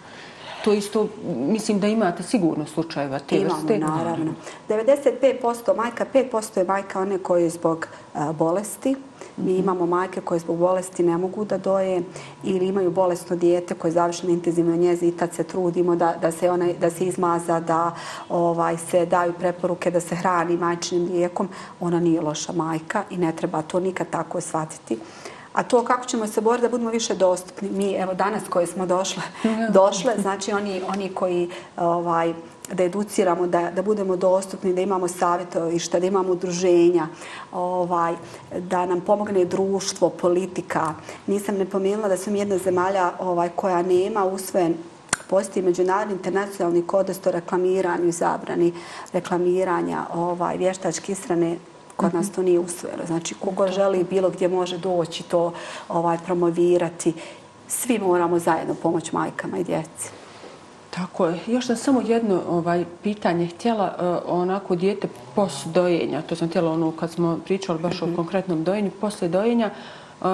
To 0.63 0.73
isto, 0.73 1.07
mislim 1.35 1.79
da 1.79 1.87
imate 1.87 2.23
sigurno 2.23 2.65
slučajeva 2.65 3.19
te 3.19 3.37
Imamo, 3.37 3.55
vrste. 3.55 3.79
naravno. 3.79 4.33
95% 4.69 5.75
majka, 5.75 6.05
5% 6.13 6.57
je 6.57 6.63
majka 6.63 7.01
one 7.01 7.17
koje 7.17 7.49
zbog 7.49 7.87
a, 8.13 8.31
bolesti. 8.31 8.95
Mi 9.37 9.57
imamo 9.57 9.85
majke 9.85 10.21
koje 10.21 10.39
zbog 10.39 10.57
bolesti 10.57 11.03
ne 11.03 11.17
mogu 11.17 11.45
da 11.45 11.57
doje 11.57 12.03
ili 12.43 12.67
imaju 12.67 12.91
bolesno 12.91 13.35
dijete 13.35 13.73
koje 13.73 13.89
je 13.89 13.93
završeno 13.93 14.33
intenzivno 14.33 14.75
njezi 14.75 15.07
i 15.07 15.17
tad 15.17 15.33
se 15.33 15.43
trudimo 15.43 15.95
da, 15.95 16.15
da, 16.21 16.31
se, 16.31 16.49
ona, 16.49 16.67
da 16.79 16.89
se 16.89 17.05
izmaza, 17.05 17.59
da 17.59 17.95
ovaj, 18.29 18.77
se 18.77 19.05
daju 19.05 19.33
preporuke 19.33 19.91
da 19.91 19.99
se 19.99 20.15
hrani 20.15 20.57
majčinim 20.57 21.11
lijekom. 21.11 21.49
Ona 21.79 21.99
nije 21.99 22.21
loša 22.21 22.53
majka 22.53 23.03
i 23.09 23.17
ne 23.17 23.35
treba 23.35 23.61
to 23.61 23.79
nikad 23.79 24.09
tako 24.09 24.41
shvatiti. 24.41 24.99
A 25.53 25.63
to 25.63 25.83
kako 25.85 26.05
ćemo 26.05 26.27
se 26.27 26.41
boriti 26.41 26.61
da 26.61 26.69
budemo 26.69 26.89
više 26.89 27.15
dostupni. 27.15 27.69
Mi, 27.69 27.93
evo 27.93 28.13
danas 28.13 28.43
koje 28.49 28.67
smo 28.67 28.85
došle, 28.85 29.23
došle, 29.79 30.13
znači 30.21 30.51
oni, 30.51 30.81
oni 30.87 31.09
koji 31.09 31.49
ovaj, 31.77 32.33
da 32.71 32.83
educiramo, 32.83 33.47
da, 33.47 33.71
da 33.71 33.81
budemo 33.81 34.15
dostupni, 34.15 34.73
da 34.73 34.81
imamo 34.81 35.07
savjetovišta, 35.07 35.99
da 35.99 36.07
imamo 36.07 36.31
udruženja, 36.31 37.07
ovaj, 37.51 38.13
da 38.59 38.85
nam 38.85 39.01
pomogne 39.01 39.45
društvo, 39.45 40.09
politika. 40.09 40.93
Nisam 41.27 41.55
ne 41.55 41.65
pomenula 41.65 42.07
da 42.07 42.17
sam 42.17 42.35
jedna 42.35 42.57
zemalja 42.57 43.11
ovaj, 43.19 43.49
koja 43.55 43.81
nema 43.81 44.25
usvojen 44.25 44.75
postoji 45.29 45.65
međunarodni 45.65 46.13
internacionalni 46.13 46.87
kodest 46.87 47.27
o 47.27 47.31
reklamiranju 47.31 48.07
i 48.07 48.11
zabrani 48.11 48.73
reklamiranja 49.13 50.05
ovaj, 50.13 50.57
vještačke 50.57 51.11
istrane 51.11 51.57
kod 51.95 52.13
nas 52.13 52.31
to 52.31 52.41
nije 52.41 52.59
usvojeno. 52.59 53.05
Znači, 53.07 53.35
kogo 53.35 53.67
želi 53.67 54.03
bilo 54.03 54.29
gdje 54.29 54.47
može 54.47 54.77
doći 54.77 55.23
to 55.23 55.53
ovaj, 55.89 56.17
promovirati, 56.25 57.13
svi 57.67 57.99
moramo 57.99 58.39
zajedno 58.39 58.73
pomoći 58.73 59.15
majkama 59.15 59.57
i 59.57 59.63
djeci. 59.63 60.22
Tako 60.95 61.25
je. 61.25 61.39
Još 61.47 61.65
sam 61.65 61.75
samo 61.75 62.01
jedno 62.01 62.41
ovaj, 62.49 62.85
pitanje 63.03 63.47
htjela, 63.47 63.95
uh, 64.25 64.39
onako 64.39 64.75
dijete 64.75 65.07
posle 65.35 65.71
dojenja, 65.71 66.21
to 66.21 66.35
sam 66.35 66.49
htjela 66.49 66.71
ono 66.71 66.91
kad 66.91 67.11
smo 67.11 67.39
pričali 67.45 67.79
baš 67.79 68.01
mm 68.01 68.05
-hmm. 68.05 68.13
o 68.13 68.15
konkretnom 68.15 68.63
dojenju, 68.63 68.91
posle 69.01 69.27
dojenja 69.27 69.69
uh, 70.21 70.27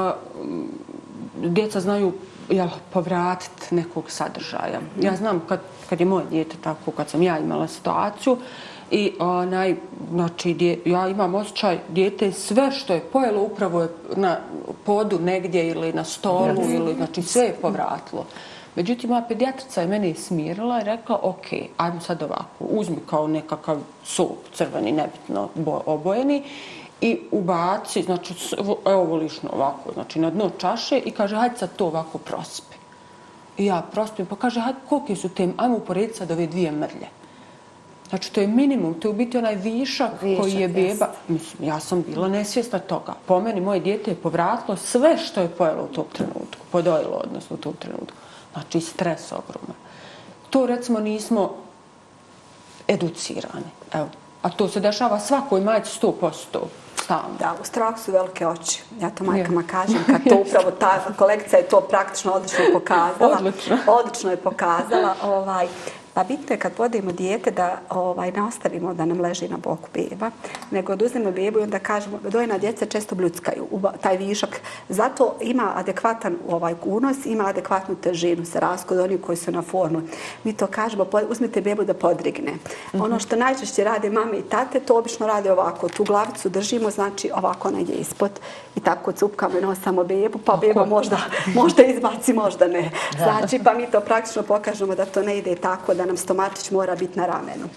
djeca 1.43 1.79
znaju 1.79 2.13
jel, 2.49 2.67
povratiti 2.93 3.75
nekog 3.75 4.11
sadržaja. 4.11 4.79
Mm 4.79 5.01
-hmm. 5.01 5.05
Ja 5.05 5.15
znam 5.15 5.41
kad, 5.47 5.59
kad 5.89 5.99
je 5.99 6.05
moje 6.05 6.25
dijete 6.25 6.55
tako, 6.63 6.91
kad 6.91 7.09
sam 7.09 7.21
ja 7.21 7.39
imala 7.39 7.67
situaciju, 7.67 8.37
I 8.91 9.13
onaj, 9.19 9.75
znači, 10.11 10.53
dje, 10.53 10.79
ja 10.85 11.07
imam 11.07 11.35
osjećaj, 11.35 11.77
dijete 11.89 12.31
sve 12.31 12.71
što 12.71 12.93
je 12.93 12.99
pojelo 12.99 13.41
upravo 13.41 13.81
je 13.81 13.89
na 14.15 14.37
podu 14.85 15.19
negdje 15.19 15.67
ili 15.69 15.93
na 15.93 16.03
stolu, 16.03 16.61
yes. 16.61 16.75
ili, 16.75 16.95
znači 16.95 17.21
sve 17.21 17.43
je 17.43 17.55
povratilo. 17.61 18.25
Međutim, 18.75 19.09
moja 19.09 19.21
pedijatrica 19.21 19.81
je 19.81 19.87
mene 19.87 20.15
smirila 20.15 20.81
i 20.81 20.83
rekla, 20.83 21.19
ok, 21.21 21.45
ajmo 21.77 22.01
sad 22.01 22.23
ovako, 22.23 22.59
uzmi 22.59 22.97
kao 23.09 23.27
nekakav 23.27 23.77
sup 24.03 24.37
crveni, 24.53 24.91
nebitno 24.91 25.49
obojeni 25.85 26.43
i 27.01 27.19
ubaci, 27.31 28.03
znači, 28.03 28.33
evo 28.85 29.03
volišno 29.03 29.49
ovako, 29.53 29.93
znači 29.93 30.19
na 30.19 30.29
dno 30.29 30.49
čaše 30.57 30.97
i 30.97 31.11
kaže, 31.11 31.35
hajde 31.35 31.57
sad 31.57 31.75
to 31.75 31.85
ovako 31.85 32.17
prospi. 32.17 32.75
I 33.57 33.65
ja 33.65 33.81
prospim, 33.91 34.25
pa 34.25 34.35
kaže, 34.35 34.59
hajde, 34.59 34.79
koliki 34.89 35.15
su 35.15 35.29
te, 35.29 35.49
ajmo 35.57 35.77
uporediti 35.77 36.17
sad 36.17 36.31
ove 36.31 36.47
dvije 36.47 36.71
mrlje. 36.71 37.07
Znači, 38.09 38.33
to 38.33 38.41
je 38.41 38.47
minimum, 38.47 38.93
to 38.93 39.07
je 39.07 39.09
u 39.09 39.15
biti 39.15 39.37
onaj 39.37 39.55
višak, 39.55 40.21
višak 40.21 40.41
koji 40.41 40.53
je 40.53 40.67
beba. 40.67 41.09
Mislim, 41.27 41.67
ja 41.67 41.79
sam 41.79 42.03
bila 42.07 42.27
nesvjesna 42.27 42.79
toga. 42.79 43.13
Po 43.25 43.39
meni, 43.39 43.61
moje 43.61 43.79
dijete 43.79 44.11
je 44.11 44.15
povratilo 44.15 44.77
sve 44.77 45.17
što 45.17 45.41
je 45.41 45.49
pojelo 45.49 45.83
u 45.83 45.93
tom 45.93 46.05
trenutku, 46.13 46.65
podojilo 46.71 47.21
odnosno 47.23 47.55
u 47.55 47.59
tom 47.59 47.73
trenutku. 47.73 48.17
Znači, 48.53 48.81
stres 48.81 49.31
ogroman. 49.31 49.75
To, 50.49 50.65
recimo, 50.65 50.99
nismo 50.99 51.55
educirani. 52.87 53.71
Evo. 53.93 54.07
A 54.41 54.49
to 54.49 54.67
se 54.67 54.79
dešava 54.79 55.19
svakoj 55.19 55.61
majci 55.61 55.99
100%. 56.01 56.31
Stalno. 57.03 57.35
Da, 57.39 57.55
u 57.61 57.65
strahu 57.65 57.99
su 58.05 58.11
velike 58.11 58.47
oči. 58.47 58.81
Ja 59.01 59.09
to 59.09 59.23
majkama 59.23 59.63
kažem, 59.63 60.03
kad 60.07 60.23
to 60.23 60.35
upravo 60.47 60.71
ta 60.71 61.13
kolekcija 61.17 61.59
je 61.59 61.67
to 61.67 61.81
praktično 61.81 62.31
odlično 62.31 62.59
pokazala. 62.73 63.37
Odlično. 63.37 63.77
Odlično 63.87 64.31
je 64.31 64.37
pokazala. 64.37 65.15
Ovaj, 65.23 65.67
Pa 66.13 66.23
bitno 66.23 66.53
je 66.55 66.59
kad 66.59 66.71
vodimo 66.77 67.11
dijete 67.11 67.51
da 67.51 67.79
ovaj, 67.89 68.31
ne 68.31 68.43
ostavimo 68.43 68.93
da 68.93 69.05
nam 69.05 69.21
leži 69.21 69.47
na 69.47 69.57
boku 69.57 69.89
beba, 69.93 70.31
nego 70.71 70.95
da 70.95 71.05
uzmemo 71.05 71.31
bebu 71.31 71.59
i 71.59 71.63
onda 71.63 71.79
kažemo, 71.79 72.19
dojena 72.29 72.57
djeca 72.57 72.85
često 72.85 73.15
bljuckaju 73.15 73.67
taj 74.01 74.17
višak. 74.17 74.61
Zato 74.89 75.35
ima 75.41 75.71
adekvatan 75.75 76.37
ovaj 76.49 76.75
unos, 76.85 77.25
ima 77.25 77.45
adekvatnu 77.45 77.95
težinu 77.95 78.45
sa 78.45 78.59
raskod 78.59 78.99
onih 78.99 79.21
koji 79.21 79.37
su 79.37 79.51
na 79.51 79.61
formu. 79.61 80.01
Mi 80.43 80.53
to 80.53 80.67
kažemo, 80.67 81.05
uzmite 81.29 81.61
bebu 81.61 81.83
da 81.83 81.93
podrigne. 81.93 82.51
Mm 82.51 82.59
-hmm. 82.93 83.03
Ono 83.03 83.19
što 83.19 83.35
najčešće 83.35 83.83
rade 83.83 84.09
mame 84.09 84.37
i 84.37 84.41
tate, 84.41 84.79
to 84.79 84.97
obično 84.97 85.27
rade 85.27 85.51
ovako. 85.51 85.89
Tu 85.89 86.03
glavicu 86.03 86.49
držimo, 86.49 86.91
znači 86.91 87.31
ovako 87.35 87.67
ona 87.67 87.79
je 87.79 87.95
ispod 87.95 88.31
i 88.75 88.79
tako 88.79 89.11
cupkamo 89.11 89.57
i 89.57 89.61
nosamo 89.61 90.03
bebu, 90.03 90.39
pa 90.45 90.57
beba 90.57 90.85
možda, 90.85 91.17
možda 91.55 91.83
izbaci, 91.83 92.33
možda 92.33 92.67
ne. 92.67 92.91
Znači, 93.17 93.59
pa 93.63 93.73
mi 93.73 93.91
to 93.91 94.01
praktično 94.01 94.43
pokažemo 94.43 94.95
da 94.95 95.05
to 95.05 95.23
ne 95.23 95.37
ide 95.37 95.55
tako, 95.55 95.93
da 95.99 96.05
nam 96.05 96.17
stomačić 96.17 96.71
mora 96.71 96.95
biti 96.95 97.19
na 97.19 97.25
ramenu. 97.25 97.69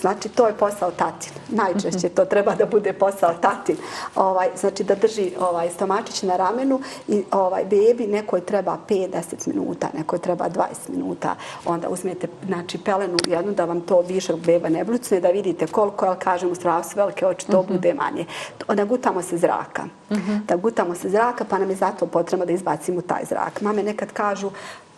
Znači, 0.00 0.28
to 0.28 0.46
je 0.46 0.54
posao 0.54 0.90
tatin. 0.90 1.32
Najčešće 1.48 2.08
to 2.08 2.24
treba 2.24 2.54
da 2.54 2.66
bude 2.66 2.92
posao 2.92 3.34
tatin. 3.40 3.76
Ovaj, 4.14 4.48
znači, 4.56 4.84
da 4.84 4.94
drži 4.94 5.32
ovaj, 5.40 5.70
stomačić 5.70 6.22
na 6.22 6.36
ramenu 6.36 6.80
i 7.08 7.24
ovaj, 7.30 7.64
bebi 7.64 8.06
nekoj 8.06 8.40
treba 8.40 8.78
5-10 8.88 9.48
minuta, 9.48 9.88
nekoj 9.94 10.18
treba 10.18 10.48
20 10.48 10.64
minuta. 10.88 11.36
Onda 11.64 11.88
uzmete 11.88 12.28
znači, 12.46 12.78
pelenu 12.78 13.16
jednu 13.26 13.52
da 13.52 13.64
vam 13.64 13.80
to 13.80 14.00
višak 14.00 14.36
beba 14.36 14.68
ne 14.68 14.84
blucne, 14.84 15.20
da 15.20 15.28
vidite 15.28 15.66
koliko, 15.66 16.06
ali 16.06 16.16
kažem, 16.18 16.50
u 16.50 16.54
strahu 16.54 16.82
velike 16.94 17.26
oči, 17.26 17.46
to 17.46 17.62
bude 17.62 17.94
manje. 17.94 18.24
Onda 18.68 18.84
gutamo 18.84 19.22
se 19.22 19.36
zraka. 19.36 19.84
Mm. 20.10 20.16
Da 20.48 20.56
gutamo 20.56 20.94
se 20.94 21.08
zraka, 21.08 21.44
pa 21.44 21.58
nam 21.58 21.70
je 21.70 21.76
zato 21.76 22.06
potrebno 22.06 22.46
da 22.46 22.52
izbacimo 22.52 23.00
taj 23.00 23.24
zrak. 23.24 23.60
Mame 23.60 23.82
nekad 23.82 24.12
kažu, 24.12 24.50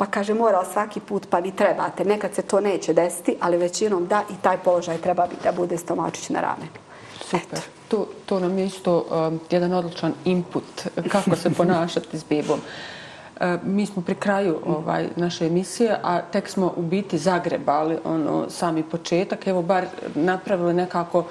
pa 0.05 0.11
kaže 0.11 0.35
mora 0.35 0.65
svaki 0.65 1.01
put, 1.01 1.27
pa 1.31 1.39
vi 1.39 1.51
trebate. 1.51 2.05
Nekad 2.05 2.35
se 2.35 2.43
to 2.43 2.61
neće 2.61 2.93
desiti, 2.93 3.37
ali 3.41 3.57
većinom 3.57 4.07
da 4.07 4.23
i 4.31 4.35
taj 4.43 4.59
položaj 4.59 4.99
treba 4.99 5.27
da 5.45 5.53
bude 5.53 5.79
stomačić 5.79 6.29
na 6.29 6.41
ramenu. 6.41 6.77
Super. 7.21 7.61
To, 7.89 8.07
to 8.27 8.41
nam 8.41 8.59
je 8.59 8.67
isto 8.67 9.07
um, 9.11 9.41
jedan 9.51 9.73
odličan 9.73 10.13
input 10.25 10.65
kako 11.09 11.37
se 11.37 11.51
ponašati 11.59 12.19
s 12.19 12.25
bebom. 12.25 12.61
Uh, 12.61 13.47
mi 13.63 13.87
smo 13.87 14.03
pri 14.03 14.15
kraju 14.15 14.59
ovaj, 14.67 15.09
naše 15.17 15.47
emisije, 15.47 15.97
a 16.03 16.21
tek 16.23 16.49
smo 16.49 16.73
u 16.77 16.83
biti 16.83 17.19
zagrebali 17.19 17.99
ono, 18.05 18.51
sami 18.51 18.83
početak. 18.83 19.47
Evo 19.47 19.63
bar 19.63 19.87
napravili 20.15 20.75
nekako 20.75 21.25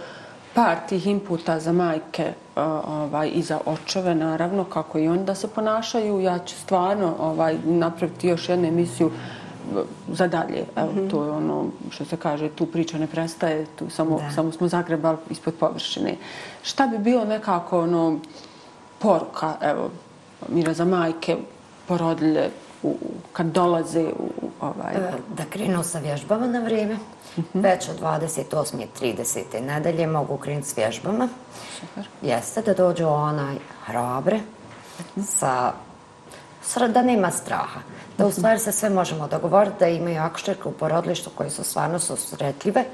par 0.53 0.77
tih 0.89 1.07
inputa 1.07 1.59
za 1.59 1.71
majke 1.71 2.33
ovaj, 2.55 3.31
i 3.33 3.41
za 3.41 3.59
očeve, 3.65 4.15
naravno, 4.15 4.63
kako 4.63 4.99
i 4.99 5.07
oni 5.07 5.23
da 5.23 5.35
se 5.35 5.47
ponašaju. 5.47 6.19
Ja 6.21 6.39
ću 6.39 6.55
stvarno 6.55 7.15
ovaj, 7.19 7.57
napraviti 7.65 8.27
još 8.27 8.49
jednu 8.49 8.67
emisiju 8.67 9.11
za 10.07 10.27
dalje. 10.27 10.65
Evo, 10.75 10.91
mm 10.91 10.95
-hmm. 10.95 11.09
to 11.11 11.23
je 11.23 11.31
ono 11.31 11.65
što 11.89 12.05
se 12.05 12.17
kaže, 12.17 12.49
tu 12.49 12.65
priča 12.65 12.97
ne 12.97 13.07
prestaje, 13.07 13.65
tu 13.75 13.89
samo, 13.89 14.19
samo 14.35 14.51
smo 14.51 14.67
zagrebali 14.67 15.17
ispod 15.29 15.53
površine. 15.59 16.15
Šta 16.63 16.87
bi 16.87 16.97
bilo 16.97 17.25
nekako 17.25 17.79
ono, 17.79 18.19
poruka, 18.99 19.55
evo, 19.61 19.89
mira 20.49 20.73
za 20.73 20.85
majke, 20.85 21.37
porodilje, 21.87 22.49
u, 22.83 22.95
kad 23.33 23.45
dolaze 23.45 24.05
u 24.19 24.32
ovaj... 24.63 24.95
E, 24.95 25.11
da 25.37 25.43
krenu 25.49 25.83
sa 25.83 25.99
vježbama 25.99 26.47
na 26.47 26.59
vrijeme. 26.59 26.97
-hmm. 27.37 27.63
Već 27.63 27.89
od 27.89 27.99
28. 28.01 28.83
i 28.83 29.15
30. 29.15 29.61
nedelje 29.61 30.07
mogu 30.07 30.37
krenuti 30.37 30.67
s 30.67 30.77
vježbama. 30.77 31.27
Super. 31.79 32.07
Jeste 32.21 32.61
da 32.61 32.73
dođu 32.73 33.07
onaj 33.07 33.55
hrabre, 33.85 34.39
sa, 35.25 35.73
da 36.89 37.01
nema 37.01 37.31
straha. 37.31 37.79
Da 38.17 38.25
u 38.25 38.27
mhm. 38.27 38.37
stvari 38.37 38.59
se 38.59 38.71
sve 38.71 38.89
možemo 38.89 39.27
dogovoriti 39.27 39.75
da 39.79 39.87
imaju 39.87 40.21
akušterke 40.21 40.67
u 40.67 40.71
porodlištu 40.71 41.29
koje 41.35 41.49
su 41.49 41.63
stvarno 41.63 41.99
susretljive, 41.99 42.85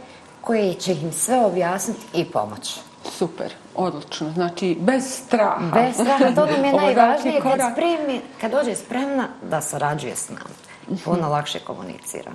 koje 0.42 0.74
će 0.74 0.94
im 0.94 1.12
sve 1.12 1.46
objasniti 1.46 2.06
i 2.14 2.26
pomoći. 2.26 2.80
Super, 3.12 3.54
odlično. 3.76 4.32
Znači, 4.32 4.78
bez 4.80 5.04
straha. 5.26 5.72
Bez 5.74 5.94
straha, 5.94 6.36
to 6.36 6.46
nam 6.46 6.66
je 6.66 6.74
najvažnije. 6.84 7.42
Kad, 7.42 7.60
spremi, 7.72 8.22
kad 8.42 8.52
dođe 8.52 8.76
spremna, 8.76 9.28
da 9.50 9.62
sarađuje 9.62 10.16
s 10.16 10.30
nama. 10.30 10.69
Puno 11.06 11.30
lakše 11.30 11.60
komunicira. 11.60 12.32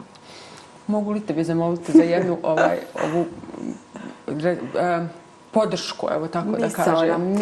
Mogu 0.86 1.12
li 1.12 1.20
te 1.20 1.32
bi 1.32 1.44
zamoliti 1.44 1.92
za 1.92 2.02
jednu 2.02 2.38
ovaj, 2.52 2.78
ovu 3.04 3.26
re- 4.26 4.58
e, 4.76 5.06
podršku, 5.50 6.08
evo 6.10 6.28
tako 6.28 6.50
da 6.50 6.66
Misaona. 6.66 7.00
kažem. 7.00 7.36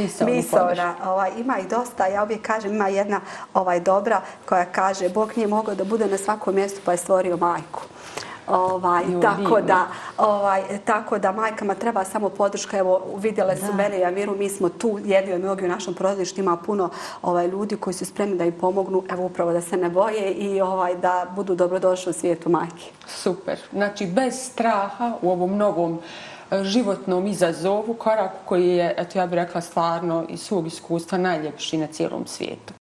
Podršku. 0.51 0.57
ovaj, 1.05 1.31
ima 1.37 1.59
i 1.59 1.69
dosta, 1.69 2.07
ja 2.07 2.23
uvijek 2.23 2.43
kažem, 2.43 2.75
ima 2.75 2.89
jedna 2.89 3.21
ovaj, 3.55 3.81
dobra 3.81 4.21
koja 4.45 4.65
kaže 4.65 5.09
Bog 5.09 5.33
nije 5.37 5.49
mogao 5.49 5.75
da 5.75 5.85
bude 5.85 6.07
na 6.07 6.19
svakom 6.19 6.55
mjestu 6.55 6.81
pa 6.85 6.93
je 6.93 6.99
stvorio 6.99 7.37
majku. 7.37 7.83
Ovaj, 8.49 9.05
tako, 9.23 9.61
da, 9.61 9.87
ovaj, 10.19 10.63
tako 10.85 11.19
da 11.19 11.33
majkama 11.33 11.75
treba 11.75 12.05
samo 12.05 12.29
podrška. 12.29 12.79
Evo, 12.79 13.03
vidjele 13.17 13.57
su 13.57 13.75
mene 13.75 13.99
i 13.99 14.05
Amiru, 14.05 14.37
mi 14.37 14.49
smo 14.49 14.69
tu 14.69 14.99
jedni 15.05 15.33
od 15.33 15.41
mnogi 15.41 15.65
u 15.65 15.69
našem 15.69 15.95
porodilištu. 15.95 16.41
Ima 16.41 16.57
puno 16.57 16.91
ovaj, 17.23 17.47
ljudi 17.47 17.77
koji 17.77 17.95
su 17.95 18.05
spremni 18.05 18.37
da 18.37 18.45
im 18.45 18.53
pomognu, 18.53 19.03
evo 19.11 19.25
upravo 19.25 19.53
da 19.53 19.61
se 19.61 19.77
ne 19.77 19.91
boje 19.91 20.33
i 20.33 20.61
ovaj, 20.61 20.95
da 20.95 21.27
budu 21.37 21.55
dobrodošli 21.55 22.11
u 22.11 22.13
svijetu 22.13 22.49
majke. 22.49 22.91
Super. 23.07 23.59
Znači, 23.73 24.07
bez 24.07 24.35
straha 24.35 25.13
u 25.23 25.31
ovom 25.31 25.57
novom 25.57 25.99
e, 26.51 26.65
životnom 26.65 27.27
izazovu, 27.27 27.95
koraku 27.95 28.39
koji 28.45 28.69
je, 28.69 28.95
eto 28.99 29.19
ja 29.19 29.27
bih 29.27 29.35
rekla, 29.35 29.61
stvarno 29.61 30.25
iz 30.29 30.41
svog 30.41 30.67
iskustva 30.67 31.19
najljepši 31.19 31.77
na 31.77 31.87
cijelom 31.87 32.27
svijetu. 32.27 32.82